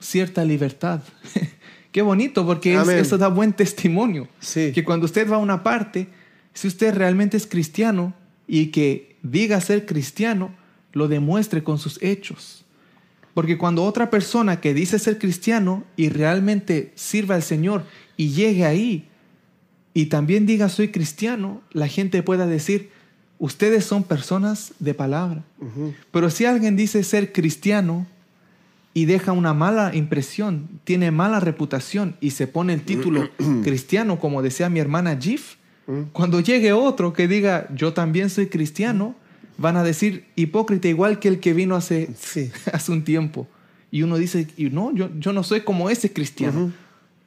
[0.00, 1.00] cierta libertad.
[1.92, 4.28] Qué bonito, porque eso da buen testimonio.
[4.52, 6.08] Que cuando usted va a una parte,
[6.52, 8.14] si usted realmente es cristiano
[8.46, 10.54] y que diga ser cristiano,
[10.92, 12.64] lo demuestre con sus hechos.
[13.34, 17.84] Porque cuando otra persona que dice ser cristiano y realmente sirva al Señor
[18.16, 19.08] y llegue ahí
[19.92, 22.90] y también diga soy cristiano, la gente pueda decir,
[23.38, 25.44] ustedes son personas de palabra.
[26.12, 28.06] Pero si alguien dice ser cristiano
[28.94, 33.28] y deja una mala impresión, tiene mala reputación y se pone el título
[33.62, 35.55] cristiano, como decía mi hermana Jif,
[35.86, 36.02] ¿Mm?
[36.12, 39.14] Cuando llegue otro que diga, yo también soy cristiano,
[39.58, 42.10] van a decir hipócrita igual que el que vino hace,
[42.72, 43.46] hace un tiempo.
[43.90, 46.72] Y uno dice, no, yo, yo no soy como ese cristiano.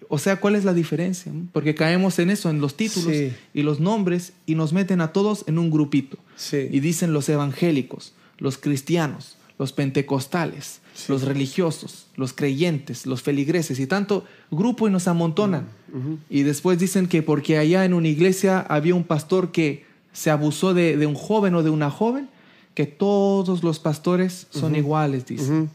[0.08, 1.32] O sea, ¿cuál es la diferencia?
[1.54, 3.14] Porque caemos en eso, en los títulos
[3.54, 6.18] y los nombres, y nos meten a todos en un grupito.
[6.52, 13.88] Y dicen los evangélicos, los cristianos, los pentecostales, los religiosos, los creyentes, los feligreses, y
[13.88, 15.68] tanto grupo y nos amontonan.
[16.30, 20.74] Y después dicen que porque allá en una iglesia había un pastor que se abusó
[20.74, 22.30] de, un joven o de una joven,
[22.74, 25.70] que todos los pastores son iguales, dicen.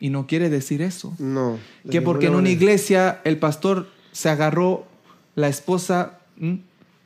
[0.00, 1.14] Y no quiere decir eso.
[1.18, 1.58] No.
[1.90, 4.86] Que porque en una iglesia el pastor se agarró
[5.34, 6.18] la esposa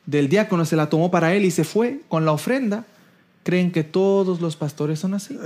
[0.05, 2.85] del diácono, se la tomó para él y se fue con la ofrenda,
[3.43, 5.37] creen que todos los pastores son así.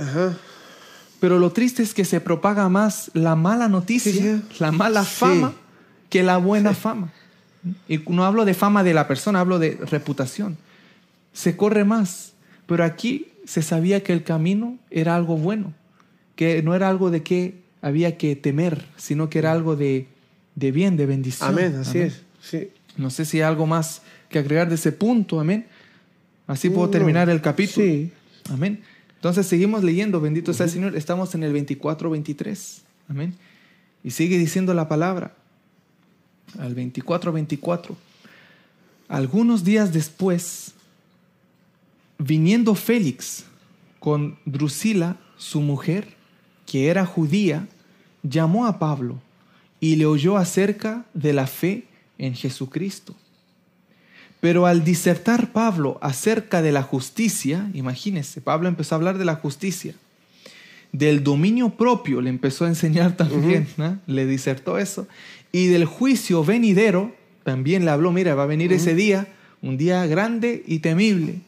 [1.24, 5.54] Pero lo triste es que se propaga más la mala noticia, la mala fama,
[6.10, 7.12] que la buena fama.
[7.88, 10.58] Y no hablo de fama de la persona, hablo de reputación.
[11.32, 12.34] Se corre más.
[12.66, 15.72] Pero aquí se sabía que el camino era algo bueno
[16.36, 20.08] que no era algo de que había que temer, sino que era algo de,
[20.54, 21.50] bien, de bendición.
[21.50, 22.22] Amén, así es.
[22.40, 22.68] Sí.
[22.96, 25.66] No sé si hay algo más que agregar de ese punto, amén.
[26.46, 27.86] Así puedo terminar el capítulo.
[27.86, 28.12] Sí.
[28.50, 28.82] Amén.
[29.24, 30.96] Entonces seguimos leyendo, bendito sea el Señor.
[30.96, 32.82] Estamos en el 24, 23.
[33.08, 33.34] Amén.
[34.02, 35.34] Y sigue diciendo la palabra.
[36.58, 37.96] Al 24, 24.
[39.08, 40.74] Algunos días después,
[42.18, 43.44] viniendo Félix
[43.98, 46.06] con Drusila, su mujer,
[46.66, 47.66] que era judía,
[48.22, 49.22] llamó a Pablo
[49.80, 51.84] y le oyó acerca de la fe
[52.18, 53.16] en Jesucristo.
[54.44, 59.36] Pero al disertar Pablo acerca de la justicia, imagínense, Pablo empezó a hablar de la
[59.36, 59.94] justicia,
[60.92, 63.66] del dominio propio, le empezó a enseñar también,
[64.06, 65.08] le disertó eso,
[65.50, 69.28] y del juicio venidero, también le habló, mira, va a venir ese día,
[69.62, 71.40] un día grande y temible,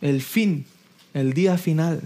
[0.00, 0.64] el fin,
[1.12, 2.00] el día final.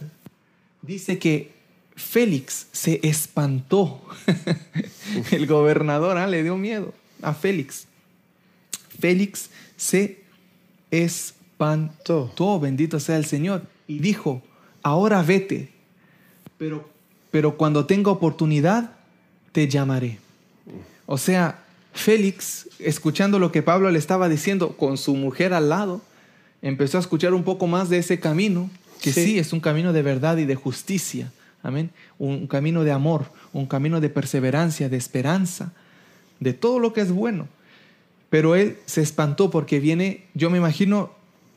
[0.83, 1.53] Dice que
[1.95, 4.03] Félix se espantó.
[5.31, 6.93] El gobernador ah, le dio miedo
[7.23, 7.87] a Félix.
[8.99, 10.24] Félix se
[11.03, 12.61] espantó.
[12.61, 13.63] Bendito sea el Señor.
[13.87, 14.43] Y dijo,
[14.83, 15.71] ahora vete,
[16.59, 16.89] pero,
[17.31, 18.93] pero cuando tenga oportunidad,
[19.53, 20.19] te llamaré.
[21.07, 21.63] O sea,
[21.93, 26.01] Félix, escuchando lo que Pablo le estaba diciendo con su mujer al lado,
[26.63, 28.71] empezó a escuchar un poco más de ese camino,
[29.03, 31.31] que sí es un camino de verdad y de justicia
[31.65, 31.91] Amén.
[32.19, 35.73] Un camino de amor, un camino de perseverancia, de esperanza,
[36.39, 37.49] de todo lo que es bueno.
[38.35, 41.13] Pero él se espantó porque viene, yo me imagino,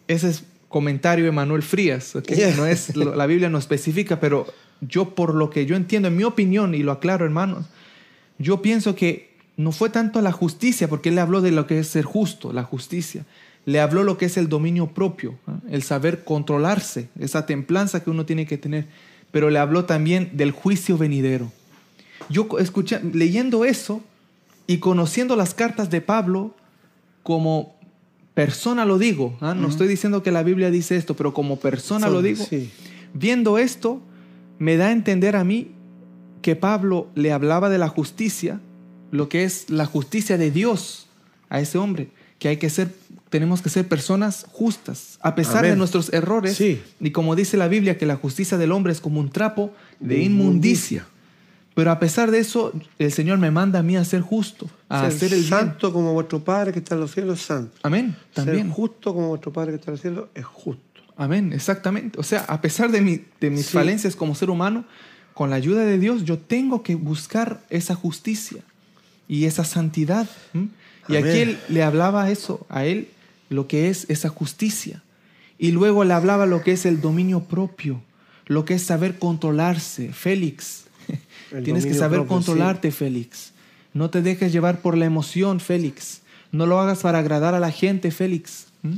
[0.07, 2.13] ese es comentario de Manuel Frías,
[2.55, 4.45] no es, la Biblia no especifica, pero
[4.81, 7.65] yo por lo que yo entiendo, en mi opinión, y lo aclaro hermanos,
[8.37, 11.79] yo pienso que no fue tanto la justicia, porque él le habló de lo que
[11.79, 13.25] es ser justo, la justicia.
[13.65, 15.33] Le habló lo que es el dominio propio,
[15.71, 18.85] el saber controlarse, esa templanza que uno tiene que tener
[19.31, 21.51] pero le habló también del juicio venidero.
[22.29, 24.01] Yo escuché, leyendo eso
[24.67, 26.53] y conociendo las cartas de Pablo,
[27.27, 27.75] como
[28.33, 29.53] persona lo digo, ¿ah?
[29.53, 32.45] no estoy diciendo que la Biblia dice esto, pero como persona lo digo,
[33.13, 34.01] viendo esto,
[34.59, 35.71] me da a entender a mí
[36.41, 38.61] que Pablo le hablaba de la justicia,
[39.11, 41.07] lo que es la justicia de Dios
[41.49, 42.93] a ese hombre, que hay que ser
[43.29, 46.57] tenemos que ser personas justas, a pesar de nuestros errores.
[47.01, 50.23] Y como dice la Biblia, que la justicia del hombre es como un trapo de
[50.23, 51.05] inmundicia.
[51.77, 55.05] Pero a pesar de eso, el Señor me manda a mí a ser justo, a
[55.05, 57.77] hacer el santo como vuestro Padre que está en los cielos santo.
[57.83, 58.15] Amén.
[58.33, 58.65] También.
[58.65, 61.03] Ser justo como vuestro Padre que está en los cielos es justo.
[61.15, 62.19] Amén, exactamente.
[62.19, 64.85] O sea, a pesar de, de mis falencias como ser humano,
[65.35, 68.63] con la ayuda de Dios, yo tengo que buscar esa justicia
[69.27, 70.27] y esa santidad.
[71.07, 73.09] Y aquí él le hablaba eso a él
[73.49, 75.03] lo que es esa justicia.
[75.59, 78.01] Y luego le hablaba lo que es el dominio propio,
[78.47, 80.11] lo que es saber controlarse.
[80.11, 80.86] Félix,
[81.63, 83.53] tienes que saber controlarte, Félix.
[83.93, 86.21] No te dejes llevar por la emoción, Félix.
[86.51, 88.67] No lo hagas para agradar a la gente, Félix.
[88.83, 88.97] ¿Mm?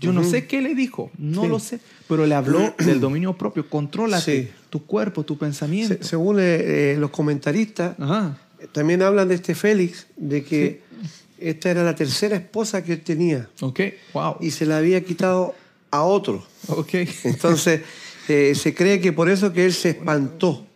[0.00, 3.68] Yo no sé qué le dijo, no lo sé, pero le habló del dominio propio.
[3.68, 5.96] Contrólate tu cuerpo, tu pensamiento.
[6.00, 7.96] según eh, eh, los comentaristas,
[8.72, 10.80] también hablan de este Félix, de que
[11.38, 13.48] esta era la tercera esposa que él tenía.
[13.60, 13.80] Ok,
[14.14, 14.36] wow.
[14.40, 15.54] Y se la había quitado
[15.90, 16.44] a otro.
[16.68, 16.94] Ok.
[17.24, 17.82] Entonces,
[18.28, 20.66] eh, se cree que por eso que él se espantó.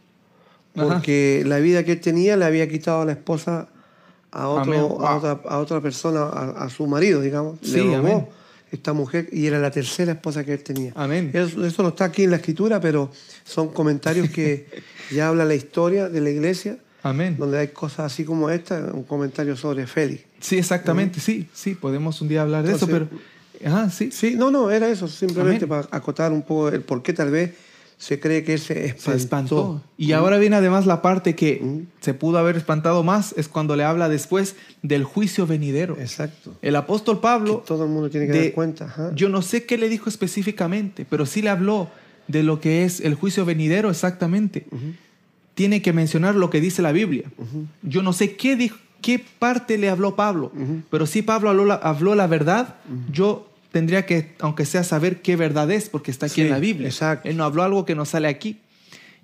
[0.77, 3.69] Porque la vida que él tenía le había quitado a la esposa
[4.31, 7.59] a, otro, a, otra, persona, a, su marido, digamos.
[7.62, 8.28] Sí, le robó
[8.70, 10.93] esta mujer y era la tercera esposa que él tenía.
[10.97, 11.31] Amén.
[11.32, 13.11] Eso, eso no está aquí en la escritura, pero
[13.44, 14.66] son comentarios que
[15.11, 17.36] ya habla la historia de la iglesia Amén.
[17.39, 20.24] Donde hay cosas así como esta, un comentario sobre Félix.
[20.40, 23.09] Sí, exactamente, sí, sí, podemos un día hablar de eso, pero
[23.65, 24.11] Ah, sí.
[24.11, 27.55] Sí, no, no, era eso, simplemente para acotar un poco el por qué tal vez
[27.98, 29.10] se cree que se espantó.
[29.10, 29.82] Se espantó.
[29.97, 33.85] Y ahora viene además la parte que se pudo haber espantado más, es cuando le
[33.85, 35.97] habla después del juicio venidero.
[35.98, 36.55] Exacto.
[36.62, 37.64] El apóstol Pablo...
[37.66, 39.12] todo el mundo tiene que dar cuenta.
[39.14, 41.89] Yo no sé qué le dijo específicamente, pero sí le habló
[42.28, 44.66] de lo que es el juicio venidero exactamente.
[45.55, 47.31] Tiene que mencionar lo que dice la Biblia.
[47.82, 50.52] Yo no sé qué, dijo, qué parte le habló Pablo,
[50.90, 52.77] pero si Pablo habló la, habló la verdad,
[53.10, 56.89] yo tendría que, aunque sea, saber qué verdad es, porque está aquí en la Biblia.
[56.89, 57.28] Exacto.
[57.28, 58.62] Él no habló algo que no sale aquí.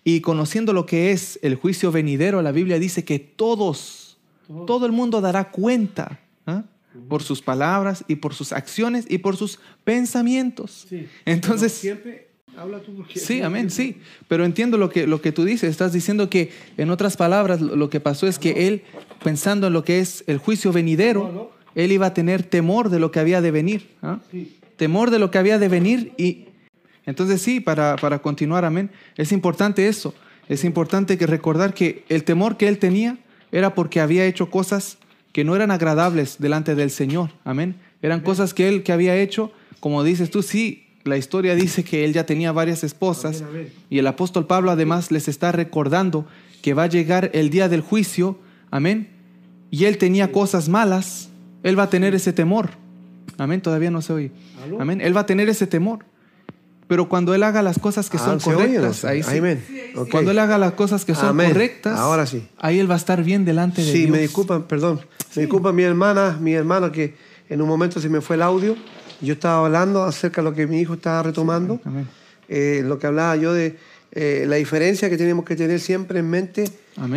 [0.04, 4.18] Y conociendo lo que es el juicio venidero, la Biblia dice que todos,
[4.66, 6.64] todo el mundo dará cuenta ¿ah?
[7.08, 10.86] por sus palabras y por sus acciones y por sus pensamientos.
[11.24, 14.02] Entonces, siempre habla tú porque sí, amén, sí.
[14.28, 15.70] Pero entiendo lo que, lo que tú dices.
[15.70, 18.82] Estás diciendo que, en otras palabras, lo que pasó es que él,
[19.24, 23.10] pensando en lo que es el juicio venidero, él iba a tener temor de lo
[23.10, 23.88] que había de venir.
[24.02, 24.18] ¿ah?
[24.76, 26.12] Temor de lo que había de venir.
[26.16, 26.46] Y
[27.06, 30.14] entonces sí, para, para continuar, amén, es importante eso.
[30.48, 33.18] Es importante que recordar que el temor que él tenía
[33.52, 34.98] era porque había hecho cosas
[35.32, 37.30] que no eran agradables delante del Señor.
[37.44, 37.76] Amén.
[38.02, 42.04] Eran cosas que él que había hecho, como dices tú, sí, la historia dice que
[42.04, 43.42] él ya tenía varias esposas
[43.90, 46.26] y el apóstol Pablo además les está recordando
[46.60, 48.38] que va a llegar el día del juicio,
[48.70, 49.08] amén,
[49.70, 51.31] y él tenía cosas malas
[51.62, 52.70] él va a tener ese temor.
[53.39, 54.30] Amén, todavía no se oye.
[54.78, 56.05] Amén, Él va a tener ese temor.
[56.89, 59.40] Pero cuando Él haga las cosas que son correctas, ahí sí.
[60.10, 62.47] Cuando Él haga las cosas que son correctas, ahora sí.
[62.59, 64.06] Ahí Él va a estar bien delante de Dios.
[64.06, 65.01] Sí, me disculpan, perdón.
[65.34, 67.14] Me disculpa mi hermana, mi hermano que
[67.48, 68.76] en un momento se me fue el audio.
[69.20, 71.80] Yo estaba hablando acerca de lo que mi hijo estaba retomando.
[71.84, 72.06] Amén.
[72.48, 73.78] Eh, lo que hablaba yo de
[74.14, 76.70] eh, la diferencia que tenemos que tener siempre en mente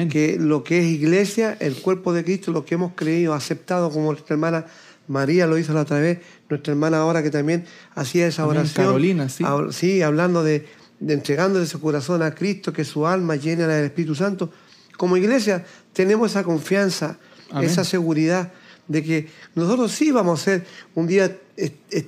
[0.10, 4.14] que lo que es iglesia, el cuerpo de Cristo, lo que hemos creído, aceptado, como
[4.14, 4.66] nuestra hermana
[5.08, 6.20] María lo hizo la otra vez,
[6.50, 7.66] nuestra hermana ahora que también
[7.96, 8.86] hacía esa oración.
[8.86, 9.44] Carolina, sí.
[9.72, 10.66] sí, hablando de,
[11.02, 14.52] de entregándole su corazón a Cristo, que su alma llena del Espíritu Santo.
[14.96, 17.18] Como iglesia tenemos esa confianza,
[17.62, 18.54] esa seguridad
[18.88, 21.38] de que nosotros sí vamos a ser, un día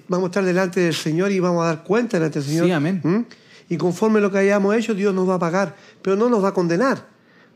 [0.07, 2.65] vamos a estar delante del Señor y vamos a dar cuenta delante del Señor.
[2.65, 3.01] Sí, amén.
[3.03, 3.25] ¿Mm?
[3.69, 6.49] Y conforme lo que hayamos hecho, Dios nos va a pagar, pero no nos va
[6.49, 7.05] a condenar.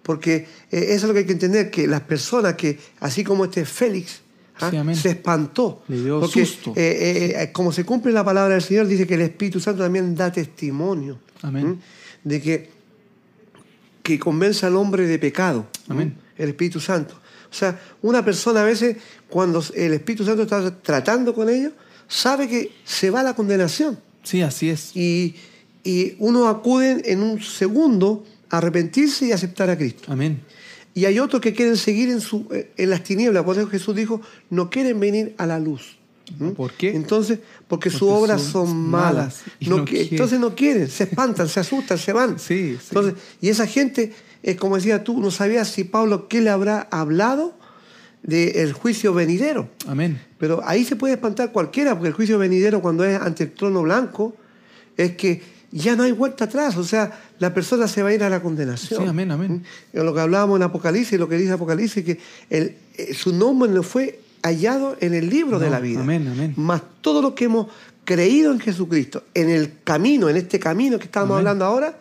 [0.03, 3.45] Porque eh, eso es lo que hay que entender, que las personas que, así como
[3.45, 4.21] este Félix,
[4.59, 4.71] ¿ah?
[4.93, 5.83] se espantó.
[5.87, 6.73] Le dio porque, susto.
[6.75, 10.15] Eh, eh, como se cumple la palabra del Señor, dice que el Espíritu Santo también
[10.15, 11.19] da testimonio.
[12.23, 12.69] De que,
[14.03, 15.67] que convence al hombre de pecado.
[15.87, 16.17] Amén.
[16.37, 17.15] El Espíritu Santo.
[17.49, 18.97] O sea, una persona a veces,
[19.29, 21.73] cuando el Espíritu Santo está tratando con ellos,
[22.07, 23.99] sabe que se va a la condenación.
[24.23, 24.95] Sí, así es.
[24.95, 25.35] Y,
[25.83, 30.11] y uno acude en un segundo arrepentirse y aceptar a Cristo.
[30.11, 30.41] Amén.
[30.93, 33.43] Y hay otros que quieren seguir en, su, en las tinieblas.
[33.43, 35.97] Por eso Jesús dijo, no quieren venir a la luz.
[36.37, 36.49] ¿Mm?
[36.51, 36.93] ¿Por qué?
[36.95, 39.41] Entonces, porque, sus obras son, malas.
[39.59, 42.39] entonces no quieren, se espantan, se asustan, se van.
[42.39, 44.13] Sí, Entonces, y esa gente,
[44.43, 47.53] es como decía tú, no sabías si Pablo qué le habrá hablado
[48.23, 49.69] del juicio venidero.
[49.87, 50.21] Amén.
[50.37, 53.81] Pero ahí se puede espantar cualquiera, porque el juicio venidero cuando es ante el trono
[53.81, 54.35] blanco,
[54.97, 55.41] es que
[55.71, 58.41] ya no hay vuelta atrás, o sea, la persona se va a ir a la
[58.41, 59.03] condenación.
[59.03, 59.63] Sí, amén, amén.
[59.93, 59.99] ¿Mm?
[59.99, 62.19] Lo que hablábamos en Apocalipsis, lo que dice Apocalipsis, que
[62.49, 66.01] el, eh, su nombre no fue hallado en el libro de la vida.
[66.01, 66.53] Amén, amén.
[66.57, 67.67] Más todo lo que hemos
[68.03, 71.97] creído en Jesucristo, en el camino, en este camino que estamos hablando ahora,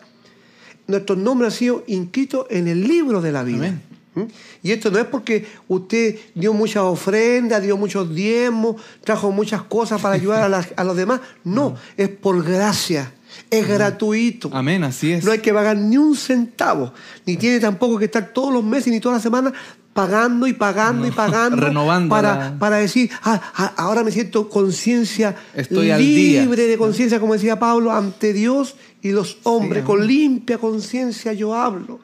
[0.87, 3.67] nuestro nombre ha sido inscrito en el libro de la vida.
[3.67, 3.81] Amén.
[4.13, 4.23] ¿Mm?
[4.63, 10.01] Y esto no es porque usted dio muchas ofrendas, dio muchos diezmos, trajo muchas cosas
[10.01, 11.21] para ayudar a, a los demás.
[11.45, 13.13] No, es por gracia
[13.51, 14.49] es gratuito.
[14.53, 15.25] Amén, así es.
[15.25, 16.93] No hay que pagar ni un centavo.
[17.25, 19.51] Ni tiene tampoco que estar todos los meses ni todas las semanas
[19.93, 21.57] pagando y pagando y pagando.
[21.57, 22.09] Renovando.
[22.09, 25.35] Para, para decir, ah, ah, ahora me siento conciencia
[25.69, 29.83] libre de conciencia, como decía Pablo, ante Dios y los hombres.
[29.83, 31.99] con limpia conciencia yo hablo.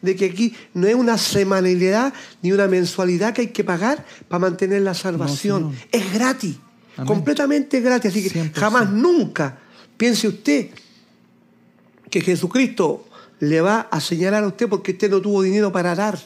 [0.00, 4.38] De que aquí no es una semanalidad ni una mensualidad que hay que pagar para
[4.38, 5.76] mantener la salvación.
[5.92, 6.56] es gratis.
[7.04, 8.12] Completamente gratis.
[8.12, 9.58] Así que jamás, nunca
[10.04, 10.68] Piense usted
[12.10, 13.06] que Jesucristo
[13.40, 16.18] le va a señalar a usted porque usted no tuvo dinero para dar.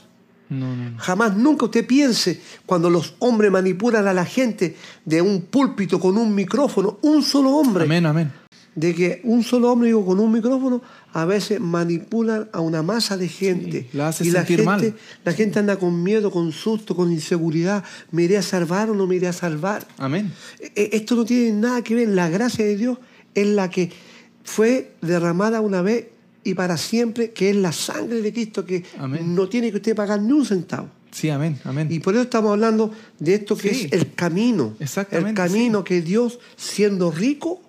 [0.96, 4.74] Jamás, nunca usted piense cuando los hombres manipulan a la gente
[5.04, 7.84] de un púlpito con un micrófono, un solo hombre.
[7.84, 8.32] Amén, amén.
[8.74, 10.82] De que un solo hombre, digo, con un micrófono,
[11.12, 13.88] a veces manipulan a una masa de gente.
[13.92, 14.94] la hace y la gente, mal.
[15.24, 17.84] La gente anda con miedo, con susto, con inseguridad.
[18.10, 19.86] ¿Me iré a salvar o no me iré a salvar?
[19.98, 20.32] Amén.
[20.58, 22.08] E, e, esto no tiene nada que ver.
[22.08, 22.98] La gracia de Dios
[23.42, 23.90] es la que
[24.44, 26.06] fue derramada una vez
[26.44, 28.82] y para siempre, que es la sangre de Cristo, que
[29.22, 30.88] no tiene que usted pagar ni un centavo.
[31.10, 31.88] Sí, amén, amén.
[31.90, 34.74] Y por eso estamos hablando de esto que es el camino.
[34.78, 35.30] Exactamente.
[35.30, 37.60] El camino que Dios, siendo rico,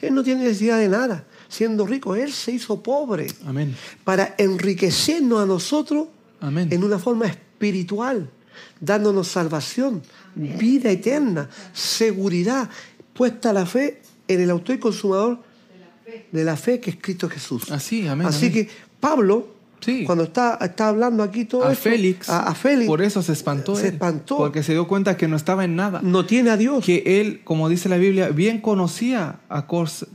[0.00, 1.24] Él no tiene necesidad de nada.
[1.48, 3.28] Siendo rico, Él se hizo pobre.
[3.44, 3.76] Amén.
[4.04, 6.08] Para enriquecernos a nosotros
[6.40, 6.68] amén.
[6.72, 8.28] en una forma espiritual,
[8.80, 10.02] dándonos salvación,
[10.34, 12.68] vida eterna, seguridad,
[13.12, 15.38] puesta la fe en el autor y consumador
[16.32, 17.70] de la fe que es Cristo Jesús.
[17.70, 18.26] Así, amén.
[18.26, 18.68] Así que
[19.00, 19.48] Pablo,
[19.80, 20.04] sí.
[20.04, 23.32] cuando está, está hablando aquí todo a esto, Félix, a, a, Félix, por eso se
[23.32, 23.76] espantó.
[23.76, 24.36] Se él, espantó.
[24.36, 26.00] Porque se dio cuenta que no estaba en nada.
[26.02, 26.84] No tiene a Dios.
[26.84, 29.66] Que él, como dice la Biblia, bien conocía a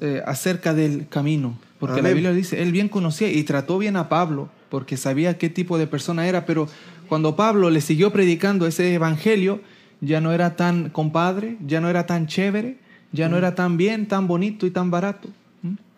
[0.01, 1.57] eh, acerca del camino.
[1.79, 2.11] Porque amén.
[2.11, 5.77] la Biblia dice, él bien conocía y trató bien a Pablo, porque sabía qué tipo
[5.77, 6.45] de persona era.
[6.45, 6.67] Pero
[7.09, 9.61] cuando Pablo le siguió predicando ese evangelio,
[9.99, 12.77] ya no era tan compadre, ya no era tan chévere,
[13.11, 15.29] ya no era tan bien, tan bonito y tan barato.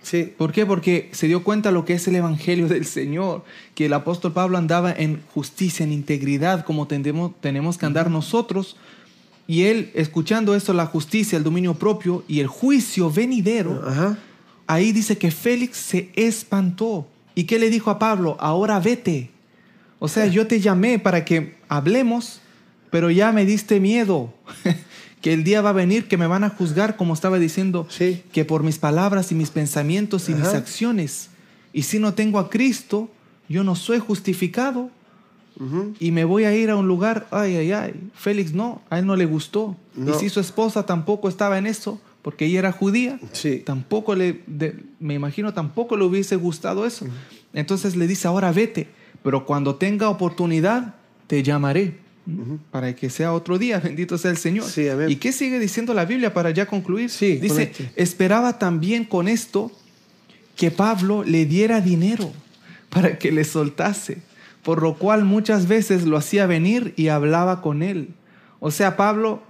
[0.02, 0.34] Sí.
[0.38, 0.66] ¿Por qué?
[0.66, 4.58] Porque se dio cuenta lo que es el Evangelio del Señor, que el apóstol Pablo
[4.58, 8.76] andaba en justicia, en integridad, como tendemos, tenemos que andar nosotros.
[9.48, 14.18] Y él, escuchando esto, la justicia, el dominio propio y el juicio venidero, Ajá.
[14.68, 17.08] ahí dice que Félix se espantó.
[17.34, 18.36] ¿Y qué le dijo a Pablo?
[18.42, 19.30] Ahora vete.
[20.00, 22.42] O sea, yo te llamé para que hablemos,
[22.92, 24.34] pero ya me diste miedo.
[25.24, 28.22] que el día va a venir que me van a juzgar, como estaba diciendo, sí.
[28.34, 30.42] que por mis palabras y mis pensamientos y Ajá.
[30.42, 31.30] mis acciones.
[31.72, 33.10] Y si no tengo a Cristo,
[33.48, 34.92] yo no soy justificado.
[35.58, 35.96] Uh -huh.
[35.98, 37.94] Y me voy a ir a un lugar, ay, ay, ay.
[38.14, 39.78] Félix no, a él no le gustó.
[39.96, 40.12] No.
[40.12, 43.64] Y si su esposa tampoco estaba en eso, porque ella era judía, sí.
[43.66, 47.06] tampoco le, de, me imagino, tampoco le hubiese gustado eso.
[47.06, 47.12] Uh -huh.
[47.54, 48.90] Entonces le dice, ahora vete,
[49.24, 50.96] pero cuando tenga oportunidad,
[51.28, 52.03] te llamaré.
[52.26, 52.60] Uh -huh.
[52.72, 54.66] Para que sea otro día, bendito sea el Señor.
[54.70, 57.10] Sí, ¿Y qué sigue diciendo la Biblia para ya concluir?
[57.10, 57.92] Sí, Dice, este.
[57.96, 59.72] esperaba también con esto
[60.56, 62.32] que Pablo le diera dinero
[62.90, 64.20] para que le soltase,
[64.62, 68.10] por lo cual muchas veces lo hacía venir y hablaba con él.
[68.60, 69.42] O sea, Pablo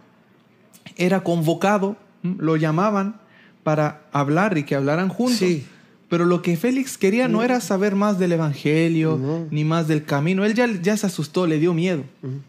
[0.96, 3.20] era convocado, lo llamaban
[3.64, 5.38] para hablar y que hablaran juntos.
[5.40, 5.66] Sí.
[6.14, 9.48] Pero lo que Félix quería no era saber más del Evangelio, No.
[9.50, 10.46] ni más del camino.
[10.46, 12.04] Él ya, ya se asustó, le dio miedo.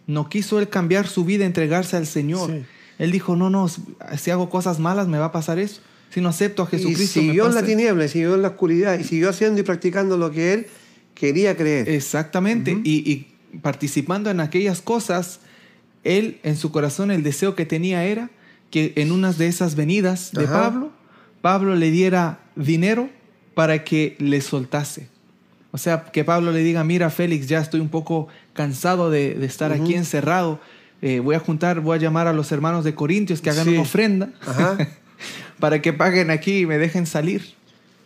[0.07, 2.51] No quiso él cambiar su vida, entregarse al Señor.
[2.51, 2.63] Sí.
[2.99, 3.71] Él dijo, no, no,
[4.19, 5.81] si hago cosas malas me va a pasar eso.
[6.11, 8.49] Si no acepto a Jesucristo, y me siguió en la tiniebla, y siguió en la
[8.49, 10.67] oscuridad, y siguió haciendo y practicando lo que él
[11.15, 11.89] quería creer.
[11.89, 12.79] Exactamente.
[12.85, 15.41] Y, y participando en aquellas cosas,
[16.03, 18.29] él en su corazón el deseo que tenía era
[18.71, 20.65] que en unas de esas venidas de Ajá.
[20.65, 20.93] Pablo,
[21.41, 23.09] Pablo le diera dinero
[23.55, 25.09] para que le soltase.
[25.71, 29.47] O sea, que Pablo le diga, mira Félix, ya estoy un poco cansado de, de
[29.47, 30.61] estar aquí encerrado.
[31.03, 33.73] Eh, voy a juntar, voy a llamar a los hermanos de Corintios que hagan Sí.
[33.73, 34.79] una ofrenda Ajá.
[35.59, 37.43] para que paguen aquí y me dejen salir.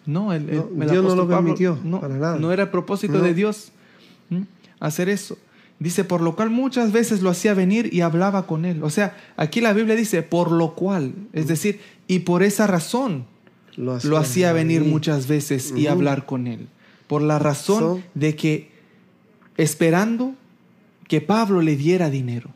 [0.07, 2.39] No, el, el- No, el Dios no lo Pablo permitió, no, para nada.
[2.39, 3.25] no era el propósito No.
[3.25, 3.73] de Dios
[4.31, 4.47] ¿m?
[4.81, 5.37] hacer eso.
[5.79, 8.83] Dice, por lo cual muchas veces lo hacía venir y hablaba con él.
[8.83, 13.27] O sea, aquí la Biblia dice, por lo cual, es decir, y por esa razón
[13.79, 16.69] lo hacía venir muchas veces y hablar con él.
[17.07, 18.71] Por la razón So- de que
[19.57, 20.35] esperando
[21.07, 22.51] que Pablo le diera dinero.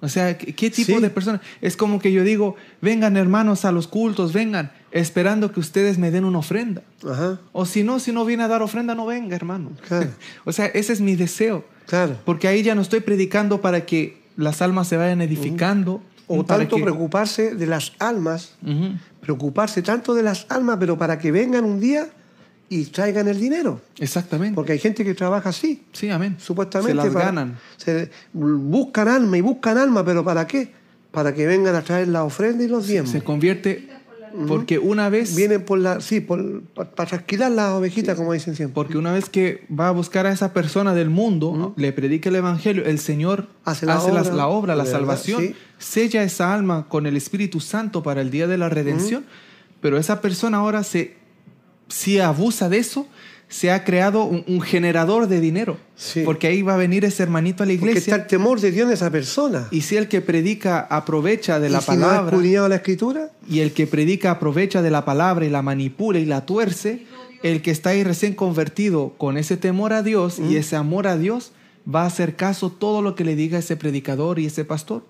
[0.00, 1.00] O sea, ¿qué, tipo Sí.
[1.00, 1.40] de persona?
[1.60, 6.10] Es como que yo digo, vengan hermanos a los cultos, vengan, esperando que ustedes me
[6.10, 6.82] den una ofrenda.
[7.08, 7.38] Ajá.
[7.52, 9.70] O si no, si no viene a dar ofrenda, no venga, hermano.
[9.86, 10.10] Claro.
[10.44, 11.64] o sea, ese es mi deseo.
[11.86, 12.16] Claro.
[12.24, 16.02] Porque ahí ya no estoy predicando para que las almas se vayan edificando.
[16.40, 18.54] O tanto que- preocuparse de las almas,
[19.20, 22.08] preocuparse tanto de las almas, pero para que vengan un día
[22.68, 23.80] y traigan el dinero.
[23.98, 24.54] Exactamente.
[24.54, 26.36] Porque hay gente que trabaja así, sí, amén.
[26.38, 26.92] supuestamente.
[26.92, 27.58] Se las para- ganan.
[27.76, 30.72] se buscan alma y buscan alma, pero ¿para qué?
[31.10, 33.10] Para que vengan a traer la ofrenda y los diezmos.
[33.10, 33.88] Se convierte
[34.48, 38.56] porque una vez Vienen por la, sí, por, pa- para trasquilar las ovejitas, como dicen
[38.56, 38.74] siempre.
[38.74, 42.36] Porque una vez que va a buscar a esa persona del mundo, le predica el
[42.36, 45.54] evangelio, el Señor Hace la obra, la obra, salvación, sí.
[45.78, 49.24] sella esa alma con el Espíritu Santo para el día de la redención.
[49.80, 51.14] Pero esa persona ahora se,
[51.88, 53.06] si abusa de eso,
[53.52, 55.76] se ha creado un, un generador de dinero.
[55.94, 56.22] Sí.
[56.24, 58.14] Porque ahí va a venir ese hermanito a la Porque está iglesia.
[58.16, 59.68] el temor de Dios en esa persona.
[59.70, 62.76] Y si el que predica aprovecha de Y la si no ha palabra, escudriñado la
[62.76, 67.04] escritura, y el que predica aprovecha de la palabra y la manipula y la tuerce,
[67.42, 71.18] el que está ahí recién convertido con ese temor a Dios y ese amor a
[71.18, 71.52] Dios,
[71.86, 75.04] va a hacer caso todo lo que le diga ese predicador y ese pastor.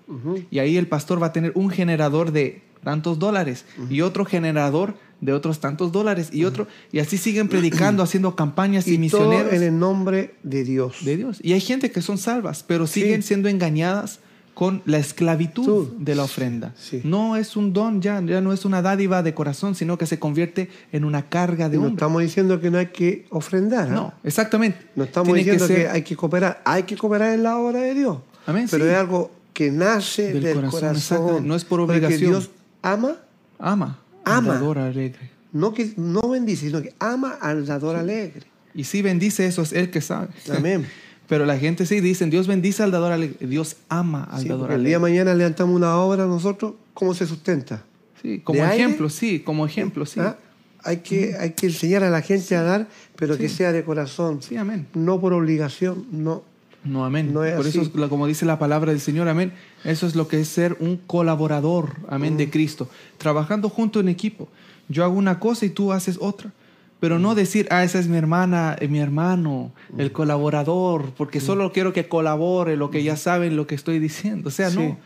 [0.51, 4.95] Y ahí el pastor va a tener un generador de tantos dólares y otro generador
[5.23, 9.21] de otros tantos dólares y otro, y así siguen predicando, haciendo campañas y, y todo
[9.29, 10.97] misioneros en el nombre de Dios.
[11.05, 11.39] de Dios.
[11.41, 14.19] Y hay gente que son salvas, pero siguen siendo engañadas
[14.53, 16.73] con la esclavitud de la ofrenda.
[17.03, 20.19] No es un don ya, ya no es una dádiva de corazón, sino que se
[20.19, 21.95] convierte en una carga de No hombre.
[21.95, 23.87] estamos diciendo que no hay que ofrendar.
[23.89, 23.93] ¿ah?
[23.93, 24.77] No, exactamente.
[24.95, 26.61] No estamos Tiene diciendo que, ser hay que cooperar.
[26.65, 28.17] Hay que cooperar en la obra de Dios.
[28.45, 28.91] Amén, Pero sí.
[28.91, 31.47] es algo que nace Del del, corazón, corazón.
[31.47, 32.31] No es por Porque obligación.
[32.31, 32.49] Dios
[32.83, 33.17] ama,
[33.57, 34.53] Ama, Ama.
[34.53, 35.29] al dador alegre.
[35.51, 38.47] no, que, no bendice, sino que ama al dador alegre.
[38.75, 40.27] Y si bendice eso, es Él que sabe.
[40.55, 40.85] Amén.
[41.27, 43.47] Pero la gente sí dice, Dios bendice al dador alegre.
[43.47, 45.11] Dios ama al Sí, dador porque el día de alegre.
[45.23, 47.83] mañana levantamos una obra nosotros, ¿cómo se sustenta?
[48.21, 50.19] Sí, como ejemplo, sí, como ejemplo, sí.
[50.19, 50.37] ¿Ah?
[50.83, 54.41] Hay, que, hay que enseñar a la gente a dar, pero que sea de corazón,
[54.41, 54.85] Sí, amén.
[54.93, 56.43] no por obligación, no.
[56.83, 57.33] No, amén.
[57.33, 59.53] No es Por eso, es como dice la palabra del Señor, amén.
[59.85, 62.37] Eso es lo que es ser un colaborador, amén, Mm.
[62.37, 62.89] de Cristo.
[63.17, 64.49] Trabajando junto en equipo.
[64.89, 66.51] Yo hago una cosa y tú haces otra.
[66.99, 67.21] Pero Mm.
[67.21, 71.41] no decir, ah, esa es mi hermana, eh, mi hermano, el colaborador, porque Mm.
[71.41, 74.49] solo quiero que colabore lo que ya saben lo que estoy diciendo.
[74.49, 74.77] O sea, Sí.
[74.77, 74.97] no.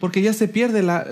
[0.00, 1.04] Porque ya se pierde la,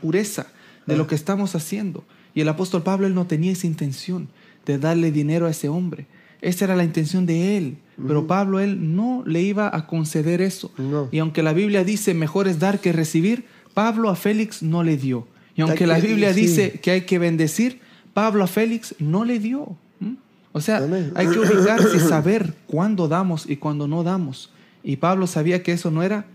[0.00, 0.46] pureza
[0.86, 0.96] de Ah.
[0.96, 2.04] lo que estamos haciendo.
[2.34, 4.28] Y el apóstol Pablo, él no tenía esa intención
[4.66, 6.06] de darle dinero a ese hombre.
[6.40, 7.76] Esa era la intención de él.
[8.06, 10.70] Pero Pablo, él no le iba a conceder eso.
[10.78, 11.08] No.
[11.10, 14.96] Y aunque la Biblia dice mejor es dar que recibir, Pablo a Félix no le
[14.96, 15.26] dio.
[15.56, 17.80] Y aunque la Biblia dice que hay que bendecir,
[18.14, 19.76] Pablo a Félix no le dio.
[19.98, 20.14] ¿Mm?
[20.52, 21.12] O sea, Amén.
[21.16, 24.50] hay que ubicarse y saber cuándo damos y cuándo no damos.
[24.84, 26.26] Y Pablo sabía que eso no era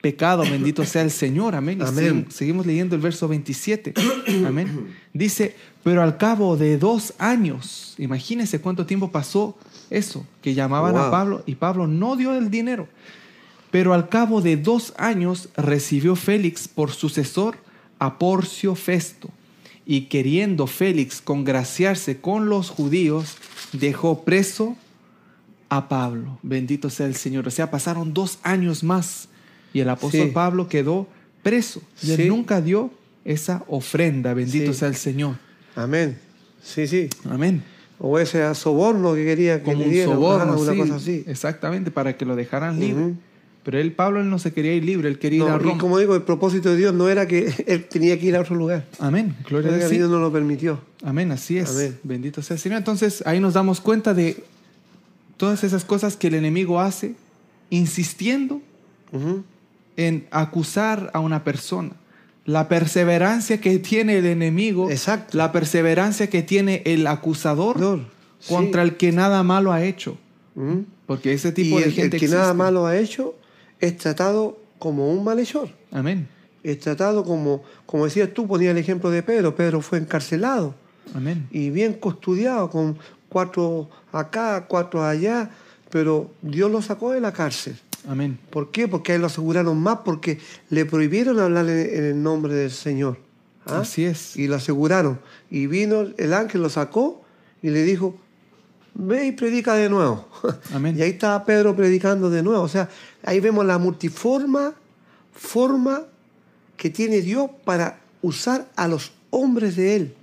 [0.00, 1.78] pecado, bendito sea el Señor, amén.
[1.78, 1.94] Y Amén.
[1.94, 3.94] seguimos, seguimos leyendo el verso 27,
[4.46, 4.88] amén.
[5.12, 9.58] Dice, pero al cabo de dos años, imagínense cuánto tiempo pasó
[9.90, 11.10] eso, que llamaban a.
[11.10, 12.88] Pablo y Pablo no dio el dinero.
[13.70, 17.56] Pero al cabo de dos años recibió Félix por sucesor
[17.98, 19.30] a Porcio Festo.
[19.86, 23.36] Y queriendo Félix congraciarse con los judíos,
[23.72, 24.76] dejó preso
[25.68, 26.38] a Pablo.
[26.42, 27.46] Bendito sea el Señor.
[27.46, 29.28] O sea, pasaron dos años más
[29.72, 30.30] y el apóstol Sí.
[30.32, 31.06] Pablo quedó
[31.42, 31.80] preso.
[32.02, 32.28] Y él Sí.
[32.28, 32.90] nunca dio
[33.24, 34.34] esa ofrenda.
[34.34, 34.78] Bendito Sí.
[34.80, 35.36] sea el Señor.
[35.76, 36.18] Amén.
[36.62, 37.08] Sí, sí.
[37.28, 37.62] Amén.
[38.02, 40.94] O ese soborno que quería que Como le un dieran, soborno, ajá, una sí, cosa
[40.96, 41.24] así.
[41.26, 43.04] Exactamente, para que lo dejaran libre.
[43.04, 43.16] Ujú.
[43.62, 45.58] Pero él, Pablo, él no se quería ir libre, él quería ir No, a y
[45.58, 45.78] Roma.
[45.78, 48.56] como digo, el propósito de Dios no era que él tenía que ir a otro
[48.56, 48.86] lugar.
[48.98, 49.36] Amén.
[49.46, 49.90] Gloria a Dios.
[49.90, 50.80] Dios no lo permitió.
[51.04, 51.70] Amén, así es.
[51.70, 51.98] Amén.
[52.02, 52.78] Bendito sea el Señor.
[52.78, 54.42] Entonces ahí nos damos cuenta de
[55.36, 57.14] todas esas cosas que el enemigo hace,
[57.68, 58.62] insistiendo
[59.12, 59.44] Ujú.
[59.98, 61.90] en acusar a una persona.
[62.46, 65.36] La perseverancia que tiene el enemigo, Exacto.
[65.36, 67.78] la perseverancia que tiene el acusador
[68.38, 68.52] sí.
[68.52, 70.16] contra el que nada malo ha hecho.
[70.54, 70.84] Ujú.
[71.06, 73.34] Porque ese tipo el, de el gente que nada malo ha hecho
[73.78, 75.68] es tratado como un malhechor.
[75.92, 76.28] Amén.
[76.62, 79.54] Es tratado como, como decías tú, ponía el ejemplo de Pedro.
[79.54, 80.74] Pedro fue encarcelado
[81.14, 81.46] Amén.
[81.50, 82.98] y bien custodiado con
[83.28, 85.50] cuatro acá, cuatro allá,
[85.90, 87.76] pero Dios lo sacó de la cárcel.
[88.08, 88.38] Amén.
[88.50, 88.88] ¿Por qué?
[88.88, 90.38] Porque a él lo aseguraron más, porque
[90.70, 93.18] le prohibieron hablar en, en el nombre del Señor.
[93.66, 93.80] ¿Ah?
[93.80, 94.36] Así es.
[94.36, 95.20] Y lo aseguraron.
[95.50, 97.22] Y vino el ángel, lo sacó
[97.62, 98.18] y le dijo,
[98.94, 100.28] ve y predica de nuevo.
[100.72, 100.96] Amén.
[100.98, 102.62] Y ahí estaba Pedro predicando de nuevo.
[102.62, 102.88] O sea,
[103.22, 104.74] ahí vemos la multiforma
[105.32, 106.02] forma
[106.76, 110.14] que tiene Dios para usar a los hombres de Él.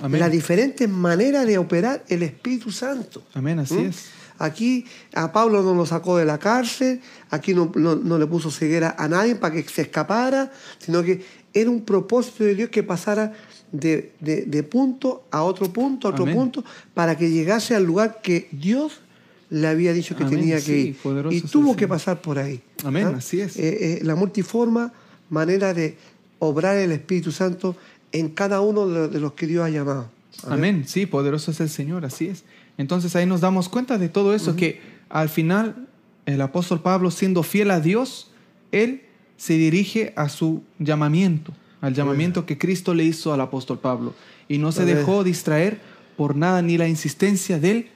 [0.00, 0.20] Amén.
[0.20, 3.22] Las diferentes maneras de operar el Espíritu Santo.
[3.34, 3.86] Amén, así ¿Mm?
[3.86, 4.04] es.
[4.38, 4.84] Aquí
[5.14, 7.00] a Pablo no lo sacó de la cárcel,
[7.30, 11.24] aquí no, no- no le puso ceguera a nadie para que se escapara, sino que
[11.54, 13.32] era un propósito de Dios que pasara
[13.72, 16.36] de, de- de punto a otro punto, a otro Amén.
[16.36, 19.00] punto, para que llegase al lugar que Dios
[19.48, 20.96] le había dicho que Amén, tenía sí, que ir.
[21.30, 22.60] Y tuvo que pasar por ahí.
[22.84, 23.14] Amén, ¿ah?
[23.16, 23.56] así es.
[23.56, 24.92] Eh, eh, la multiforma
[25.30, 25.96] manera de
[26.40, 27.74] obrar el Espíritu Santo
[28.18, 30.08] en cada uno de los- que Dios ha llamado.
[30.48, 30.84] Amén.
[30.86, 32.44] Sí, poderoso es el Señor, así es.
[32.78, 35.88] Entonces ahí nos damos cuenta de todo eso, que al final
[36.26, 38.30] el apóstol Pablo, siendo fiel a Dios,
[38.72, 39.02] él
[39.38, 44.14] se dirige a su llamamiento, al llamamiento que Cristo le hizo al apóstol Pablo.
[44.48, 44.96] Y no se Amén.
[44.96, 45.80] dejó distraer
[46.16, 47.88] por nada ni la insistencia del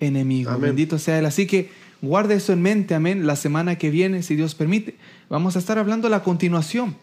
[0.00, 0.50] enemigo.
[0.50, 0.62] Amén.
[0.62, 1.26] Bendito sea Él.
[1.26, 1.70] Así que
[2.02, 3.26] guarde eso en mente, amén.
[3.26, 4.96] La semana que viene, si Dios permite,
[5.30, 6.94] vamos a estar hablando la continuación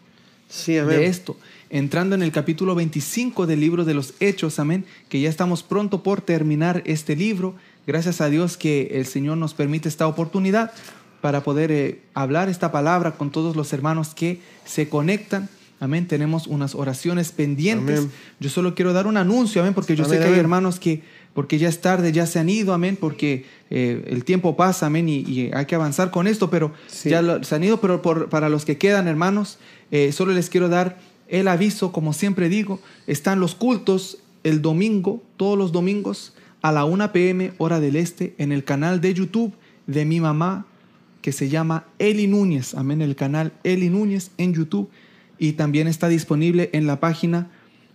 [0.54, 0.98] Sí, amén.
[1.00, 1.36] de esto,
[1.70, 6.02] entrando en el capítulo 25 del libro de los Hechos, amén, que ya estamos pronto
[6.02, 7.54] por terminar este libro.
[7.86, 10.72] Gracias a Dios que el Señor nos permite esta oportunidad
[11.20, 15.48] para poder eh, hablar esta palabra con todos los hermanos que se conectan.
[15.80, 16.06] Amén.
[16.06, 17.98] Tenemos unas oraciones pendientes.
[17.98, 18.12] Amén.
[18.40, 20.40] Yo solo quiero dar un anuncio, amén, porque yo sé Amén, que hay amén.
[20.40, 21.02] hermanos que,
[21.34, 25.08] porque ya es tarde, ya se han ido, amén, porque eh, el tiempo pasa, amén,
[25.08, 27.10] y, y hay que avanzar con esto, pero Sí.
[27.10, 29.58] ya lo- se han ido, pero por- para los que quedan, hermanos,
[29.90, 30.98] eh, solo les quiero dar
[31.28, 36.84] el aviso, como siempre digo, están los cultos el domingo, todos los domingos, a la
[36.84, 39.54] 1 pm hora del este, en el canal de YouTube
[39.86, 40.66] de mi mamá
[41.20, 44.90] que se llama Eli Núñez, amén, el canal Eli Núñez en YouTube.
[45.38, 47.50] Y también está disponible en la página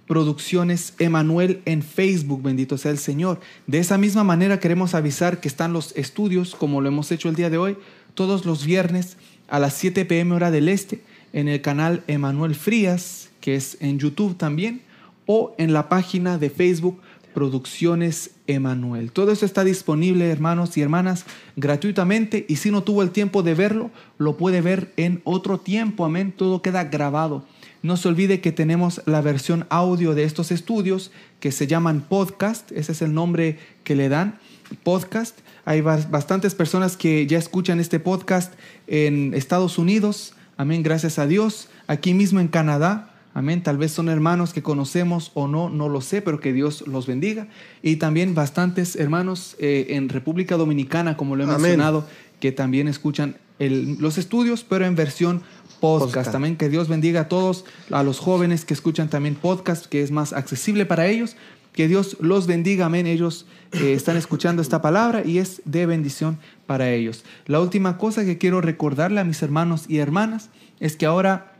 [0.08, 3.40] Producciones Emanuel en Facebook, bendito sea el Señor.
[3.68, 7.36] De esa misma manera queremos avisar que están los estudios, como lo hemos hecho el
[7.36, 7.78] día de hoy,
[8.16, 9.18] todos los viernes
[9.48, 11.04] a las 7 pm hora del este,
[11.34, 14.82] en el canal Emanuel Frías, que es en YouTube también,
[15.26, 17.00] o en la página de Facebook
[17.34, 19.12] Producciones Emanuel.
[19.12, 21.26] Todo eso está disponible, hermanos y hermanas,
[21.56, 26.06] gratuitamente y si no tuvo el tiempo de verlo, lo puede ver en otro tiempo,
[26.06, 26.34] amén.
[26.36, 27.46] Todo queda grabado.
[27.82, 32.72] No se olvide que tenemos la versión audio de estos estudios que se llaman podcast,
[32.74, 34.38] ese es el nombre que le dan,
[34.84, 35.40] podcast.
[35.64, 38.54] Hay bastantes personas que ya escuchan este podcast
[38.88, 44.10] en Estados Unidos, amén, gracias a Dios, aquí mismo en Canadá, amén, tal vez son
[44.10, 47.48] hermanos que conocemos o no, no lo sé, pero que Dios los bendiga.
[47.82, 52.06] Y también bastantes hermanos eh, en República Dominicana, como lo he mencionado,
[52.42, 55.44] que también escuchan los estudios, pero en versión
[55.80, 56.30] podcast.
[56.32, 60.12] También que Dios bendiga a todos, a los jóvenes que escuchan también podcast, que es
[60.12, 61.38] más accesible para ellos.
[61.74, 63.08] Que Dios los bendiga, amén.
[63.08, 67.24] Ellos eh, están escuchando esta palabra y es de bendición para ellos.
[67.46, 71.54] La última cosa que quiero recordarle a mis hermanos y hermanas es que ahora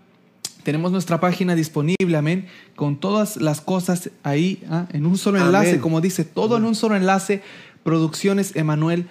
[0.64, 4.88] tenemos nuestra página disponible, amén, con todas las cosas ahí ¿ah?
[4.92, 7.42] en un solo enlace, como dice, todo en un solo enlace,
[7.84, 9.08] Producciones Emanuel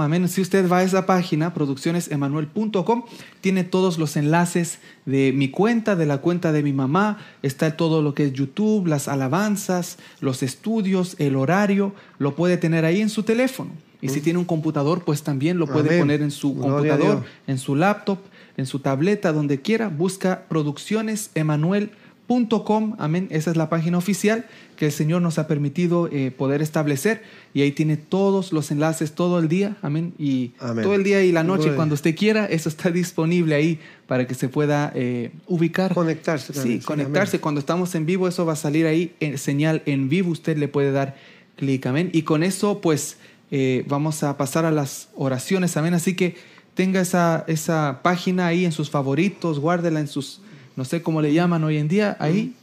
[0.00, 0.28] amén.
[0.28, 3.04] Si usted va a esa página, produccionesemanuel.com,
[3.40, 8.02] tiene todos los enlaces de mi cuenta, de la cuenta de mi mamá, está todo
[8.02, 13.08] lo que es YouTube, las alabanzas, los estudios, el horario, lo puede tener ahí en
[13.08, 13.70] su teléfono.
[14.00, 17.76] Y si tiene un computador, pues también lo puede poner en su computador, en su
[17.76, 18.18] laptop,
[18.56, 19.88] en su tableta, donde quiera.
[19.88, 21.30] Busca Producciones
[22.64, 23.28] Com, amén.
[23.30, 24.46] Esa es la página oficial
[24.76, 27.22] que el Señor nos ha permitido eh, poder establecer
[27.52, 30.14] y ahí tiene todos los enlaces todo el día, amén.
[30.18, 34.26] Y todo el día y la noche, cuando usted quiera, eso está disponible ahí para
[34.26, 35.92] que se pueda eh, ubicar.
[35.92, 36.80] Conectarse también.
[36.80, 37.38] Sí, conectarse.
[37.38, 40.68] Cuando estamos en vivo, eso va a salir ahí, en señal en vivo, usted le
[40.68, 41.16] puede dar
[41.56, 42.08] clic, amén.
[42.12, 43.18] Y con eso, pues,
[43.50, 45.92] eh, vamos a pasar a las oraciones, amén.
[45.92, 46.36] Así que
[46.74, 50.40] tenga esa, esa página ahí en sus favoritos, guárdela en sus
[50.76, 52.54] no sé cómo le llaman hoy en día, ahí,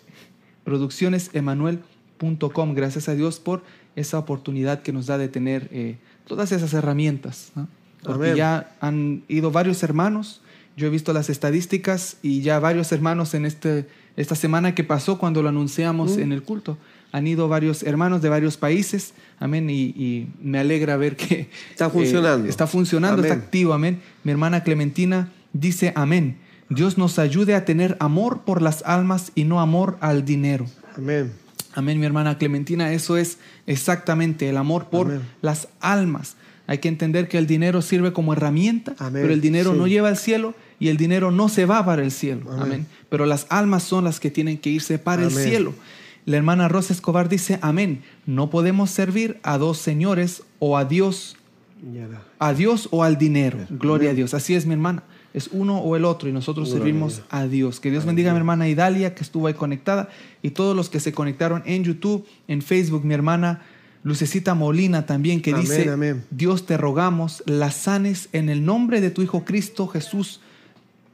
[0.64, 2.74] produccionesemanuel.com.
[2.74, 3.64] Gracias a Dios por
[3.96, 7.52] esa oportunidad que nos da de tener eh, todas esas herramientas.
[8.04, 10.42] Porque ya han ido varios hermanos,
[10.78, 15.18] yo he visto las estadísticas y ya varios hermanos en este, esta semana que pasó
[15.18, 16.78] cuando lo anunciamos en el culto.
[17.12, 22.48] Han ido varios hermanos de varios países, amén, y, me alegra ver que está funcionando.
[22.48, 24.00] está funcionando, está activo, amén.
[24.24, 26.38] Mi hermana Clementina dice amén.
[26.70, 30.68] Dios nos ayude a tener amor por las almas y no amor al dinero.
[30.96, 31.32] Amén.
[31.74, 36.36] Amén, mi hermana Clementina, eso es exactamente el amor por las almas.
[36.68, 40.18] Hay que entender que el dinero sirve como herramienta, pero el dinero no lleva al
[40.18, 42.52] cielo y el dinero no se va para el cielo.
[42.52, 42.86] Amén.
[43.10, 45.74] Pero las almas son las que tienen que irse para el cielo.
[46.26, 51.38] La hermana Rosa Escobar dice, amén, no podemos servir a dos señores o a Dios,
[52.38, 53.58] a Dios o al dinero.
[53.72, 54.36] Gloria a Dios.
[54.36, 57.80] Así es, mi hermana es uno o el otro y nosotros servimos a Dios.
[57.80, 60.10] Que Dios bendiga a mi hermana Idalia que estuvo ahí conectada
[60.42, 63.62] y todos los que se conectaron en YouTube, en Facebook, mi hermana
[64.04, 69.22] Lucecita Molina también que dice, Dios te rogamos, la sanes en el nombre de tu
[69.22, 70.40] Hijo Cristo Jesús.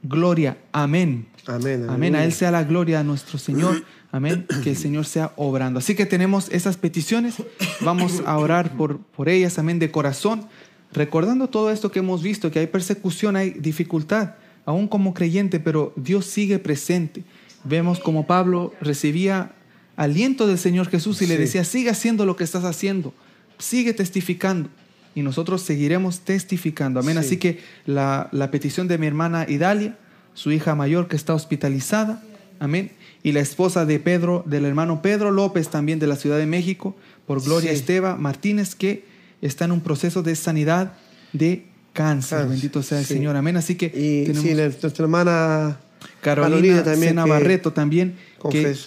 [0.02, 0.56] Gloria.
[0.70, 1.26] Amén.
[1.46, 1.86] Amén.
[1.88, 2.14] Amén.
[2.14, 3.82] A Él sea la gloria a nuestro Señor.
[4.12, 4.46] Amén.
[4.62, 5.80] Que el Señor sea obrando.
[5.80, 7.34] Así que tenemos esas peticiones.
[7.80, 9.58] Vamos a orar por, por ellas.
[9.58, 9.80] Amén.
[9.80, 10.46] De corazón
[10.92, 14.34] recordando todo esto que hemos visto, que hay persecución, hay dificultad,
[14.64, 17.22] aún como creyente, pero Dios sigue presente.
[17.64, 19.52] Vemos como Pablo recibía
[19.96, 23.12] aliento del Señor Jesús y le decía, sigue haciendo lo que estás haciendo,
[23.58, 24.68] sigue testificando.
[25.14, 27.00] Y nosotros seguiremos testificando.
[27.00, 27.16] Amén.
[27.16, 29.96] Así que la, la, petición de mi hermana Idalia,
[30.34, 32.22] su hija mayor que está hospitalizada.
[32.60, 32.92] Amén.
[33.22, 36.94] Y la esposa de Pedro, del hermano Pedro López, también de la Ciudad de México,
[37.26, 39.04] por Gloria Esteba Martínez, que
[39.46, 40.92] está en un proceso de sanidad
[41.32, 42.46] de cáncer.
[42.46, 43.36] Bendito sea el Señor.
[43.36, 43.56] Amén.
[43.56, 43.86] Así que.
[43.86, 45.78] Y nuestra hermana
[46.20, 47.16] Carolina, también.
[47.16, 48.16] Barreto también.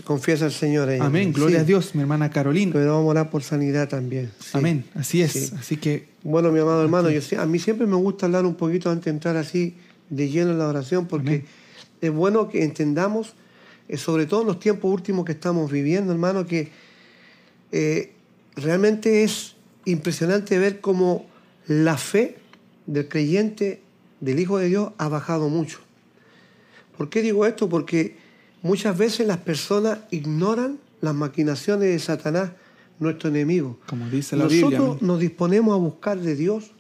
[0.04, 0.90] confiesa al Señor.
[1.02, 1.34] amén.
[1.34, 2.72] Gloria a Dios, mi hermana Carolina.
[2.74, 4.32] Pero vamos a orar por sanidad también.
[4.54, 4.86] Amén.
[4.96, 5.54] Así es.
[5.54, 6.08] Así que.
[6.24, 9.12] Bueno, mi amado hermano, yo, a mí siempre me gusta hablar un poquito antes de
[9.12, 9.76] entrar así
[10.10, 11.46] de lleno en la oración porque
[12.02, 13.36] es bueno que entendamos,
[13.88, 16.72] eh, sobre todo en los tiempos últimos que estamos viviendo, hermano, que
[17.72, 18.12] eh,
[18.56, 19.56] realmente es
[19.92, 21.26] impresionante ver cómo
[21.68, 22.38] la fe
[22.86, 23.82] del creyente,
[24.20, 25.80] del Hijo de Dios, ha bajado mucho.
[26.98, 27.70] ¿Por qué digo esto?
[27.70, 28.18] Porque
[28.62, 32.52] muchas veces las personas ignoran las maquinaciones de Satanás,
[33.00, 33.80] nuestro enemigo.
[33.88, 36.72] Como dice la Nosotros nos disponemos a buscar de Dios,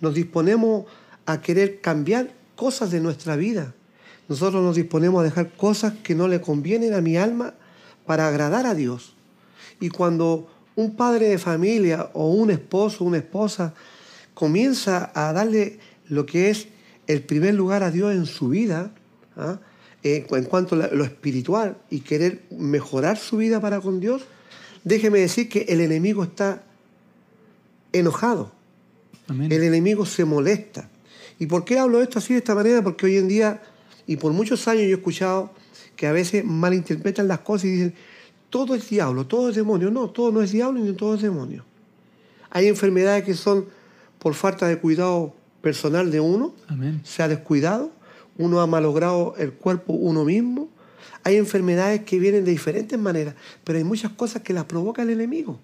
[0.00, 0.86] nos disponemos
[1.26, 3.74] a querer cambiar cosas de nuestra vida.
[4.28, 7.54] Nosotros nos disponemos a dejar cosas que no le convienen a mi alma
[8.06, 9.14] para agradar a Dios.
[9.80, 10.48] Y cuando
[10.78, 13.74] un padre de familia o un esposo, una esposa,
[14.32, 16.68] comienza a darle lo que es
[17.08, 18.92] el primer lugar a Dios en su vida,
[19.36, 19.58] ¿ah?
[20.04, 24.22] en cuanto a lo espiritual y querer mejorar su vida para con Dios,
[24.84, 26.62] déjeme decir que el enemigo está
[27.92, 28.52] enojado.
[29.28, 30.88] El enemigo se molesta.
[31.40, 32.82] ¿Y por qué hablo esto así de esta manera?
[32.82, 33.62] Porque hoy en día,
[34.06, 35.50] y por muchos años yo he escuchado
[35.96, 37.94] que a veces malinterpretan las cosas y dicen,
[38.50, 39.90] todo es diablo, todo es demonio.
[39.90, 41.64] No, todo no es diablo ni todo es demonio.
[42.50, 43.66] Hay enfermedades que son
[44.18, 46.54] por falta de cuidado personal de uno,
[47.04, 47.90] se ha descuidado,
[48.36, 50.68] uno ha malogrado el cuerpo uno mismo.
[51.24, 53.34] Hay enfermedades que vienen de diferentes maneras,
[53.64, 55.58] pero hay muchas cosas que las provoca el enemigo.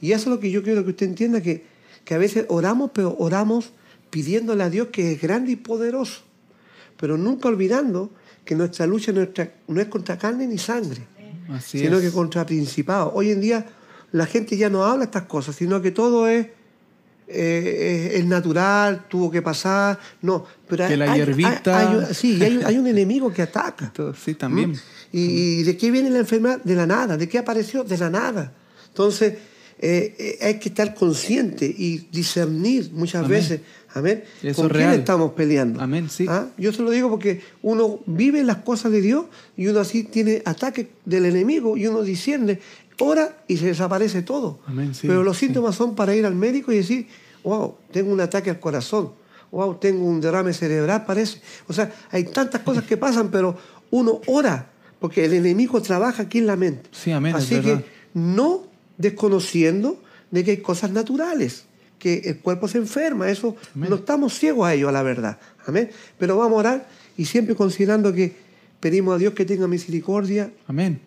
[0.00, 1.64] Y eso es lo que yo quiero que usted entienda, que,
[2.04, 3.70] que a veces oramos, pero oramos
[4.10, 6.22] pidiéndole a Dios que es grande y poderoso,
[6.98, 8.10] pero nunca olvidando
[8.44, 11.06] que nuestra lucha no es contra carne ni sangre,
[11.60, 13.12] sino que contra principados.
[13.14, 13.66] Hoy en día
[14.12, 16.48] la gente ya no habla estas cosas, sino que todo es
[17.34, 19.98] eh, es natural, tuvo que pasar.
[20.20, 22.12] No, pero que la hierbita.
[22.12, 23.92] sí, hay, un enemigo que ataca.
[24.22, 24.78] Sí, también.
[25.12, 26.60] ¿Y, de qué viene la enfermedad?
[26.62, 27.16] De la nada.
[27.16, 27.84] ¿De qué apareció?
[27.84, 28.52] De la nada.
[28.88, 29.34] Entonces,
[29.78, 33.60] eh, eh, hay que estar consciente y discernir muchas veces.
[33.94, 34.24] Amén.
[34.54, 35.80] ¿Con quién estamos peleando?
[35.80, 36.26] Amén, sí.
[36.28, 36.46] ¿Ah?
[36.56, 40.42] Yo se lo digo porque uno vive las cosas de Dios y uno así tiene
[40.44, 42.58] ataque del enemigo y uno discierne
[42.98, 44.60] ora y se desaparece todo.
[45.02, 47.08] Pero los síntomas son para ir al médico y decir,
[47.44, 49.12] wow, tengo un ataque al corazón,
[49.50, 51.40] wow, tengo un derrame cerebral, parece.
[51.68, 53.56] O sea, hay tantas cosas que pasan, pero
[53.90, 54.70] uno ora,
[55.00, 56.90] porque el enemigo trabaja aquí en la mente.
[57.34, 58.62] Así que no
[58.96, 60.00] desconociendo
[60.30, 61.64] de que hay cosas naturales,
[62.02, 65.38] que el cuerpo se enferma, eso no estamos ciegos a ello, a la verdad.
[65.68, 65.88] Amén.
[66.18, 68.34] Pero vamos a orar y siempre considerando que
[68.80, 70.50] pedimos a Dios que tenga misericordia.
[70.66, 71.00] Amén.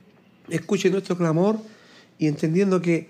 [0.48, 1.60] Escuche nuestro clamor
[2.18, 3.10] y entendiendo que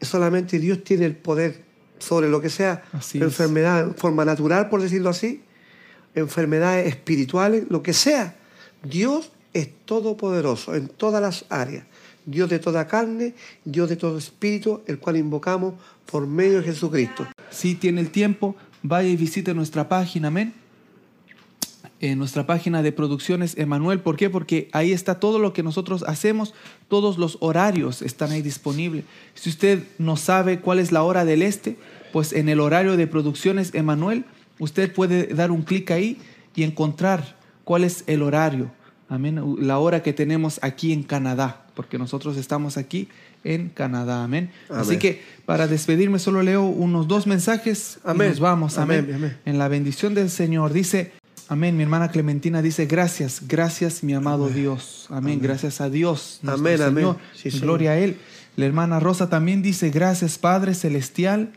[0.00, 1.64] solamente Dios tiene el poder
[1.98, 2.84] sobre lo que sea
[3.14, 5.42] enfermedad en forma natural, por decirlo así,
[6.14, 8.36] enfermedades espirituales, lo que sea.
[8.84, 11.84] Dios es todopoderoso en todas las áreas.
[12.26, 13.34] Dios de toda carne,
[13.64, 15.74] Dios de todo espíritu, el cual invocamos
[16.10, 17.26] por medio de Jesucristo.
[17.50, 20.64] Si tiene el tiempo, vaya y visite nuestra página, amén
[22.00, 24.00] en nuestra página de producciones Emanuel.
[24.00, 24.28] ¿Por qué?
[24.28, 26.54] Porque ahí está todo lo que nosotros hacemos,
[26.88, 29.04] todos los horarios están ahí disponibles.
[29.34, 31.76] Si usted no sabe cuál es la hora del este,
[32.12, 34.24] pues en el horario de producciones Emanuel,
[34.58, 36.18] usted puede dar un clic ahí
[36.54, 38.70] y encontrar cuál es el horario.
[39.08, 39.56] Amén.
[39.58, 43.08] La hora que tenemos aquí en Canadá, porque nosotros estamos aquí
[43.44, 44.24] en Canadá.
[44.24, 44.50] Amén.
[44.70, 48.28] Así que para despedirme solo leo unos dos mensajes amén.
[48.28, 48.78] y nos vamos.
[48.78, 49.38] amén.
[49.44, 51.12] En la bendición del Señor dice,
[51.48, 51.76] Amén.
[51.76, 55.06] Mi hermana Clementina dice, gracias, gracias mi amado Dios.
[55.10, 55.40] Amén.
[55.42, 57.18] Gracias a Dios, amén, Señor.
[57.60, 58.16] Gloria a Él.
[58.56, 61.52] La hermana Rosa también dice, gracias Padre Celestial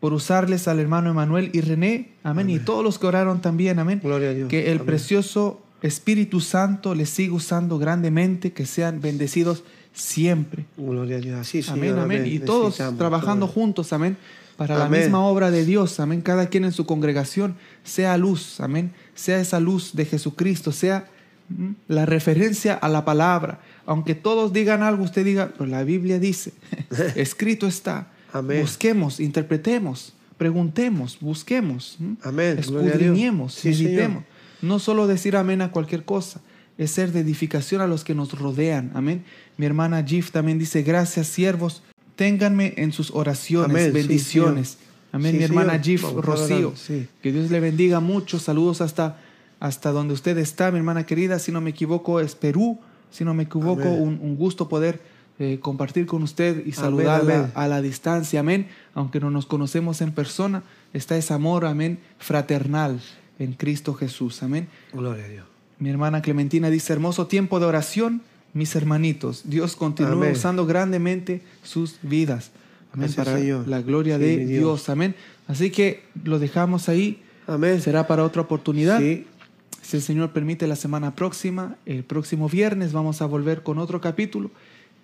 [0.00, 2.12] por usarles al hermano Emanuel y René.
[2.22, 2.50] Amén.
[2.50, 3.78] Y todos los que oraron también.
[3.78, 4.00] Amén.
[4.02, 4.48] Gloria a Dios.
[4.48, 10.66] Que el precioso Espíritu Santo les siga usando grandemente, que sean bendecidos siempre.
[10.76, 11.38] Gloria a Dios.
[11.38, 12.26] Así, amén, amén.
[12.26, 13.92] Y todos trabajando juntos.
[13.92, 14.16] Amén
[14.58, 18.90] para la misma obra de Dios, amén, cada quien en su congregación sea luz, amén,
[19.14, 21.06] sea esa luz de Jesucristo, sea
[21.48, 23.60] mm, la referencia a la palabra.
[23.86, 26.54] Aunque todos digan algo, usted diga, pero la Biblia dice,
[27.14, 28.08] escrito está.
[28.32, 28.62] Amén.
[28.62, 32.58] Busquemos, interpretemos, preguntemos, busquemos, amén.
[32.58, 34.24] escudriñemos, meditemos.
[34.62, 36.40] No solo decir amén a cualquier cosa,
[36.78, 38.90] es ser de edificación a los que nos rodean.
[38.94, 39.24] Amén.
[39.56, 41.82] Mi hermana Jif también dice, gracias siervos
[42.18, 44.78] ténganme en sus oraciones, bendiciones.
[45.12, 46.74] Amén, mi hermana Gif Rocío.
[47.22, 48.40] Que Dios le bendiga mucho.
[48.40, 49.18] Saludos hasta,
[49.60, 51.38] hasta donde usted está, mi hermana querida.
[51.38, 52.80] Si no me equivoco, es Perú.
[53.12, 55.00] Si no me equivoco, un, gusto poder
[55.38, 58.40] eh, compartir con usted y saludarla a la distancia.
[58.40, 58.66] Amén.
[58.94, 63.00] Aunque no nos conocemos en persona, está ese amor, amén, fraternal
[63.38, 64.42] en Cristo Jesús.
[64.42, 64.68] Amén.
[64.92, 65.46] Gloria a Dios.
[65.78, 69.42] Mi hermana Clementina dice, hermoso tiempo de oración mis hermanitos.
[69.44, 72.50] Dios continúa usando grandemente sus vidas.
[72.92, 73.12] Amén.
[73.14, 74.88] para la gloria de Dios.
[74.88, 75.14] Amén.
[75.46, 77.22] Así que lo dejamos ahí.
[77.46, 77.80] Amén.
[77.80, 79.00] Será para otra oportunidad.
[79.00, 84.00] Si el Señor permite, la semana próxima, el próximo viernes, vamos a volver con otro
[84.00, 84.50] capítulo.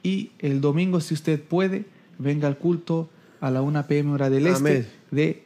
[0.03, 1.87] Y el domingo, si usted puede,
[2.19, 3.09] venga al culto
[3.41, 4.13] a la 1 p.m.
[4.13, 5.43] hora del este de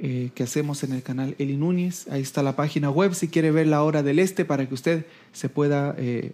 [0.00, 2.06] eh, que hacemos en el canal Eli Núñez.
[2.08, 5.06] Ahí está la página web si quiere ver la hora del este para que usted
[5.32, 6.32] se pueda eh,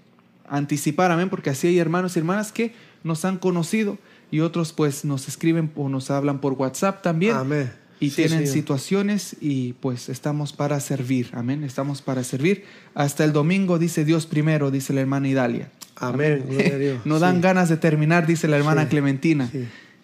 [0.49, 2.73] anticipar, amén, porque así hay hermanos y hermanas que
[3.05, 3.97] nos han conocido
[4.31, 7.37] y otros pues nos escriben o nos hablan por WhatsApp también.
[7.37, 7.73] Amén.
[8.01, 11.31] y tienen situaciones y pues estamos para servir.
[11.33, 11.65] Amén.
[11.65, 12.65] Estamos para servir.
[12.95, 15.71] Hasta el domingo dice Dios primero, dice la hermana Idalia.
[15.97, 16.45] Amén.
[17.07, 19.51] no dan ganas de terminar, dice la hermana Clementina.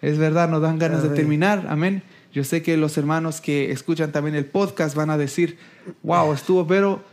[0.01, 1.67] Es verdad, no dan ganas de terminar.
[1.69, 2.01] Amén.
[2.33, 5.57] Yo sé que los hermanos que escuchan también el podcast van a decir,
[6.03, 7.03] wow, estuvo, pero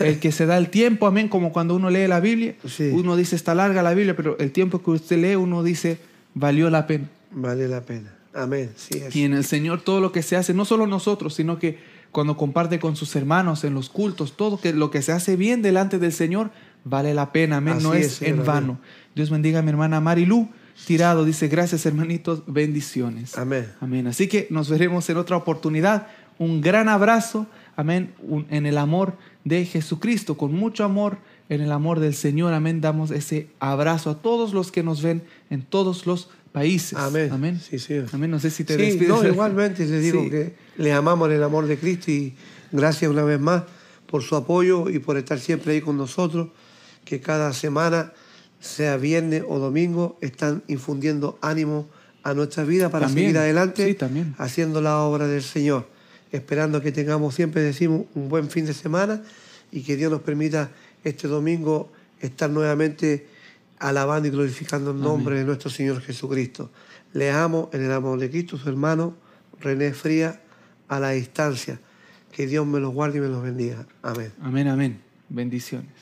[0.00, 2.54] el que se da el tiempo, amén, como cuando uno lee la Biblia,
[2.92, 5.98] uno dice, está larga la Biblia, pero el tiempo que usted lee, uno dice,
[6.34, 7.08] valió la pena.
[7.30, 8.14] Vale la pena.
[8.32, 8.70] Amén.
[9.12, 11.78] Y en el Señor todo lo que se hace, no solo nosotros, sino que
[12.10, 15.62] cuando comparte con sus hermanos en los cultos, todo que, lo que se hace bien
[15.62, 16.50] delante del Señor,
[16.84, 18.78] vale la pena, amén, no es, en vano.
[19.14, 20.48] Dios bendiga a mi hermana Marilu
[20.86, 21.24] tirado.
[21.24, 23.36] Dice, gracias hermanitos, bendiciones.
[23.38, 23.72] Amén.
[23.80, 24.06] Amén.
[24.06, 26.08] Así que nos veremos en otra oportunidad.
[26.38, 27.46] Un gran abrazo,
[27.76, 28.12] amén,
[28.50, 29.14] en el amor
[29.44, 31.18] de Jesucristo, con mucho amor
[31.48, 32.54] en el amor del Señor.
[32.54, 32.80] Amén.
[32.80, 36.98] Damos ese abrazo a todos los que nos ven en todos los países.
[36.98, 37.30] Amén.
[37.32, 37.60] Amén.
[37.60, 37.94] Sí, sí.
[38.12, 38.30] Amén.
[38.30, 39.08] No sé si te sí, despides.
[39.08, 42.34] No, igualmente les digo que le amamos en el amor de Cristo y
[42.72, 43.64] gracias una vez más
[44.06, 46.48] por su apoyo y por estar siempre ahí con nosotros,
[47.04, 48.12] que cada semana
[48.64, 51.86] sea viernes o domingo, están infundiendo ánimo
[52.22, 53.96] a nuestra vida para seguir adelante
[54.38, 55.86] haciendo la obra del Señor.
[56.32, 59.22] Esperando que tengamos siempre, decimos, un buen fin de semana
[59.70, 60.70] y que Dios nos permita
[61.04, 63.26] este domingo estar nuevamente
[63.78, 66.70] alabando y glorificando el nombre de nuestro Señor Jesucristo.
[67.12, 69.14] Le amo en el amor de Cristo, su hermano
[69.60, 70.40] René Fría,
[70.88, 71.78] a la distancia.
[72.32, 73.86] Que Dios me los guarde y me los bendiga.
[74.02, 74.32] Amén.
[74.40, 75.00] Amén, amén.
[75.28, 75.93] Bendiciones.